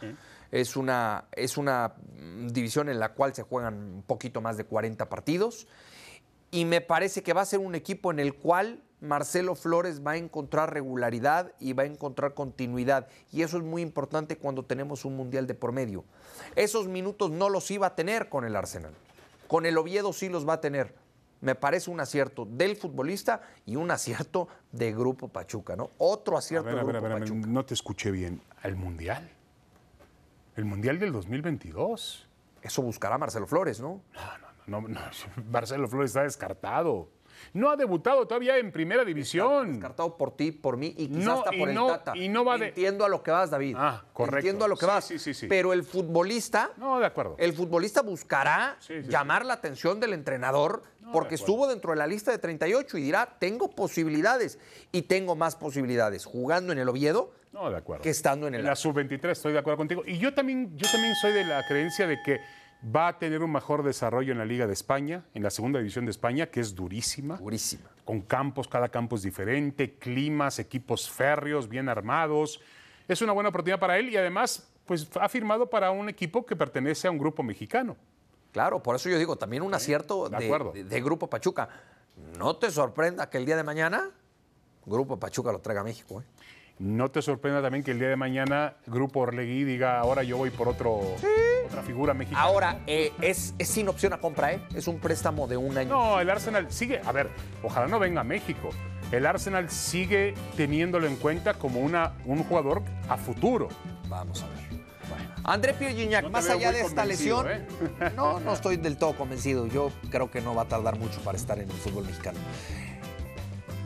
Es 0.52 0.76
una, 0.76 1.26
es 1.34 1.58
una 1.58 1.94
división 2.52 2.90
en 2.90 3.00
la 3.00 3.10
cual 3.14 3.34
se 3.36 3.44
juegan 3.44 3.76
un 3.76 4.04
poquito 4.04 4.42
más 4.42 4.58
de 4.58 4.64
40 4.66 5.08
partidos 5.10 5.68
y 6.52 6.66
me 6.66 6.82
parece 6.82 7.22
que 7.22 7.34
va 7.34 7.42
a 7.42 7.46
ser 7.46 7.60
un 7.60 7.76
equipo 7.76 8.12
en 8.12 8.20
el 8.20 8.34
cual 8.34 8.82
Marcelo 9.02 9.56
Flores 9.56 10.06
va 10.06 10.12
a 10.12 10.18
encontrar 10.18 10.74
regularidad 10.74 11.54
y 11.60 11.74
va 11.74 11.84
a 11.84 11.86
encontrar 11.86 12.34
continuidad. 12.34 13.08
Y 13.32 13.44
eso 13.44 13.58
es 13.58 13.64
muy 13.64 13.82
importante 13.82 14.38
cuando 14.38 14.64
tenemos 14.64 15.06
un 15.06 15.16
mundial 15.16 15.48
de 15.48 15.54
por 15.54 15.72
medio. 15.72 16.04
Esos 16.56 16.88
minutos 16.88 17.32
no 17.32 17.50
los 17.50 17.70
iba 17.72 17.88
a 17.88 17.96
tener 17.96 18.30
con 18.30 18.44
el 18.46 18.56
Arsenal. 18.56 18.94
Con 19.48 19.66
el 19.66 19.78
Oviedo 19.78 20.12
sí 20.14 20.30
los 20.30 20.48
va 20.48 20.54
a 20.54 20.62
tener. 20.62 20.94
Me 21.42 21.56
parece 21.56 21.90
un 21.90 22.02
acierto 22.02 22.46
del 22.46 22.76
futbolista 22.76 23.42
y 23.66 23.78
un 23.78 23.90
acierto 23.92 24.50
de 24.74 24.92
Grupo 24.94 25.30
Pachuca, 25.30 25.78
¿no? 25.78 25.90
Otro 25.98 26.36
A 26.36 26.40
acierto 26.40 26.66
ver, 26.66 26.76
de 26.76 26.82
Grupo 26.82 26.98
a 26.98 27.02
ver, 27.02 27.12
a 27.12 27.16
ver, 27.16 27.24
Pachuca. 27.24 27.48
no 27.48 27.66
te 27.66 27.74
escuché 27.74 28.12
bien. 28.12 28.42
¿El 28.64 28.76
Mundial? 28.76 29.30
¿El 30.58 30.66
Mundial 30.66 31.00
del 31.00 31.14
2022? 31.14 32.28
Eso 32.62 32.82
buscará 32.82 33.18
Marcelo 33.18 33.48
Flores, 33.48 33.80
¿no? 33.80 34.02
No, 34.68 34.82
no, 34.82 35.00
Marcelo 35.50 35.88
Flores 35.88 36.12
está 36.12 36.24
descartado. 36.24 37.08
No 37.54 37.70
ha 37.70 37.76
debutado 37.76 38.28
todavía 38.28 38.58
en 38.58 38.72
primera 38.72 39.04
división. 39.04 39.74
Descartado 39.74 40.16
por 40.18 40.36
ti, 40.36 40.52
por 40.52 40.78
mí 40.78 40.94
y 40.98 41.08
quizás 41.08 41.24
No, 41.26 41.34
hasta 41.40 41.56
y 41.56 41.60
por 41.60 41.70
no- 41.74 41.88
el 41.88 41.98
Tata. 41.98 42.18
y 42.18 42.30
no 42.30 42.46
va 42.46 42.58
de- 42.58 42.68
Entiendo 42.70 43.06
a 43.06 43.10
lo 43.10 43.22
que 43.24 43.32
vas, 43.32 43.50
David. 43.50 43.76
Ah, 43.78 44.04
correcto. 44.14 44.38
Entiendo 44.38 44.66
a 44.66 44.68
lo 44.68 44.76
que 44.76 44.86
Sí, 44.86 44.88
vas. 44.88 45.06
sí, 45.06 45.20
sí, 45.20 45.34
sí. 45.34 45.48
Pero 45.48 45.74
el 45.74 45.84
futbolista, 45.84 46.72
No, 46.78 47.00
de 47.00 47.06
acuerdo. 47.06 47.36
el 47.40 47.54
futbolista 47.54 48.02
buscará 48.02 48.78
Sí, 48.80 49.04
sí, 49.04 49.10
llamar 49.10 49.46
la 49.46 49.54
atención 49.56 50.00
del 50.00 50.14
entrenador 50.14 50.84
porque 51.12 51.36
estuvo 51.36 51.68
dentro 51.68 51.92
de 51.92 51.98
la 51.98 52.06
lista 52.06 52.30
de 52.32 52.38
38 52.38 52.98
y 52.98 53.02
dirá, 53.02 53.38
tengo 53.40 53.70
posibilidades 53.72 54.60
y 54.92 55.04
tengo 55.04 55.36
más 55.36 55.56
posibilidades 55.56 56.24
jugando 56.26 56.72
en 56.72 56.78
el 56.78 56.88
Oviedo 56.88 57.32
No, 57.52 57.70
de 57.72 57.78
acuerdo. 57.78 58.04
que 58.04 58.12
estando 58.12 58.48
en 58.48 58.54
el 58.54 58.60
En 58.62 58.68
la 58.68 58.76
sub-23 58.76 59.32
estoy 59.32 59.54
de 59.54 59.60
acuerdo 59.60 59.78
contigo. 59.78 60.04
Y 60.06 60.20
yo 60.20 60.36
también, 60.36 60.78
yo 60.78 60.88
también 60.92 61.16
soy 61.16 61.32
de 61.34 61.46
la 61.46 61.66
creencia 61.68 62.06
de 62.06 62.22
que 62.24 62.40
va 62.84 63.08
a 63.10 63.20
tener 63.20 63.44
un 63.44 63.52
mejor 63.52 63.84
desarrollo 63.84 64.32
en 64.32 64.38
la 64.38 64.46
Liga 64.46 64.66
de 64.68 64.74
España, 64.74 65.26
en 65.34 65.44
la 65.44 65.50
segunda 65.50 65.80
división 65.80 66.06
de 66.06 66.12
España, 66.12 66.48
que 66.48 66.60
es 66.62 66.74
durísima. 66.76 67.38
Durísima. 67.38 67.90
Con 68.06 68.22
campos, 68.22 68.68
cada 68.68 68.90
campo 68.90 69.16
es 69.18 69.22
diferente, 69.24 69.96
climas, 69.96 70.60
equipos 70.60 71.10
férreos, 71.10 71.68
bien 71.68 71.90
armados. 71.90 72.62
Es 73.08 73.22
una 73.22 73.34
buena 73.34 73.50
oportunidad 73.50 73.80
para 73.80 73.98
él 73.98 74.10
y 74.10 74.18
además, 74.18 74.68
pues 74.86 75.08
ha 75.20 75.28
firmado 75.30 75.70
para 75.70 75.92
un 75.92 76.08
equipo 76.10 76.46
que 76.46 76.56
pertenece 76.56 77.08
a 77.08 77.12
un 77.12 77.18
grupo 77.18 77.44
mexicano. 77.44 77.98
Claro, 78.52 78.82
por 78.82 78.96
eso 78.96 79.10
yo 79.10 79.18
digo, 79.20 79.36
también 79.36 79.62
un 79.62 79.74
acierto 79.74 80.30
de 80.30 80.38
de, 80.38 80.46
acuerdo. 80.46 80.72
de- 80.72 80.84
de 80.84 81.02
Grupo 81.02 81.28
Pachuca. 81.28 81.70
No 82.38 82.56
te 82.56 82.72
sorprenda 82.72 83.30
que 83.30 83.38
el 83.38 83.46
día 83.46 83.56
de 83.56 83.64
mañana 83.64 84.10
Grupo 84.86 85.20
Pachuca 85.20 85.52
lo 85.52 85.60
traiga 85.60 85.82
a 85.82 85.84
México. 85.84 86.22
¿eh? 86.22 86.24
No 86.80 87.12
te 87.12 87.22
sorprenda 87.22 87.62
también 87.62 87.84
que 87.84 87.92
el 87.92 88.00
día 88.00 88.08
de 88.08 88.16
mañana 88.16 88.76
Grupo 88.88 89.20
Orlegui 89.20 89.66
diga, 89.66 90.00
ahora 90.00 90.24
yo 90.24 90.38
voy 90.38 90.50
por 90.50 90.70
otro, 90.70 91.02
otra 91.66 91.84
figura 91.84 92.14
mexicana. 92.14 92.42
Ahora, 92.42 92.80
eh, 92.88 93.12
es, 93.22 93.54
es 93.58 93.68
sin 93.68 93.90
opción 93.90 94.14
a 94.14 94.20
compra, 94.20 94.54
¿eh? 94.54 94.62
Es 94.74 94.88
un 94.88 94.98
préstamo 94.98 95.46
de 95.46 95.58
un 95.58 95.78
año. 95.78 95.90
No, 95.90 96.22
el 96.22 96.30
Arsenal 96.30 96.72
sigue, 96.72 97.02
a 97.04 97.12
ver, 97.12 97.30
ojalá 97.64 97.88
no 97.88 98.00
venga 98.00 98.22
a 98.22 98.24
México. 98.24 98.70
El 99.12 99.26
Arsenal 99.26 99.70
sigue 99.70 100.36
teniéndolo 100.56 101.06
en 101.06 101.18
cuenta 101.18 101.54
como 101.56 101.82
una, 101.82 102.14
un 102.26 102.46
jugador 102.46 102.82
a 103.10 103.18
futuro. 103.18 103.68
Vamos 104.08 104.42
a 104.44 104.48
ver. 104.48 104.80
André 105.44 105.74
Pierre 105.74 105.96
Gignac, 105.96 106.24
No 106.24 106.30
te 106.30 106.34
más 106.34 106.50
allá 106.50 106.72
de 106.72 106.82
esta 106.82 107.04
lesión, 107.04 107.50
¿eh? 107.50 107.66
no, 108.16 108.40
no 108.40 108.54
estoy 108.54 108.78
del 108.78 108.98
todo 108.98 109.18
convencido. 109.18 109.68
Yo 109.68 109.92
creo 110.12 110.32
que 110.32 110.42
no 110.42 110.56
va 110.56 110.62
a 110.62 110.68
tardar 110.68 110.98
mucho 110.98 111.20
para 111.22 111.38
estar 111.38 111.60
en 111.60 111.70
el 111.70 111.76
fútbol 111.76 112.06
mexicano. 112.06 112.38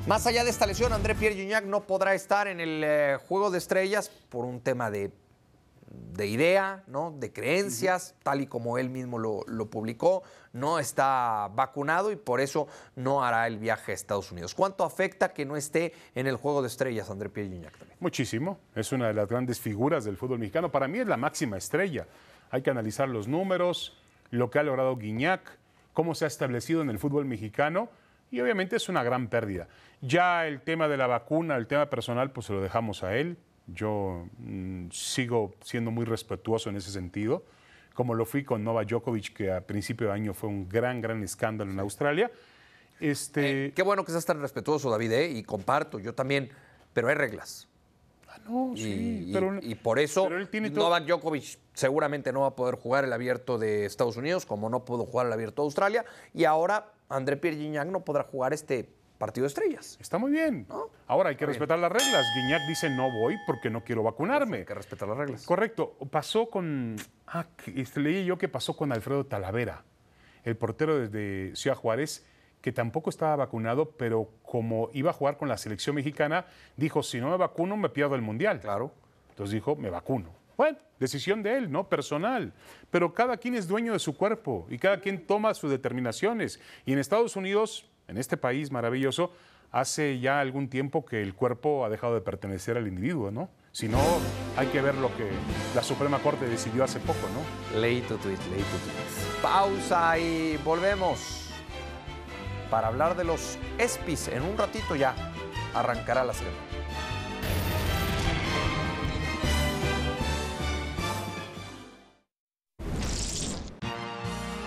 Más 0.08 0.28
allá 0.28 0.44
de 0.44 0.50
esta 0.50 0.66
lesión, 0.66 0.92
André 0.92 1.16
Pierre 1.16 1.34
Gignac 1.34 1.64
no 1.64 1.88
podrá 1.88 2.14
estar 2.14 2.50
en 2.50 2.60
el 2.60 2.84
eh, 2.84 3.18
Juego 3.26 3.50
de 3.50 3.58
Estrellas 3.58 4.12
por 4.28 4.44
un 4.44 4.60
tema 4.60 4.92
de, 4.92 5.12
de 5.88 6.28
idea, 6.28 6.84
¿no? 6.88 7.16
de 7.18 7.32
creencias, 7.32 8.14
tal 8.22 8.42
y 8.42 8.48
como 8.48 8.78
él 8.78 8.90
mismo 8.90 9.18
lo, 9.18 9.46
lo 9.48 9.70
publicó. 9.70 10.24
No 10.52 10.78
está 10.78 11.50
vacunado 11.56 12.12
y 12.12 12.18
por 12.18 12.42
eso 12.42 12.68
no 12.98 13.24
hará 13.24 13.48
el 13.48 13.58
viaje 13.58 13.94
a 13.94 13.96
Estados 13.96 14.30
Unidos. 14.30 14.54
¿Cuánto 14.54 14.84
afecta 14.84 15.34
que 15.34 15.46
no 15.46 15.56
esté 15.56 15.94
en 16.16 16.28
el 16.28 16.36
Juego 16.36 16.62
de 16.62 16.68
Estrellas 16.68 17.10
André 17.10 17.30
Pierre 17.30 17.52
Gignac 17.52 17.78
también? 17.78 17.98
Muchísimo. 18.02 18.60
Es 18.76 18.92
una 18.92 19.08
de 19.08 19.14
las 19.14 19.30
grandes 19.30 19.62
figuras 19.62 20.04
del 20.04 20.18
fútbol 20.18 20.38
mexicano. 20.38 20.70
Para 20.70 20.90
mí 20.90 21.00
es 21.00 21.08
la 21.08 21.16
máxima 21.16 21.56
estrella. 21.56 22.08
Hay 22.52 22.62
que 22.62 22.70
analizar 22.70 23.08
los 23.08 23.30
números, 23.30 23.98
lo 24.32 24.50
que 24.50 24.60
ha 24.60 24.64
logrado 24.64 24.98
Guiñac, 24.98 25.58
cómo 25.94 26.14
se 26.14 26.26
ha 26.26 26.28
establecido 26.28 26.82
en 26.82 26.90
el 26.90 27.00
fútbol 27.00 27.24
mexicano 27.24 27.88
y 28.34 28.42
obviamente 28.42 28.76
es 28.78 28.90
una 28.90 29.04
gran 29.04 29.28
pérdida. 29.28 29.68
Ya 30.02 30.48
el 30.48 30.62
tema 30.62 30.88
de 30.88 30.98
la 30.98 31.06
vacuna, 31.08 31.56
el 31.56 31.68
tema 31.68 31.90
personal, 31.90 32.32
pues 32.32 32.48
se 32.48 32.54
lo 32.54 32.62
dejamos 32.62 33.04
a 33.04 33.16
él. 33.16 33.38
Yo 33.68 34.26
mm, 34.40 34.88
sigo 34.92 35.54
siendo 35.64 35.92
muy 35.92 36.04
respetuoso 36.06 36.70
en 36.72 36.76
ese 36.78 36.92
sentido, 36.92 37.44
como 37.94 38.16
lo 38.16 38.26
fui 38.26 38.44
con 38.44 38.64
Novak 38.64 38.88
Djokovic, 38.90 39.34
que 39.34 39.52
a 39.52 39.62
principio 39.62 40.08
de 40.08 40.14
año 40.14 40.34
fue 40.34 40.50
un 40.50 40.68
gran, 40.68 41.00
gran 41.00 41.22
escándalo 41.24 41.72
en 41.72 41.80
Australia. 41.80 42.32
Este, 43.00 43.72
Qué 43.76 43.84
bueno 43.84 44.04
que 44.04 44.12
seas 44.12 44.26
tan 44.26 44.42
respetuoso, 44.42 44.90
David, 44.90 45.12
¿eh? 45.12 45.30
y 45.30 45.44
comparto, 45.44 46.00
yo 46.00 46.14
también, 46.16 46.50
pero 46.94 47.08
hay 47.10 47.16
reglas. 47.16 47.68
no, 48.50 48.72
Y, 48.76 48.78
sí, 48.82 49.26
y- 49.30 49.34
pero- 49.34 49.60
y 49.62 49.76
por 49.76 50.00
eso 50.00 50.28
todo- 50.28 50.84
Novak 50.84 51.06
Djokovic 51.06 51.60
seguramente 51.74 52.34
no 52.34 52.42
va 52.42 52.48
a 52.48 52.56
poder 52.56 52.76
jugar 52.76 53.06
el 53.06 53.14
abierto 53.14 53.58
de 53.58 53.86
Estados 53.86 54.18
Unidos, 54.18 54.46
como 54.46 54.70
no 54.70 54.84
pudo 54.84 55.06
jugar 55.06 55.28
el 55.28 55.34
abierto 55.34 55.62
de 55.62 55.68
Australia, 55.68 56.04
y 56.34 56.44
ahora 56.44 56.88
André 57.16 57.38
Pierre 57.38 57.58
Gignac 57.58 57.88
no 57.88 58.04
podrá 58.04 58.24
jugar 58.24 58.54
este 58.54 58.90
partido 59.18 59.44
de 59.44 59.48
estrellas. 59.48 59.98
Está 60.02 60.18
muy 60.18 60.32
bien. 60.32 60.68
Ahora 61.08 61.30
hay 61.30 61.36
que 61.36 61.46
respetar 61.46 61.80
las 61.80 61.92
reglas. 61.92 62.26
Guiñac 62.36 62.68
dice 62.68 62.90
no 62.90 63.10
voy 63.10 63.38
porque 63.46 63.70
no 63.70 63.84
quiero 63.84 64.04
vacunarme. 64.04 64.58
Hay 64.58 64.66
que 64.66 64.74
respetar 64.74 65.08
las 65.08 65.18
reglas. 65.18 65.46
Correcto. 65.46 65.96
Pasó 66.12 66.50
con. 66.50 66.98
Ah, 67.28 67.46
este, 67.74 68.00
leí 68.00 68.26
yo 68.26 68.38
que 68.38 68.50
pasó 68.50 68.76
con 68.76 68.92
Alfredo 68.92 69.26
Talavera, 69.26 69.84
el 70.44 70.58
portero 70.58 71.00
desde 71.00 71.56
Ciudad 71.56 71.78
Juárez, 71.78 72.26
que 72.62 72.72
tampoco 72.72 73.10
estaba 73.10 73.36
vacunado, 73.38 73.92
pero 73.92 74.30
como 74.42 74.90
iba 74.94 75.12
a 75.12 75.14
jugar 75.14 75.38
con 75.38 75.48
la 75.48 75.58
selección 75.58 75.96
mexicana, 75.96 76.46
dijo: 76.76 77.02
si 77.04 77.22
no 77.22 77.30
me 77.30 77.38
vacuno, 77.38 77.78
me 77.78 77.90
pierdo 77.90 78.16
el 78.16 78.22
mundial. 78.22 78.60
Claro. 78.60 78.92
Entonces 79.30 79.54
dijo: 79.54 79.76
me 79.76 79.90
vacuno. 79.90 80.43
Bueno, 80.58 80.78
decisión 81.00 81.44
de 81.44 81.58
él, 81.58 81.72
¿no? 81.72 81.90
Personal. 81.90 82.54
Pero 82.92 83.14
cada 83.14 83.38
quien 83.38 83.56
es 83.56 83.68
dueño 83.68 83.94
de 83.94 84.00
su 84.00 84.16
cuerpo 84.16 84.68
y 84.70 84.78
cada 84.78 85.00
quien 85.00 85.26
toma 85.26 85.54
sus 85.54 85.72
determinaciones. 85.72 86.60
Y 86.86 86.94
en 86.94 87.00
Estados 87.00 87.36
Unidos, 87.36 87.86
en 88.08 88.18
este 88.18 88.38
país 88.38 88.72
maravilloso, 88.72 89.32
hace 89.72 90.20
ya 90.20 90.40
algún 90.40 90.70
tiempo 90.70 91.04
que 91.04 91.22
el 91.22 91.34
cuerpo 91.34 91.84
ha 91.84 91.90
dejado 91.90 92.14
de 92.14 92.22
pertenecer 92.22 92.78
al 92.78 92.88
individuo, 92.88 93.32
¿no? 93.32 93.50
Si 93.72 93.88
no, 93.88 94.00
hay 94.56 94.68
que 94.68 94.82
ver 94.82 94.94
lo 94.96 95.08
que 95.18 95.28
la 95.76 95.82
Suprema 95.82 96.20
Corte 96.20 96.46
decidió 96.46 96.84
hace 96.84 97.00
poco, 97.00 97.28
¿no? 97.34 97.80
Leí 97.80 98.02
tu 98.02 98.18
tweet, 98.18 98.38
leí 98.52 98.62
tu 98.62 98.78
tweet. 98.78 99.42
Pausa 99.42 100.20
y 100.20 100.58
volvemos 100.64 101.50
para 102.70 102.88
hablar 102.88 103.18
de 103.18 103.24
los 103.24 103.58
ESPIs. 103.80 104.28
En 104.28 104.44
un 104.44 104.58
ratito 104.58 104.96
ya 104.96 105.16
arrancará 105.74 106.24
la 106.24 106.34
ceremonia. 106.34 106.73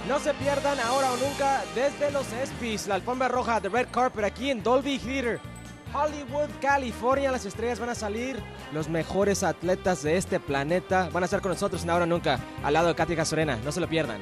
No 0.09 0.21
se 0.21 0.33
pierdan 0.35 0.79
ahora 0.81 1.11
o 1.13 1.17
nunca 1.17 1.65
desde 1.75 2.11
los 2.13 2.33
ESPYs, 2.33 2.87
la 2.87 2.95
alfombra 2.97 3.29
roja 3.29 3.59
de 3.61 3.69
Red 3.69 3.89
Carpet 3.91 4.25
aquí 4.25 4.51
en 4.51 4.63
Dolby 4.63 4.99
Theater. 4.99 5.41
Hollywood, 5.93 6.49
California, 6.61 7.33
las 7.33 7.45
estrellas 7.47 7.79
van 7.81 7.89
a 7.89 7.95
salir, 7.95 8.41
los 8.73 8.89
mejores 8.89 9.43
atletas 9.43 10.03
de 10.03 10.17
este 10.17 10.39
planeta 10.39 11.09
van 11.13 11.23
a 11.23 11.27
estar 11.27 11.41
con 11.41 11.53
nosotros 11.53 11.83
en 11.85 11.91
ahora 11.91 12.05
o 12.05 12.07
nunca, 12.07 12.39
al 12.63 12.75
lado 12.75 12.89
de 12.89 12.95
Katy 12.95 13.17
Casorena, 13.17 13.57
no 13.65 13.73
se 13.73 13.81
lo 13.81 13.89
pierdan. 13.89 14.21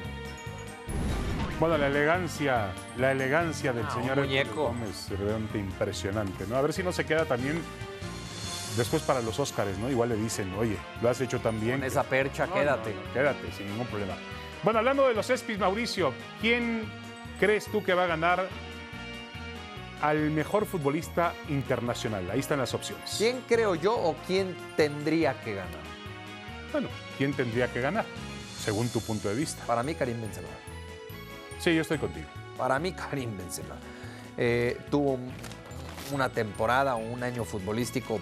Bueno, 1.59 1.77
la 1.77 1.87
elegancia, 1.87 2.69
la 2.97 3.11
elegancia 3.11 3.73
del 3.73 3.85
Ah, 3.85 3.91
señor 3.93 4.17
muñeco. 4.19 4.67
Gómez, 4.67 5.09
realmente 5.09 5.57
impresionante, 5.57 6.45
¿no? 6.47 6.55
A 6.55 6.61
ver 6.61 6.71
si 6.73 6.81
no 6.83 6.91
se 6.91 7.05
queda 7.05 7.25
también 7.25 7.61
después 8.77 9.01
para 9.03 9.21
los 9.21 9.39
Óscares, 9.39 9.77
¿no? 9.77 9.89
Igual 9.89 10.09
le 10.09 10.15
dicen, 10.15 10.53
oye, 10.57 10.77
lo 11.01 11.09
has 11.09 11.19
hecho 11.21 11.39
tan 11.39 11.59
bien. 11.59 11.79
Con 11.79 11.87
esa 11.87 12.03
percha, 12.03 12.45
No, 12.45 12.53
quédate. 12.53 12.93
no, 12.93 13.01
no, 13.01 13.13
quédate, 13.13 13.51
sin 13.57 13.67
ningún 13.67 13.87
problema. 13.87 14.13
Bueno, 14.65 14.79
hablando 14.79 15.07
de 15.07 15.13
los 15.13 15.29
ESPYs, 15.29 15.59
Mauricio, 15.59 16.11
¿quién 16.41 16.83
crees 17.39 17.65
tú 17.65 17.83
que 17.83 17.93
va 17.93 18.03
a 18.03 18.07
ganar 18.07 18.49
al 20.01 20.31
mejor 20.31 20.65
futbolista 20.65 21.33
internacional? 21.49 22.29
Ahí 22.31 22.39
están 22.39 22.57
las 22.59 22.73
opciones. 22.73 23.15
¿Quién 23.17 23.41
creo 23.47 23.75
yo 23.75 23.93
o 23.95 24.15
quién 24.25 24.55
tendría 24.75 25.39
que 25.41 25.53
ganar? 25.53 25.85
Bueno, 26.71 26.89
¿quién 27.17 27.33
tendría 27.33 27.71
que 27.71 27.79
ganar? 27.79 28.05
Según 28.59 28.89
tu 28.89 29.01
punto 29.01 29.29
de 29.29 29.35
vista. 29.35 29.63
Para 29.65 29.83
mí, 29.83 29.93
Karim 29.93 30.19
Benzema. 30.19 30.47
Sí, 31.59 31.73
yo 31.75 31.81
estoy 31.83 31.99
contigo. 31.99 32.25
Para 32.57 32.79
mí, 32.79 32.91
Karim 32.91 33.37
Benzema. 33.37 33.75
Eh, 34.35 34.79
tuvo 34.89 35.13
un- 35.13 35.31
una 36.11 36.29
temporada 36.29 36.95
o 36.95 36.99
un 36.99 37.21
año 37.23 37.45
futbolístico 37.45 38.19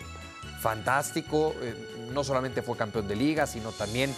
fantástico. 0.59 1.55
Eh, 1.61 2.09
no 2.13 2.21
solamente 2.25 2.61
fue 2.61 2.75
campeón 2.75 3.07
de 3.07 3.15
liga, 3.15 3.47
sino 3.47 3.71
también 3.71 4.13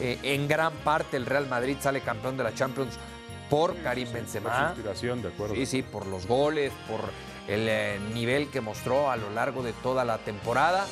eh, 0.00 0.18
en 0.22 0.48
gran 0.48 0.72
parte 0.72 1.16
el 1.16 1.26
Real 1.26 1.48
Madrid 1.48 1.76
sale 1.80 2.00
campeón 2.00 2.36
de 2.36 2.44
la 2.44 2.54
Champions 2.54 2.98
por 3.50 3.76
Karim 3.82 4.04
Por 4.04 4.12
su 4.12 4.14
Benzema. 4.14 4.66
inspiración, 4.70 5.22
de 5.22 5.28
acuerdo. 5.28 5.54
Sí, 5.54 5.66
sí, 5.66 5.82
por 5.82 6.06
los 6.06 6.26
goles, 6.26 6.72
por 6.88 7.00
el 7.46 7.68
eh, 7.68 7.98
nivel 8.12 8.48
que 8.48 8.60
mostró 8.60 9.10
a 9.10 9.16
lo 9.16 9.30
largo 9.30 9.62
de 9.62 9.72
toda 9.72 10.04
la 10.04 10.18
temporada. 10.18 10.86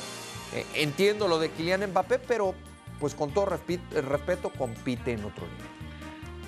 Eh, 0.53 0.65
entiendo 0.75 1.27
lo 1.27 1.39
de 1.39 1.49
Kylian 1.49 1.89
Mbappé, 1.89 2.19
pero 2.19 2.53
pues 2.99 3.15
con 3.15 3.31
todo 3.31 3.47
respeto 3.47 4.49
compite 4.57 5.13
en 5.13 5.25
otro 5.25 5.45
nivel. 5.47 5.73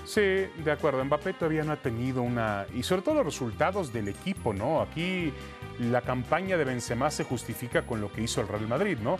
Sí, 0.05 0.61
de 0.63 0.71
acuerdo. 0.71 1.03
Mbappé 1.03 1.33
todavía 1.33 1.63
no 1.63 1.73
ha 1.73 1.77
tenido 1.77 2.21
una. 2.21 2.67
Y 2.73 2.83
sobre 2.83 3.01
todo 3.01 3.15
los 3.15 3.25
resultados 3.25 3.91
del 3.91 4.07
equipo, 4.07 4.53
¿no? 4.53 4.81
Aquí 4.81 5.33
la 5.79 6.01
campaña 6.01 6.57
de 6.57 6.63
Benzema 6.63 7.09
se 7.09 7.23
justifica 7.23 7.81
con 7.81 7.99
lo 7.99 8.11
que 8.11 8.21
hizo 8.21 8.39
el 8.39 8.47
Real 8.47 8.67
Madrid, 8.67 8.99
¿no? 8.99 9.17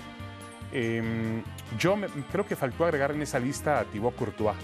Em, 0.78 1.42
yo 1.80 1.96
me- 1.96 2.08
creo 2.32 2.46
que 2.46 2.56
faltó 2.58 2.84
agregar 2.84 3.12
en 3.12 3.22
esa 3.22 3.40
lista 3.40 3.80
a 3.80 3.86
Thibaut 3.86 4.14
Courtois. 4.16 4.58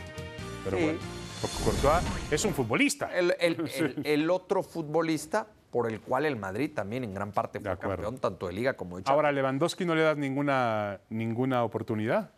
Pero 0.65 0.77
Sí. 0.77 0.83
bueno, 0.83 0.99
porque 1.41 1.57
Courtois 1.63 2.03
es 2.31 2.43
un 2.43 2.53
futbolista. 2.53 3.17
El, 3.17 3.33
el- 3.39 3.55
el- 3.95 4.01
el 4.05 4.29
otro 4.29 4.61
futbolista 4.61 5.47
por 5.71 5.89
el 5.89 6.01
cual 6.01 6.25
el 6.25 6.35
Madrid 6.35 6.71
también 6.75 7.05
en 7.05 7.13
gran 7.13 7.31
parte 7.31 7.61
fue 7.61 7.77
campeón, 7.77 8.17
tanto 8.17 8.47
de 8.47 8.53
liga 8.53 8.73
como 8.73 8.97
de 8.97 9.03
Champions. 9.03 9.15
Ahora, 9.15 9.29
¿a 9.29 9.31
Lewandowski 9.31 9.85
no 9.85 9.95
le 9.95 10.01
das 10.01 10.17
ninguna, 10.17 10.99
ninguna 11.09 11.63
oportunidad? 11.63 12.29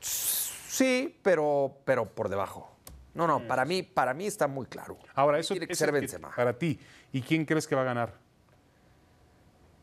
Sí, 0.00 1.18
pero, 1.22 1.78
pero 1.84 2.04
por 2.08 2.28
debajo. 2.28 2.70
No, 3.14 3.26
no, 3.26 3.40
para 3.48 3.64
mí, 3.64 3.82
para 3.82 4.14
mí 4.14 4.26
está 4.26 4.46
muy 4.46 4.66
claro. 4.66 4.98
Ahora, 5.16 5.40
eso 5.40 5.54
Tiene 5.54 5.66
que 5.66 5.74
ser 5.74 5.88
que- 5.88 5.98
Benzema. 6.00 6.30
para 6.36 6.52
ti. 6.56 6.78
¿Y 7.12 7.22
quién 7.22 7.44
crees 7.44 7.66
que 7.66 7.74
va 7.74 7.80
a 7.80 7.86
ganar? 7.86 8.14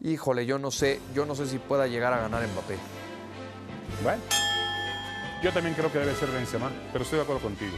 Híjole, 0.01 0.45
yo 0.45 0.59
no 0.59 0.71
sé, 0.71 0.99
yo 1.13 1.25
no 1.25 1.33
sé 1.35 1.45
si 1.47 1.57
pueda 1.59 1.87
llegar 1.87 2.13
a 2.13 2.19
ganar 2.21 2.47
Mbappé. 2.47 2.77
Bueno, 4.01 4.21
yo 5.41 5.51
también 5.51 5.75
creo 5.75 5.91
que 5.91 5.99
debe 5.99 6.15
ser 6.15 6.29
Benzema, 6.29 6.71
pero 6.91 7.03
estoy 7.03 7.17
de 7.17 7.23
acuerdo 7.23 7.41
contigo. 7.41 7.75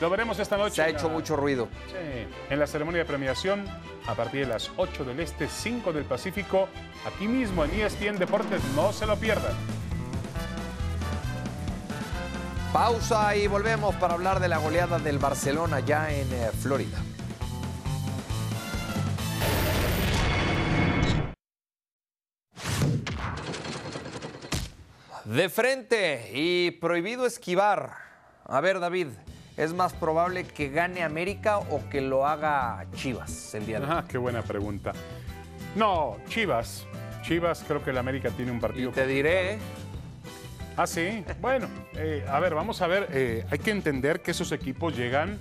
Lo 0.00 0.08
veremos 0.10 0.38
esta 0.38 0.56
noche. 0.56 0.76
Se 0.76 0.82
ha 0.82 0.88
hecho 0.88 1.08
la- 1.08 1.14
mucho 1.14 1.34
ruido. 1.36 1.68
Sí, 1.88 2.26
en 2.50 2.58
la 2.60 2.66
ceremonia 2.66 3.00
de 3.00 3.04
premiación 3.04 3.64
a 4.06 4.14
partir 4.14 4.42
de 4.46 4.52
las 4.52 4.70
8 4.76 5.04
del 5.04 5.18
Este, 5.20 5.48
5 5.48 5.92
del 5.92 6.04
Pacífico, 6.04 6.68
aquí 7.06 7.26
mismo 7.26 7.64
en 7.64 7.72
ESPN 7.72 8.16
Deportes. 8.18 8.62
No 8.76 8.92
se 8.92 9.06
lo 9.06 9.16
pierdan. 9.16 9.52
Pausa 12.72 13.34
y 13.34 13.46
volvemos 13.46 13.94
para 13.96 14.14
hablar 14.14 14.40
de 14.40 14.48
la 14.48 14.58
goleada 14.58 14.98
del 14.98 15.18
Barcelona 15.18 15.80
ya 15.80 16.12
en 16.12 16.30
eh, 16.32 16.50
Florida. 16.62 16.98
De 25.28 25.50
frente 25.50 26.30
y 26.32 26.70
prohibido 26.70 27.26
esquivar. 27.26 27.92
A 28.46 28.62
ver, 28.62 28.80
David, 28.80 29.08
¿es 29.58 29.74
más 29.74 29.92
probable 29.92 30.44
que 30.44 30.70
gane 30.70 31.02
América 31.02 31.58
o 31.58 31.86
que 31.90 32.00
lo 32.00 32.26
haga 32.26 32.86
Chivas 32.94 33.54
el 33.54 33.66
día 33.66 33.78
de 33.78 33.84
hoy? 33.84 33.90
Ajá, 33.90 34.04
qué 34.08 34.16
buena 34.16 34.40
pregunta. 34.40 34.94
No, 35.76 36.16
Chivas. 36.28 36.86
Chivas, 37.20 37.62
creo 37.68 37.84
que 37.84 37.90
el 37.90 37.98
América 37.98 38.30
tiene 38.30 38.50
un 38.50 38.58
partido. 38.58 38.88
Y 38.88 38.92
te 38.94 39.06
diré. 39.06 39.58
Ah, 40.78 40.86
sí. 40.86 41.22
Bueno, 41.42 41.68
eh, 41.94 42.24
a 42.26 42.40
ver, 42.40 42.54
vamos 42.54 42.80
a 42.80 42.86
ver. 42.86 43.10
eh, 43.12 43.44
hay 43.50 43.58
que 43.58 43.70
entender 43.70 44.22
que 44.22 44.30
esos 44.30 44.50
equipos 44.50 44.96
llegan 44.96 45.38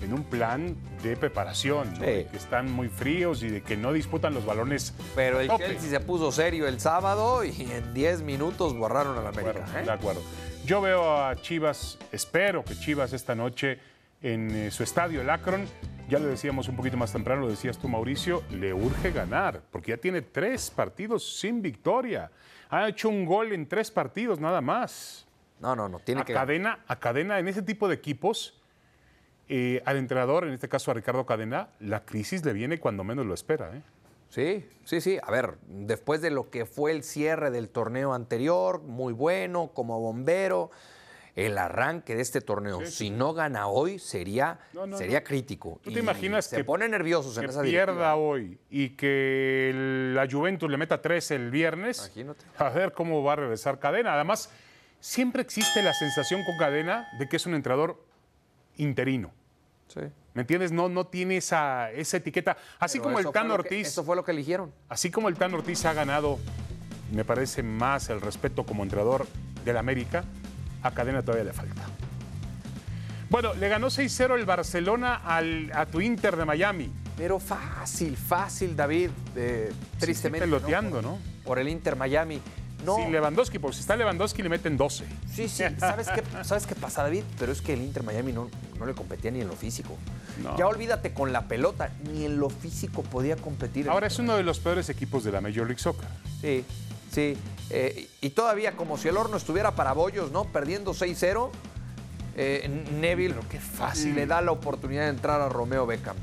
en 0.00 0.12
un 0.12 0.24
plan 0.24 0.76
de 1.02 1.16
preparación, 1.16 1.92
¿no? 1.94 2.00
De 2.00 2.26
que 2.30 2.36
están 2.36 2.70
muy 2.70 2.88
fríos 2.88 3.42
y 3.42 3.48
de 3.48 3.62
que 3.62 3.76
no 3.76 3.92
disputan 3.92 4.34
los 4.34 4.44
balones. 4.44 4.94
Pero 5.14 5.40
el 5.40 5.48
tope. 5.48 5.66
Chelsea 5.66 5.90
se 5.90 6.00
puso 6.00 6.32
serio 6.32 6.66
el 6.66 6.80
sábado 6.80 7.44
y 7.44 7.68
en 7.70 7.94
10 7.94 8.22
minutos 8.22 8.76
borraron 8.76 9.18
a 9.18 9.22
la 9.22 9.28
América. 9.30 9.50
acuerdo, 9.60 9.78
¿eh? 9.78 9.84
De 9.84 9.92
acuerdo. 9.92 10.22
Yo 10.64 10.80
veo 10.80 11.22
a 11.22 11.36
Chivas, 11.36 11.98
espero 12.10 12.64
que 12.64 12.74
Chivas 12.74 13.12
esta 13.12 13.34
noche 13.34 13.78
en 14.22 14.50
eh, 14.50 14.70
su 14.70 14.82
estadio, 14.82 15.20
el 15.20 15.28
Akron, 15.28 15.66
ya 16.08 16.18
lo 16.18 16.26
decíamos 16.26 16.68
un 16.68 16.76
poquito 16.76 16.96
más 16.96 17.12
temprano, 17.12 17.42
lo 17.42 17.50
decías 17.50 17.76
tú, 17.76 17.88
Mauricio, 17.88 18.42
le 18.50 18.72
urge 18.72 19.12
ganar, 19.12 19.60
porque 19.70 19.90
ya 19.90 19.98
tiene 19.98 20.22
tres 20.22 20.70
partidos 20.70 21.38
sin 21.38 21.60
victoria. 21.60 22.30
Ha 22.70 22.88
hecho 22.88 23.10
un 23.10 23.26
gol 23.26 23.52
en 23.52 23.68
tres 23.68 23.90
partidos 23.90 24.40
nada 24.40 24.62
más. 24.62 25.26
No, 25.60 25.76
no, 25.76 25.90
no, 25.90 25.98
tiene 25.98 26.22
a 26.22 26.24
que 26.24 26.32
cadena, 26.32 26.80
a 26.88 26.98
cadena 26.98 27.38
en 27.38 27.48
ese 27.48 27.60
tipo 27.60 27.86
de 27.86 27.94
equipos, 27.94 28.58
eh, 29.48 29.82
al 29.84 29.96
entrenador, 29.98 30.44
en 30.46 30.54
este 30.54 30.68
caso 30.68 30.90
a 30.90 30.94
Ricardo 30.94 31.26
Cadena, 31.26 31.68
la 31.80 32.04
crisis 32.04 32.44
le 32.44 32.52
viene 32.52 32.78
cuando 32.78 33.04
menos 33.04 33.26
lo 33.26 33.34
espera. 33.34 33.70
¿eh? 33.76 33.82
Sí, 34.30 34.66
sí, 34.84 35.00
sí. 35.00 35.18
A 35.22 35.30
ver, 35.30 35.54
después 35.68 36.20
de 36.22 36.30
lo 36.30 36.50
que 36.50 36.66
fue 36.66 36.92
el 36.92 37.02
cierre 37.04 37.50
del 37.50 37.68
torneo 37.68 38.14
anterior, 38.14 38.80
muy 38.82 39.12
bueno, 39.12 39.70
como 39.74 40.00
bombero, 40.00 40.70
el 41.36 41.58
arranque 41.58 42.14
de 42.14 42.22
este 42.22 42.40
torneo, 42.40 42.86
si 42.86 43.10
no 43.10 43.34
gana 43.34 43.66
hoy, 43.66 43.98
sería, 43.98 44.60
No, 44.72 44.86
no, 44.86 44.96
sería 44.96 45.18
no. 45.20 45.24
crítico. 45.26 45.80
¿Tú 45.82 45.90
Y 45.90 45.94
te 45.94 45.98
imaginas 46.00 46.46
se 46.46 46.56
que 46.56 46.64
pone 46.64 46.88
nerviosos 46.88 47.36
en 47.36 47.44
que 47.44 47.50
esa 47.50 47.62
pierda 47.62 47.92
directiva? 47.92 48.14
hoy 48.16 48.58
y 48.70 48.90
que 48.90 49.70
el- 49.70 50.14
la 50.14 50.28
Juventus 50.30 50.70
le 50.70 50.76
meta 50.76 51.02
tres 51.02 51.30
el 51.32 51.50
viernes? 51.50 51.98
Imagínate. 52.06 52.44
A 52.56 52.68
ver 52.70 52.92
cómo 52.92 53.22
va 53.24 53.32
a 53.32 53.36
regresar 53.36 53.80
Cadena. 53.80 54.14
Además, 54.14 54.48
siempre 55.00 55.42
existe 55.42 55.82
la 55.82 55.92
sensación 55.92 56.44
con 56.44 56.56
Cadena 56.56 57.08
de 57.18 57.28
que 57.28 57.36
es 57.36 57.46
un 57.46 57.54
entrenador 57.54 58.00
interino. 58.76 59.30
Sí. 59.88 60.00
¿Me 60.34 60.40
entiendes? 60.42 60.72
No, 60.72 60.88
no 60.88 61.06
tiene 61.06 61.36
esa, 61.36 61.90
esa 61.92 62.16
etiqueta. 62.16 62.56
Así 62.80 62.98
Pero 62.98 63.04
como 63.04 63.18
el 63.20 63.30
Tan 63.30 63.46
que- 63.46 63.52
Ortiz. 63.52 63.86
Eso 63.88 64.02
fue 64.04 64.16
lo 64.16 64.24
que 64.24 64.32
eligieron. 64.32 64.72
Así 64.88 65.10
como 65.10 65.28
el 65.28 65.36
Tan 65.36 65.54
Ortiz 65.54 65.84
ha 65.84 65.92
ganado, 65.92 66.38
me 67.12 67.24
parece 67.24 67.62
más 67.62 68.10
el 68.10 68.20
respeto 68.20 68.64
como 68.64 68.82
entrenador 68.82 69.26
del 69.64 69.76
América, 69.76 70.24
a 70.82 70.90
Cadena 70.90 71.22
todavía 71.22 71.44
le 71.44 71.52
falta. 71.52 71.82
Bueno, 73.30 73.54
le 73.54 73.68
ganó 73.68 73.88
6-0 73.90 74.36
el 74.36 74.44
Barcelona 74.44 75.16
al, 75.24 75.70
a 75.74 75.86
tu 75.86 76.00
Inter 76.00 76.36
de 76.36 76.44
Miami. 76.44 76.92
Pero 77.16 77.38
fácil, 77.38 78.16
fácil, 78.16 78.74
David. 78.76 79.10
eh, 79.36 79.70
Sí, 79.72 79.98
tristemente. 80.00 80.46
sí, 80.46 80.50
peloteando, 80.52 81.00
¿no? 81.00 81.18
Por 81.44 81.58
el 81.58 81.68
Inter 81.68 81.96
Miami. 81.96 82.40
No. 82.84 82.96
Sin 82.96 83.12
Lewandowski, 83.12 83.58
porque 83.58 83.76
si 83.76 83.80
está 83.80 83.96
Lewandowski 83.96 84.42
le 84.42 84.48
meten 84.50 84.76
12. 84.76 85.06
Sí, 85.32 85.48
sí. 85.48 85.64
¿Sabes 85.78 86.08
qué, 86.10 86.22
¿Sabes 86.44 86.66
qué 86.66 86.74
pasa, 86.74 87.02
David? 87.02 87.22
Pero 87.38 87.50
es 87.52 87.62
que 87.62 87.72
el 87.72 87.80
Inter 87.80 88.02
Miami 88.02 88.32
no, 88.32 88.50
no 88.78 88.86
le 88.86 88.94
competía 88.94 89.30
ni 89.30 89.40
en 89.40 89.48
lo 89.48 89.54
físico. 89.56 89.96
No. 90.42 90.56
Ya 90.56 90.66
olvídate 90.66 91.12
con 91.12 91.32
la 91.32 91.48
pelota, 91.48 91.90
ni 92.10 92.24
en 92.24 92.38
lo 92.38 92.50
físico 92.50 93.02
podía 93.02 93.36
competir. 93.36 93.88
Ahora 93.88 94.06
es 94.08 94.18
uno 94.18 94.36
de 94.36 94.42
los 94.42 94.58
peores 94.60 94.88
equipos 94.88 95.24
de 95.24 95.32
la 95.32 95.40
Major 95.40 95.66
League 95.66 95.78
Soccer. 95.78 96.08
Sí, 96.40 96.64
sí. 97.10 97.36
Eh, 97.70 98.08
y 98.20 98.30
todavía 98.30 98.72
como 98.76 98.98
si 98.98 99.08
el 99.08 99.16
horno 99.16 99.36
estuviera 99.36 99.74
para 99.74 99.92
bollos, 99.92 100.30
¿no? 100.32 100.44
Perdiendo 100.44 100.92
6-0. 100.92 101.50
eh, 102.36 102.84
Neville 103.00 103.36
qué 103.48 103.60
fácil. 103.60 104.14
le 104.14 104.26
da 104.26 104.40
la 104.40 104.50
oportunidad 104.52 105.02
de 105.04 105.10
entrar 105.10 105.40
a 105.40 105.48
Romeo 105.48 105.86
Beckham. 105.86 106.16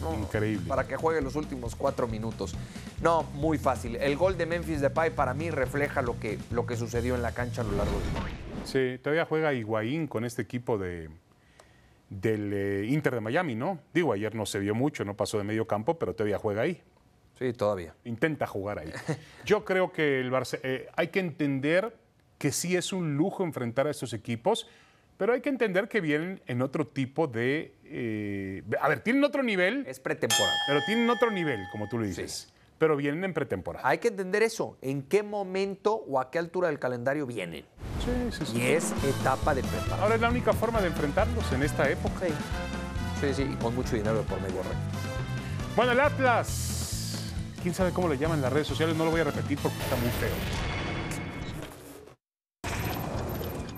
No, 0.00 0.14
Increíble. 0.14 0.66
Para 0.66 0.88
que 0.88 0.96
juegue 0.96 1.20
los 1.22 1.36
últimos 1.36 1.76
cuatro 1.76 2.08
minutos. 2.08 2.54
No, 3.00 3.22
muy 3.34 3.56
fácil. 3.56 3.94
El 3.96 4.16
gol 4.16 4.36
de 4.36 4.46
Memphis 4.46 4.80
Depay 4.80 5.14
para 5.14 5.32
mí 5.32 5.50
refleja 5.50 6.02
lo 6.02 6.18
que, 6.18 6.40
lo 6.50 6.66
que 6.66 6.76
sucedió 6.76 7.14
en 7.14 7.22
la 7.22 7.30
cancha 7.32 7.60
a 7.62 7.64
lo 7.64 7.76
largo 7.76 7.92
del 8.00 8.08
partido. 8.10 8.38
Sí, 8.64 8.98
todavía 9.00 9.24
juega 9.26 9.52
Higuaín 9.52 10.08
con 10.08 10.24
este 10.24 10.42
equipo 10.42 10.76
de, 10.76 11.08
del 12.20 12.52
eh, 12.52 12.86
Inter 12.88 13.14
de 13.14 13.20
Miami, 13.20 13.54
¿no? 13.54 13.78
Digo, 13.94 14.12
ayer 14.12 14.34
no 14.34 14.46
se 14.46 14.58
vio 14.58 14.74
mucho, 14.74 15.04
no 15.04 15.16
pasó 15.16 15.38
de 15.38 15.44
medio 15.44 15.66
campo, 15.66 15.98
pero 15.98 16.14
todavía 16.14 16.38
juega 16.38 16.62
ahí. 16.62 16.80
Sí, 17.38 17.52
todavía. 17.52 17.94
Intenta 18.04 18.46
jugar 18.46 18.78
ahí. 18.78 18.92
Yo 19.44 19.64
creo 19.64 19.92
que 19.92 20.20
el 20.20 20.30
Barce- 20.30 20.60
eh, 20.62 20.88
hay 20.94 21.08
que 21.08 21.20
entender 21.20 21.96
que 22.38 22.52
sí 22.52 22.76
es 22.76 22.92
un 22.92 23.16
lujo 23.16 23.44
enfrentar 23.44 23.86
a 23.86 23.90
estos 23.90 24.12
equipos, 24.12 24.68
pero 25.16 25.32
hay 25.32 25.40
que 25.40 25.48
entender 25.48 25.88
que 25.88 26.00
vienen 26.00 26.40
en 26.46 26.62
otro 26.62 26.86
tipo 26.86 27.26
de... 27.28 27.74
eh, 27.84 28.62
a 28.80 28.88
ver, 28.88 29.00
tienen 29.00 29.22
otro 29.24 29.42
nivel, 29.42 29.84
Es 29.86 30.00
pretemporada. 30.00 30.52
pero 30.66 30.80
tienen 30.84 31.08
otro 31.08 31.30
nivel, 31.30 31.60
como 31.72 31.88
tú 31.88 31.98
lo 31.98 32.04
dices. 32.04 32.51
Pero 32.82 32.96
vienen 32.96 33.22
en 33.22 33.32
pretemporada. 33.32 33.88
Hay 33.88 33.98
que 33.98 34.08
entender 34.08 34.42
eso. 34.42 34.76
¿En 34.82 35.04
qué 35.04 35.22
momento 35.22 35.94
o 35.94 36.18
a 36.18 36.32
qué 36.32 36.40
altura 36.40 36.66
del 36.66 36.80
calendario 36.80 37.26
vienen? 37.28 37.64
Sí, 38.04 38.10
sí, 38.36 38.44
sí. 38.44 38.58
Y 38.58 38.62
es 38.62 38.92
etapa 39.04 39.54
de 39.54 39.62
preparación. 39.62 40.00
Ahora 40.00 40.16
es 40.16 40.20
la 40.20 40.28
única 40.28 40.52
forma 40.52 40.80
de 40.80 40.88
enfrentarlos 40.88 41.52
en 41.52 41.62
esta 41.62 41.88
época. 41.88 42.26
Sí, 42.26 42.34
sí, 43.20 43.34
sí, 43.34 43.42
y 43.52 43.54
con 43.62 43.76
mucho 43.76 43.94
dinero 43.94 44.22
por 44.22 44.40
medio. 44.40 44.64
Rey. 44.64 44.72
Bueno, 45.76 45.92
el 45.92 46.00
Atlas. 46.00 47.32
Quién 47.62 47.72
sabe 47.72 47.92
cómo 47.92 48.08
le 48.08 48.18
llaman 48.18 48.38
en 48.38 48.42
las 48.42 48.52
redes 48.52 48.66
sociales, 48.66 48.96
no 48.96 49.04
lo 49.04 49.12
voy 49.12 49.20
a 49.20 49.24
repetir 49.26 49.60
porque 49.62 49.78
está 49.78 49.94
muy 49.94 50.10
feo. 50.10 50.34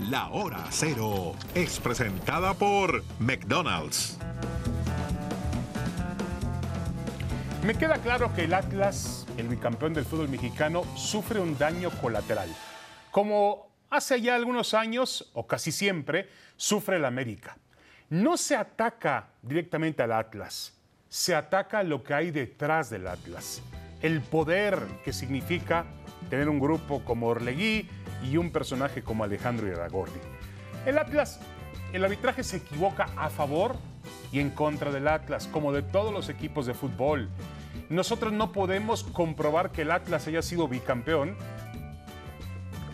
La 0.08 0.30
hora 0.30 0.64
cero 0.70 1.34
es 1.54 1.78
presentada 1.78 2.54
por 2.54 3.04
McDonald's. 3.18 4.18
Me 7.64 7.74
queda 7.74 7.96
claro 7.96 8.30
que 8.34 8.44
el 8.44 8.52
Atlas, 8.52 9.26
el 9.38 9.48
bicampeón 9.48 9.94
del 9.94 10.04
fútbol 10.04 10.28
mexicano, 10.28 10.84
sufre 10.96 11.40
un 11.40 11.56
daño 11.56 11.88
colateral. 12.02 12.54
Como 13.10 13.70
hace 13.88 14.20
ya 14.20 14.34
algunos 14.34 14.74
años, 14.74 15.30
o 15.32 15.46
casi 15.46 15.72
siempre, 15.72 16.28
sufre 16.58 16.96
el 16.96 17.06
América. 17.06 17.56
No 18.10 18.36
se 18.36 18.54
ataca 18.54 19.28
directamente 19.40 20.02
al 20.02 20.12
Atlas, 20.12 20.74
se 21.08 21.34
ataca 21.34 21.82
lo 21.82 22.04
que 22.04 22.12
hay 22.12 22.30
detrás 22.30 22.90
del 22.90 23.06
Atlas. 23.06 23.62
El 24.02 24.20
poder 24.20 24.78
que 25.02 25.14
significa 25.14 25.86
tener 26.28 26.50
un 26.50 26.60
grupo 26.60 27.02
como 27.02 27.28
Orlegui 27.28 27.88
y 28.22 28.36
un 28.36 28.52
personaje 28.52 29.02
como 29.02 29.24
Alejandro 29.24 29.68
Iragorri. 29.68 30.20
El 30.84 30.98
Atlas, 30.98 31.40
el 31.94 32.04
arbitraje 32.04 32.44
se 32.44 32.58
equivoca 32.58 33.08
a 33.16 33.30
favor 33.30 33.78
y 34.34 34.40
en 34.40 34.50
contra 34.50 34.90
del 34.90 35.06
Atlas, 35.06 35.46
como 35.46 35.72
de 35.72 35.82
todos 35.82 36.12
los 36.12 36.28
equipos 36.28 36.66
de 36.66 36.74
fútbol. 36.74 37.28
Nosotros 37.88 38.32
no 38.32 38.50
podemos 38.50 39.04
comprobar 39.04 39.70
que 39.70 39.82
el 39.82 39.92
Atlas 39.92 40.26
haya 40.26 40.42
sido 40.42 40.66
bicampeón 40.66 41.36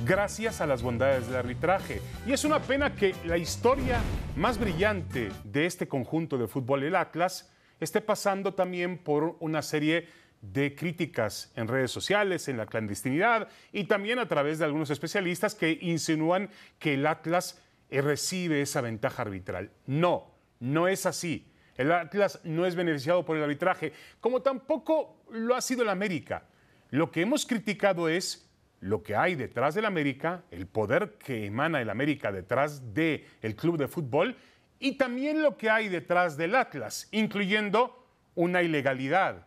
gracias 0.05 0.61
a 0.61 0.67
las 0.67 0.83
bondades 0.83 1.29
del 1.29 1.37
arbitraje. 1.37 2.03
Y 2.27 2.33
es 2.33 2.45
una 2.45 2.61
pena 2.61 2.95
que 2.95 3.15
la 3.25 3.39
historia 3.39 4.03
más 4.37 4.59
brillante 4.59 5.31
de 5.45 5.65
este 5.65 5.89
conjunto 5.89 6.37
de 6.37 6.47
fútbol, 6.47 6.83
el 6.83 6.95
Atlas, 6.95 7.51
esté 7.81 8.03
pasando 8.03 8.53
también 8.53 8.99
por 8.99 9.39
una 9.41 9.63
serie 9.63 10.09
de 10.43 10.75
críticas 10.75 11.53
en 11.57 11.69
redes 11.69 11.91
sociales, 11.91 12.49
en 12.49 12.59
la 12.59 12.67
clandestinidad 12.67 13.49
y 13.73 13.85
también 13.85 14.19
a 14.19 14.29
través 14.29 14.59
de 14.59 14.67
algunos 14.67 14.91
especialistas 14.91 15.55
que 15.55 15.79
insinúan 15.81 16.51
que 16.79 16.95
el 16.95 17.07
Atlas 17.07 17.63
recibe 17.91 18.61
esa 18.61 18.83
ventaja 18.83 19.23
arbitral. 19.23 19.71
No, 19.87 20.30
no 20.61 20.87
es 20.87 21.07
así. 21.07 21.47
El 21.77 21.91
Atlas 21.93 22.41
no 22.45 22.67
es 22.67 22.75
beneficiado 22.75 23.25
por 23.25 23.37
el 23.37 23.43
arbitraje, 23.43 23.93
como 24.21 24.43
tampoco 24.43 25.25
lo 25.31 25.57
ha 25.57 25.61
sido 25.61 25.83
el 25.83 25.89
América. 25.89 26.45
Lo 26.91 27.11
que 27.11 27.23
hemos 27.23 27.47
criticado 27.47 28.09
es 28.09 28.51
lo 28.81 29.03
que 29.03 29.17
hay 29.17 29.35
detrás 29.35 29.75
del 29.75 29.85
América, 29.85 30.43
el 30.51 30.67
poder 30.67 31.17
que 31.19 31.47
emana 31.47 31.81
el 31.81 31.91
América 31.91 32.33
detrás 32.33 32.95
del 32.95 33.25
el 33.43 33.57
club 33.57 33.77
de 33.77 33.89
fútbol 33.89 34.37
y 34.79 34.93
también 34.93 35.43
lo 35.43 35.57
que 35.57 35.69
hay 35.69 35.89
detrás 35.89 36.37
del 36.37 36.55
Atlas, 36.55 37.09
incluyendo 37.13 38.07
una 38.35 38.63
ilegalidad, 38.63 39.47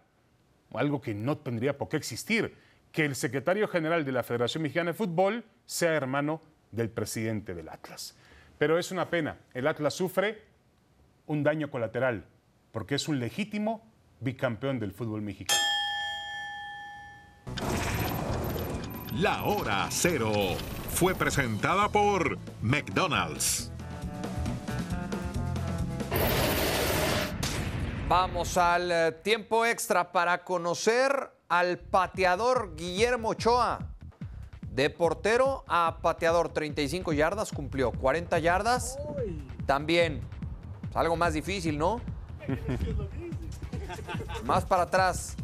algo 0.74 1.02
que 1.02 1.16
no 1.16 1.38
tendría 1.40 1.78
por 1.78 1.90
qué 1.90 1.98
existir, 1.98 2.56
que 2.92 3.06
el 3.06 3.16
secretario 3.16 3.68
general 3.68 4.06
de 4.06 4.12
la 4.12 4.22
Federación 4.22 4.62
Mexicana 4.62 4.92
de 4.92 4.98
Fútbol 4.98 5.44
sea 5.66 5.94
hermano 5.94 6.42
del 6.72 6.90
presidente 6.90 7.56
del 7.56 7.70
Atlas. 7.70 8.16
Pero 8.60 8.78
es 8.78 8.92
una 8.92 9.10
pena, 9.10 9.38
el 9.56 9.66
Atlas 9.66 9.96
sufre 9.96 10.53
un 11.26 11.44
daño 11.44 11.70
colateral, 11.70 12.26
porque 12.72 12.96
es 12.96 13.08
un 13.08 13.20
legítimo 13.20 13.82
bicampeón 14.20 14.80
del 14.80 14.92
fútbol 14.92 15.22
mexicano. 15.22 15.60
La 19.14 19.44
hora 19.44 19.88
cero 19.92 20.32
fue 20.90 21.14
presentada 21.14 21.90
por 21.90 22.38
McDonald's. 22.62 23.72
Vamos 28.10 28.58
al 28.58 28.92
eh, 28.92 29.12
tiempo 29.24 29.66
extra 29.66 30.12
para 30.12 30.44
conocer 30.44 31.32
al 31.48 31.80
pateador 31.80 32.76
Guillermo 32.76 33.30
Ochoa. 33.30 33.80
De 34.62 34.90
portero 34.90 35.64
a 35.68 36.00
pateador, 36.02 36.50
35 36.50 37.14
yardas, 37.14 37.52
cumplió 37.52 37.92
40 37.92 38.40
yardas. 38.40 38.98
También, 39.66 40.22
pues, 40.94 41.02
algo 41.02 41.16
más 41.16 41.34
difícil, 41.34 41.78
¿no? 41.78 42.02
más 44.44 44.66
para 44.66 44.84
atrás, 44.84 45.36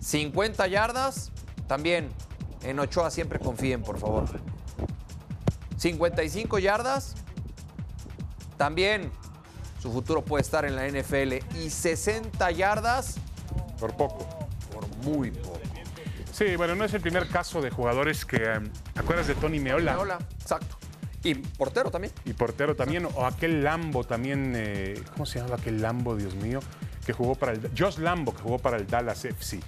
50 0.00 0.66
yardas. 0.68 1.30
También 1.66 2.08
en 2.62 2.78
Ochoa 2.78 3.10
siempre 3.10 3.38
confíen, 3.38 3.82
por 3.82 3.98
favor. 3.98 4.24
55 5.76 6.58
yardas. 6.58 7.14
También 8.56 9.10
su 9.80 9.92
futuro 9.92 10.22
puede 10.22 10.42
estar 10.42 10.64
en 10.64 10.76
la 10.76 10.86
NFL. 10.88 11.56
Y 11.58 11.70
60 11.70 12.50
yardas. 12.52 13.16
Por 13.78 13.94
poco. 13.96 14.26
Por 14.72 14.88
muy 15.04 15.30
poco. 15.30 15.58
Sí, 16.32 16.56
bueno, 16.56 16.74
no 16.74 16.84
es 16.84 16.92
el 16.94 17.00
primer 17.00 17.28
caso 17.28 17.60
de 17.60 17.70
jugadores 17.70 18.24
que. 18.24 18.36
eh, 18.36 18.60
¿Te 18.92 19.00
acuerdas 19.00 19.26
de 19.26 19.34
Tony 19.36 19.60
Meola? 19.60 19.92
Meola, 19.94 20.18
exacto. 20.40 20.76
Y 21.24 21.34
portero 21.34 21.90
también. 21.90 22.12
Y 22.24 22.34
portero 22.34 22.76
también. 22.76 23.06
O 23.14 23.26
aquel 23.26 23.64
Lambo 23.64 24.04
también. 24.04 24.52
eh, 24.54 25.02
¿Cómo 25.14 25.26
se 25.26 25.40
llama 25.40 25.56
aquel 25.56 25.80
Lambo, 25.80 26.14
Dios 26.16 26.34
mío? 26.34 26.60
Que 27.06 27.12
jugó 27.12 27.34
para 27.34 27.52
el. 27.52 27.70
Josh 27.76 27.98
Lambo, 27.98 28.34
que 28.34 28.42
jugó 28.42 28.58
para 28.58 28.76
el 28.76 28.86
Dallas 28.86 29.24
FC. 29.24 29.60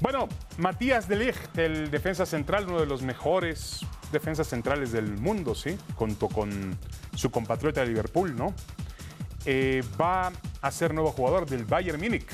Bueno, 0.00 0.28
Matías 0.58 1.08
de 1.08 1.16
Ligt, 1.16 1.58
el 1.58 1.90
defensa 1.90 2.24
central, 2.24 2.66
uno 2.68 2.80
de 2.80 2.86
los 2.86 3.02
mejores 3.02 3.80
defensas 4.12 4.46
centrales 4.48 4.92
del 4.92 5.18
mundo, 5.18 5.54
¿sí? 5.54 5.76
Junto 5.94 6.28
con 6.28 6.76
su 7.14 7.30
compatriota 7.30 7.80
de 7.80 7.88
Liverpool, 7.88 8.34
¿no? 8.36 8.54
Eh, 9.46 9.82
va 10.00 10.32
a 10.60 10.70
ser 10.70 10.94
nuevo 10.94 11.12
jugador 11.12 11.46
del 11.46 11.64
Bayern 11.64 12.00
Múnich. 12.00 12.28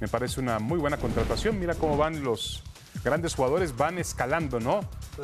Me 0.00 0.08
parece 0.08 0.40
una 0.40 0.58
muy 0.58 0.78
buena 0.78 0.96
contratación. 0.96 1.58
Mira 1.58 1.74
cómo 1.74 1.96
van 1.96 2.22
los 2.24 2.62
grandes 3.04 3.34
jugadores, 3.34 3.76
van 3.76 3.98
escalando, 3.98 4.60
¿no? 4.60 4.80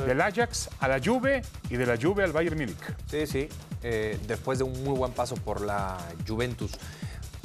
Del 0.06 0.20
Ajax 0.20 0.68
a 0.80 0.88
la 0.88 1.00
Juve 1.02 1.42
y 1.70 1.76
de 1.76 1.86
la 1.86 1.96
Juve 1.96 2.24
al 2.24 2.32
Bayern 2.32 2.58
Múnich. 2.58 2.76
Sí, 3.06 3.26
sí. 3.26 3.48
eh, 3.82 4.18
después 4.26 4.58
de 4.58 4.64
un 4.64 4.84
muy 4.84 4.96
buen 4.96 5.12
paso 5.12 5.34
por 5.36 5.60
la 5.60 5.96
Juventus. 6.26 6.72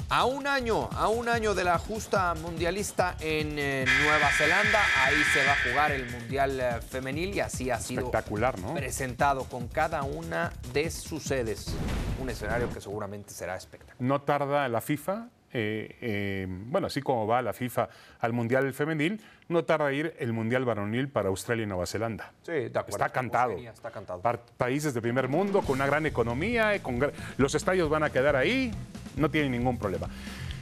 A 0.10 0.26
un 0.26 0.46
año, 0.46 0.90
a 0.92 1.08
un 1.08 1.28
año 1.28 1.56
de 1.56 1.64
la 1.64 1.80
justa 1.80 2.36
mundialista 2.36 3.16
en 3.20 3.58
eh, 3.58 3.86
Nueva 4.04 4.30
Zelanda, 4.38 4.80
ahí 5.04 5.16
se 5.34 5.44
va 5.44 5.54
a 5.54 5.56
jugar 5.68 5.92
el 5.92 6.08
Mundial 6.12 6.60
eh, 6.60 6.82
Femenil 6.88 7.34
y 7.34 7.40
así 7.40 7.72
ha 7.72 7.80
sido 7.80 8.02
Espectacular, 8.02 8.60
¿no? 8.60 8.76
presentado 8.76 9.46
con 9.46 9.68
cada 9.68 10.04
una 10.04 10.52
de 10.72 10.92
sus 10.92 11.24
sedes. 11.24 11.74
Un 12.22 12.30
escenario 12.30 12.70
que 12.72 12.80
seguramente 12.80 13.34
será 13.34 13.56
espectacular. 13.56 13.96
No 14.00 14.22
tarda 14.22 14.68
la 14.68 14.82
FIFA, 14.82 15.30
eh, 15.54 15.96
eh, 16.02 16.48
bueno, 16.50 16.88
así 16.88 17.02
como 17.02 17.26
va 17.28 17.42
la 17.42 17.54
FIFA 17.54 17.88
al 18.20 18.34
Mundial 18.34 18.74
Femenil, 18.74 19.22
no 19.50 19.64
tarda 19.64 19.92
ir 19.94 20.16
el 20.20 20.34
Mundial 20.34 20.66
Varonil 20.66 21.10
para 21.10 21.30
Australia 21.30 21.64
y 21.64 21.68
Nueva 21.68 21.86
Zelanda. 21.86 22.32
Sí, 22.42 22.52
de 22.52 22.68
acuerdo. 22.68 22.90
Está 22.90 23.10
cantado. 23.10 23.52
Oceanía, 23.52 23.72
Está 23.72 23.92
cantado. 23.92 24.22
Par- 24.22 24.42
países 24.58 24.94
de 24.94 25.02
primer 25.02 25.28
mundo 25.28 25.62
con 25.62 25.76
una 25.76 25.86
gran 25.86 26.06
economía, 26.06 26.82
con 26.82 27.00
los 27.38 27.56
estadios 27.56 27.90
van 27.90 28.04
a 28.04 28.10
quedar 28.10 28.36
ahí, 28.36 28.72
no 29.16 29.30
tienen 29.30 29.52
ningún 29.52 29.78
problema. 29.78 30.08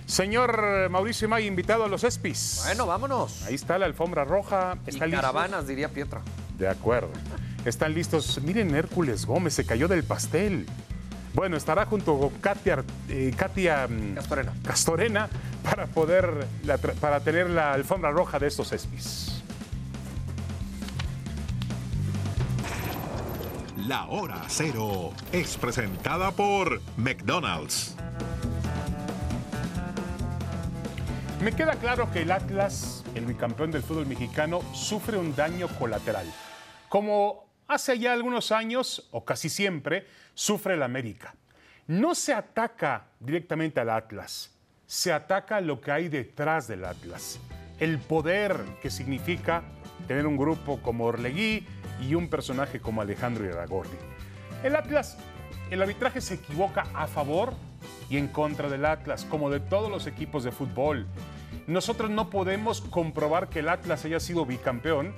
Señor 0.05 0.89
Mauricio 0.89 1.29
May, 1.29 1.47
invitado 1.47 1.85
a 1.85 1.87
los 1.87 2.03
ESPIs. 2.03 2.63
Bueno, 2.65 2.85
vámonos. 2.85 3.43
Ahí 3.45 3.55
está 3.55 3.77
la 3.77 3.85
alfombra 3.85 4.25
roja. 4.25 4.77
Y 4.85 4.89
Está 4.89 5.05
listo. 5.05 5.21
caravanas, 5.21 5.67
diría 5.67 5.87
Pietra. 5.89 6.21
De 6.57 6.67
acuerdo. 6.67 7.09
Están 7.63 7.93
listos. 7.93 8.41
Miren, 8.43 8.75
Hércules 8.75 9.25
Gómez 9.25 9.53
se 9.53 9.65
cayó 9.65 9.87
del 9.87 10.03
pastel. 10.03 10.65
Bueno, 11.33 11.55
estará 11.55 11.85
junto 11.85 12.19
con 12.19 12.29
Katia, 12.41 12.83
eh, 13.07 13.33
Katia 13.35 13.87
Castorena. 14.15 14.53
Castorena 14.63 15.29
para 15.63 15.87
poder 15.87 16.47
la 16.65 16.77
para 16.77 17.19
tener 17.21 17.49
la 17.49 17.73
alfombra 17.73 18.11
roja 18.11 18.37
de 18.39 18.47
estos 18.47 18.71
ESPIs. 18.73 19.43
La 23.87 24.05
hora 24.07 24.43
cero 24.47 25.11
es 25.31 25.57
presentada 25.57 26.31
por 26.31 26.81
McDonald's. 26.97 27.95
Me 31.41 31.51
queda 31.53 31.75
claro 31.75 32.11
que 32.11 32.21
el 32.21 32.31
Atlas, 32.31 33.03
el 33.15 33.25
bicampeón 33.25 33.71
del 33.71 33.81
fútbol 33.81 34.05
mexicano, 34.05 34.61
sufre 34.73 35.17
un 35.17 35.35
daño 35.35 35.67
colateral. 35.79 36.31
Como 36.89 37.50
hace 37.71 37.97
ya 37.97 38.13
algunos 38.13 38.51
años, 38.51 39.07
o 39.11 39.23
casi 39.23 39.49
siempre, 39.49 40.05
sufre 40.33 40.73
el 40.73 40.83
América. 40.83 41.35
No 41.87 42.15
se 42.15 42.33
ataca 42.33 43.07
directamente 43.19 43.79
al 43.79 43.89
Atlas, 43.89 44.51
se 44.85 45.13
ataca 45.13 45.61
lo 45.61 45.79
que 45.79 45.91
hay 45.91 46.09
detrás 46.09 46.67
del 46.67 46.85
Atlas. 46.85 47.39
El 47.79 47.97
poder 47.97 48.57
que 48.81 48.89
significa 48.89 49.63
tener 50.07 50.27
un 50.27 50.37
grupo 50.37 50.81
como 50.81 51.05
Orlegui 51.05 51.65
y 52.01 52.15
un 52.15 52.29
personaje 52.29 52.79
como 52.79 53.01
Alejandro 53.01 53.45
Iragorri. 53.45 53.97
El 54.63 54.75
Atlas, 54.75 55.17
el 55.69 55.81
arbitraje 55.81 56.19
se 56.21 56.35
equivoca 56.35 56.85
a 56.93 57.07
favor 57.07 57.53
y 58.09 58.17
en 58.17 58.27
contra 58.27 58.69
del 58.69 58.85
Atlas, 58.85 59.25
como 59.25 59.49
de 59.49 59.61
todos 59.61 59.89
los 59.89 60.05
equipos 60.07 60.43
de 60.43 60.51
fútbol. 60.51 61.07
Nosotros 61.67 62.09
no 62.09 62.29
podemos 62.29 62.81
comprobar 62.81 63.49
que 63.49 63.59
el 63.59 63.69
Atlas 63.69 64.03
haya 64.03 64.19
sido 64.19 64.45
bicampeón 64.45 65.15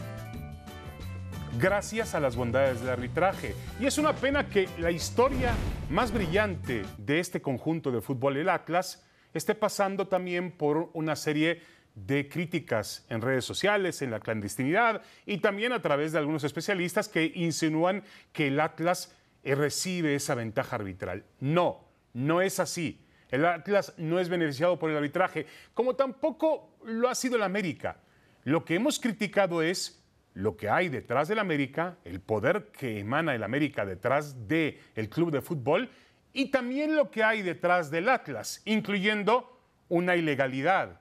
gracias 1.60 2.16
a 2.16 2.20
las 2.20 2.36
bondades 2.36 2.82
del 2.82 2.90
arbitraje. 2.90 3.56
Y 3.80 3.86
es 3.86 3.98
una 3.98 4.16
pena 4.16 4.50
que 4.50 4.68
la 4.80 4.92
historia 4.92 5.54
más 5.90 6.12
brillante 6.12 6.84
de 6.98 7.20
este 7.20 7.42
conjunto 7.42 7.92
de 7.92 8.02
fútbol, 8.02 8.38
el 8.38 8.50
Atlas, 8.50 9.06
esté 9.34 9.56
pasando 9.56 10.08
también 10.08 10.52
por 10.52 10.90
una 10.94 11.16
serie 11.16 11.62
de 11.96 12.28
críticas 12.28 13.06
en 13.10 13.22
redes 13.22 13.46
sociales, 13.46 14.02
en 14.02 14.12
la 14.12 14.20
clandestinidad 14.20 15.02
y 15.26 15.38
también 15.38 15.74
a 15.74 15.82
través 15.82 16.12
de 16.12 16.18
algunos 16.18 16.44
especialistas 16.44 17.08
que 17.08 17.32
insinúan 17.36 18.04
que 18.32 18.48
el 18.48 18.60
Atlas 18.60 19.16
recibe 19.44 20.16
esa 20.16 20.36
ventaja 20.36 20.76
arbitral. 20.76 21.24
No, 21.40 21.86
no 22.14 22.42
es 22.42 22.60
así. 22.60 23.00
El 23.30 23.46
Atlas 23.46 23.94
no 23.98 24.20
es 24.20 24.30
beneficiado 24.30 24.78
por 24.78 24.90
el 24.90 24.98
arbitraje, 24.98 25.46
como 25.74 25.96
tampoco 25.96 26.78
lo 26.86 27.10
ha 27.10 27.16
sido 27.16 27.36
el 27.36 27.44
América. 27.44 27.98
Lo 28.44 28.66
que 28.66 28.76
hemos 28.76 29.00
criticado 29.00 29.62
es 29.62 30.03
lo 30.34 30.58
que 30.58 30.70
hay 30.70 30.90
detrás 30.90 31.28
del 31.28 31.40
América, 31.40 31.98
el 32.06 32.20
poder 32.20 32.72
que 32.72 33.00
emana 33.00 33.36
el 33.36 33.44
América 33.44 33.86
detrás 33.86 34.48
del 34.48 34.80
el 34.96 35.10
club 35.10 35.32
de 35.32 35.42
fútbol 35.42 35.90
y 36.34 36.50
también 36.50 36.96
lo 36.96 37.12
que 37.12 37.24
hay 37.24 37.44
detrás 37.44 37.92
del 37.92 38.10
Atlas, 38.10 38.62
incluyendo 38.66 39.62
una 39.90 40.16
ilegalidad, 40.16 41.00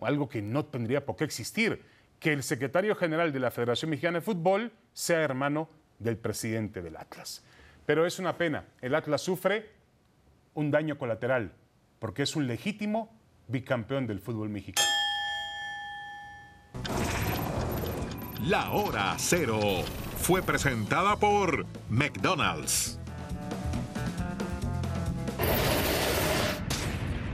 algo 0.00 0.28
que 0.28 0.42
no 0.42 0.66
tendría 0.66 1.06
por 1.06 1.16
qué 1.16 1.24
existir, 1.24 1.82
que 2.18 2.32
el 2.34 2.42
secretario 2.42 2.94
general 2.94 3.32
de 3.32 3.40
la 3.40 3.50
Federación 3.50 3.90
Mexicana 3.90 4.18
de 4.18 4.24
Fútbol 4.24 4.72
sea 4.92 5.22
hermano 5.22 5.70
del 5.98 6.18
presidente 6.18 6.82
del 6.82 6.96
Atlas. 6.96 7.42
Pero 7.86 8.04
es 8.04 8.18
una 8.18 8.36
pena, 8.36 8.66
el 8.82 8.94
Atlas 8.94 9.22
sufre 9.22 9.70
un 10.52 10.70
daño 10.70 10.98
colateral, 10.98 11.52
porque 11.98 12.22
es 12.22 12.36
un 12.36 12.46
legítimo 12.46 13.10
bicampeón 13.48 14.06
del 14.06 14.20
fútbol 14.20 14.50
mexicano. 14.50 14.89
La 18.46 18.70
hora 18.70 19.16
cero 19.18 19.60
fue 20.16 20.42
presentada 20.42 21.16
por 21.16 21.66
McDonald's. 21.90 22.98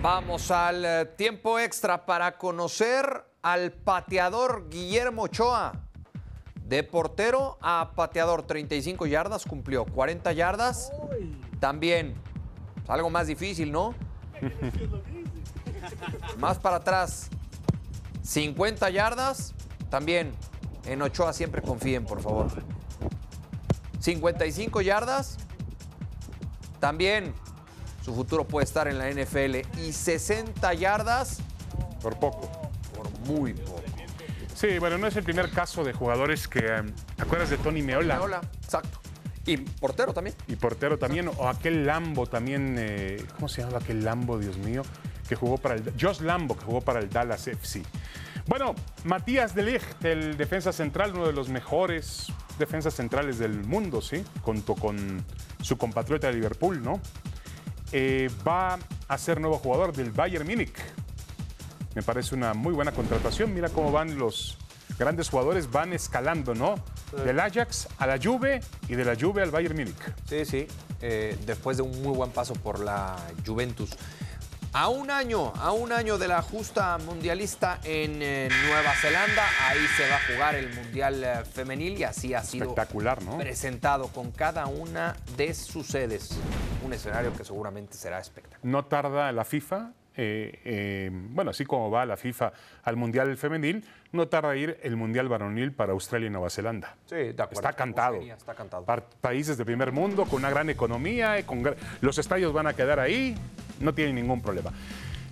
Vamos 0.03 0.51
al 0.51 0.85
eh, 0.85 1.05
tiempo 1.17 1.61
extra 1.61 2.07
para 2.07 2.37
conocer 2.37 3.25
al 3.41 3.71
pateador 3.71 4.69
Guillermo 4.69 5.23
Ochoa. 5.23 5.75
De 6.57 6.83
portero 6.83 7.57
a 7.61 7.93
pateador, 7.95 8.43
35 8.43 9.07
yardas, 9.07 9.45
cumplió 9.45 9.85
40 9.85 10.33
yardas. 10.33 10.91
También, 11.61 12.15
pues, 12.75 12.91
algo 12.91 13.11
más 13.11 13.29
difícil, 13.29 13.71
¿no? 13.71 13.95
más 16.39 16.59
para 16.59 16.77
atrás, 16.77 17.31
50 18.23 18.91
yardas. 18.91 19.55
También, 19.89 20.33
en 20.87 21.03
Ochoa 21.03 21.33
siempre 21.33 21.63
confíen, 21.63 22.05
por 22.05 22.21
favor. 22.21 22.49
55 24.01 24.81
yardas. 24.83 25.37
También, 26.81 27.35
su 28.05 28.15
futuro 28.15 28.45
puede 28.45 28.65
estar 28.65 28.87
en 28.89 28.99
la 28.99 29.11
NFL. 29.11 29.57
Y 29.81 29.93
60 29.93 30.75
yardas. 30.75 31.39
Por 32.01 32.19
poco. 32.19 32.51
Por 32.95 33.11
muy 33.29 33.55
poco. 33.55 33.83
Sí, 34.55 34.79
bueno, 34.79 34.97
no 34.97 35.07
es 35.07 35.17
el 35.17 35.25
primer 35.25 35.51
caso 35.51 35.85
de 35.85 35.93
jugadores 35.93 36.49
que. 36.49 36.61
eh, 36.61 36.83
¿Te 37.15 37.23
acuerdas 37.23 37.51
de 37.51 37.59
Tony 37.59 37.83
Meola? 37.83 38.17
Meola, 38.17 38.41
exacto. 38.63 39.01
Y 39.45 39.59
portero 39.59 40.15
también. 40.15 40.35
Y 40.49 40.57
portero 40.57 40.99
también, 40.99 41.31
o 41.37 41.49
aquel 41.49 41.87
Lambo 41.87 42.27
también, 42.27 42.77
eh, 42.79 43.25
¿cómo 43.37 43.49
se 43.49 43.63
llama 43.63 43.79
aquel 43.79 44.03
Lambo, 44.05 44.39
Dios 44.39 44.57
mío? 44.57 44.83
Que 45.29 45.37
jugó 45.37 45.59
para 45.59 45.75
el. 45.75 45.93
Josh 46.01 46.21
Lambo, 46.21 46.57
que 46.57 46.65
jugó 46.65 46.81
para 46.81 47.01
el 47.01 47.11
Dallas 47.11 47.47
FC. 47.47 47.83
Bueno, 48.47 48.77
Matías 49.05 49.55
de 49.55 49.63
Ligt, 49.65 50.05
el 50.05 50.37
defensa 50.37 50.73
central, 50.73 51.13
uno 51.15 51.27
de 51.27 51.33
los 51.33 51.49
mejores 51.49 52.27
defensas 52.59 52.95
centrales 52.95 53.39
del 53.39 53.65
mundo, 53.65 54.01
¿sí? 54.01 54.23
Junto 54.43 54.75
con 54.77 55.25
su 55.63 55.77
compatriota 55.77 56.29
de 56.29 56.35
Liverpool, 56.35 56.81
¿no? 56.81 57.01
Eh, 57.93 58.31
va 58.47 58.79
a 59.09 59.19
ser 59.19 59.41
nuevo 59.41 59.59
jugador 59.59 59.93
del 59.93 60.13
Bayern 60.13 60.47
Múnich. 60.47 60.77
Me 61.97 62.03
parece 62.03 62.35
una 62.37 62.55
muy 62.55 62.73
buena 62.73 62.93
contratación. 62.93 63.53
Mira 63.53 63.69
cómo 63.69 63.91
van 63.91 64.17
los 64.17 64.59
grandes 64.97 65.29
jugadores, 65.29 65.71
van 65.71 65.93
escalando, 65.93 66.55
¿no? 66.55 66.77
Del 67.25 67.41
Ajax 67.41 67.89
a 67.99 68.07
la 68.07 68.19
Juve 68.23 68.61
y 68.89 68.95
de 68.95 69.05
la 69.05 69.17
Juve 69.19 69.43
al 69.43 69.51
Bayern 69.51 69.77
Múnich. 69.77 69.97
Sí, 70.29 70.45
sí. 70.45 70.69
eh, 71.01 71.37
después 71.47 71.77
de 71.77 71.83
un 71.83 72.03
muy 72.03 72.17
buen 72.17 72.31
paso 72.31 72.55
por 72.55 72.79
la 72.79 73.17
Juventus. 73.45 73.91
A 74.79 74.89
un 74.89 75.11
año, 75.11 75.55
a 75.57 75.73
un 75.73 75.91
año 75.91 76.19
de 76.19 76.29
la 76.29 76.43
justa 76.43 76.99
mundialista 76.99 77.81
en 77.83 78.21
eh, 78.21 78.51
Nueva 78.69 78.93
Zelanda, 78.93 79.43
ahí 79.67 79.81
se 79.97 80.07
va 80.07 80.17
a 80.17 80.21
jugar 80.31 80.55
el 80.55 80.69
Mundial 80.75 81.25
eh, 81.25 81.45
Femenil 81.51 81.97
y 81.97 82.05
así 82.05 82.35
ha 82.35 82.43
sido 82.43 82.67
Espectacular, 82.67 83.23
¿no? 83.23 83.39
presentado 83.39 84.09
con 84.09 84.33
cada 84.33 84.67
una 84.67 85.17
de 85.39 85.55
sus 85.55 85.87
sedes. 85.87 86.39
Un 86.85 86.93
escenario 86.93 87.33
que 87.33 87.43
seguramente 87.43 87.97
será 87.97 88.21
espectacular. 88.21 88.61
No 88.71 88.85
tarda 88.85 89.33
la 89.33 89.47
FIFA, 89.47 89.93
eh, 90.17 90.61
eh, 90.65 91.11
bueno, 91.13 91.51
así 91.51 91.65
como 91.65 91.91
va 91.91 92.07
la 92.07 92.17
FIFA 92.17 92.53
al 92.85 92.97
Mundial 92.97 93.37
Femenil, 93.37 93.85
no 94.13 94.29
tarda 94.29 94.57
ir 94.57 94.79
el 94.83 94.97
Mundial 94.97 95.29
Varonil 95.29 95.73
para 95.73 95.93
Australia 95.93 96.29
y 96.29 96.31
Nueva 96.31 96.51
Zelanda. 96.51 96.97
Sí, 97.07 97.17
de 97.17 97.31
acuerdo. 97.31 97.53
Está 97.53 97.73
cantado. 97.73 98.17
Está 98.17 98.55
cantado. 98.55 98.85
Países 99.21 99.59
de 99.59 99.65
primer 99.65 99.93
mundo 99.93 100.25
con 100.25 100.41
una 100.41 100.51
gran 100.51 100.71
economía, 100.71 101.39
y 101.39 101.43
con 101.43 101.63
los 102.01 102.19
estadios 102.19 102.53
van 102.53 102.67
a 102.67 102.73
quedar 102.75 103.01
ahí, 103.01 103.35
no 103.81 103.95
tienen 103.95 104.15
ningún 104.15 104.41
problema. 104.41 104.73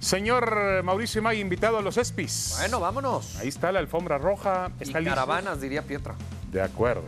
Señor 0.00 0.82
Mauricio 0.82 1.22
May, 1.22 1.40
invitado 1.40 1.78
a 1.78 1.82
los 1.82 1.96
ESPIs. 1.96 2.56
Bueno, 2.58 2.78
vámonos. 2.78 3.36
Ahí 3.40 3.48
está 3.48 3.72
la 3.72 3.78
alfombra 3.78 4.18
roja. 4.18 4.70
Y 4.78 4.82
Están 4.82 5.04
listos. 5.04 5.18
caravanas, 5.18 5.60
diría 5.62 5.80
Pietra. 5.82 6.14
De 6.52 6.60
acuerdo. 6.60 7.04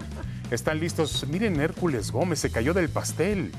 Están 0.50 0.80
listos. 0.80 1.26
Miren, 1.28 1.60
Hércules 1.60 2.10
Gómez 2.10 2.38
se 2.38 2.50
cayó 2.50 2.72
del 2.72 2.88
pastel. 2.88 3.52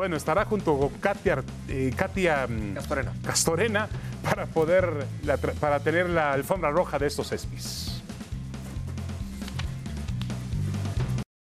Bueno, 0.00 0.16
estará 0.16 0.46
junto 0.46 0.78
con 0.78 0.88
Katia, 0.98 1.44
eh, 1.68 1.92
Katia 1.94 2.46
mm, 2.48 2.72
Castorena. 2.72 3.12
Castorena 3.22 3.88
para 4.22 4.46
poder 4.46 5.06
la 5.24 5.36
para 5.36 5.78
tener 5.80 6.08
la 6.08 6.32
alfombra 6.32 6.70
roja 6.70 6.98
de 6.98 7.06
estos 7.06 7.30
ESPIs. 7.32 7.99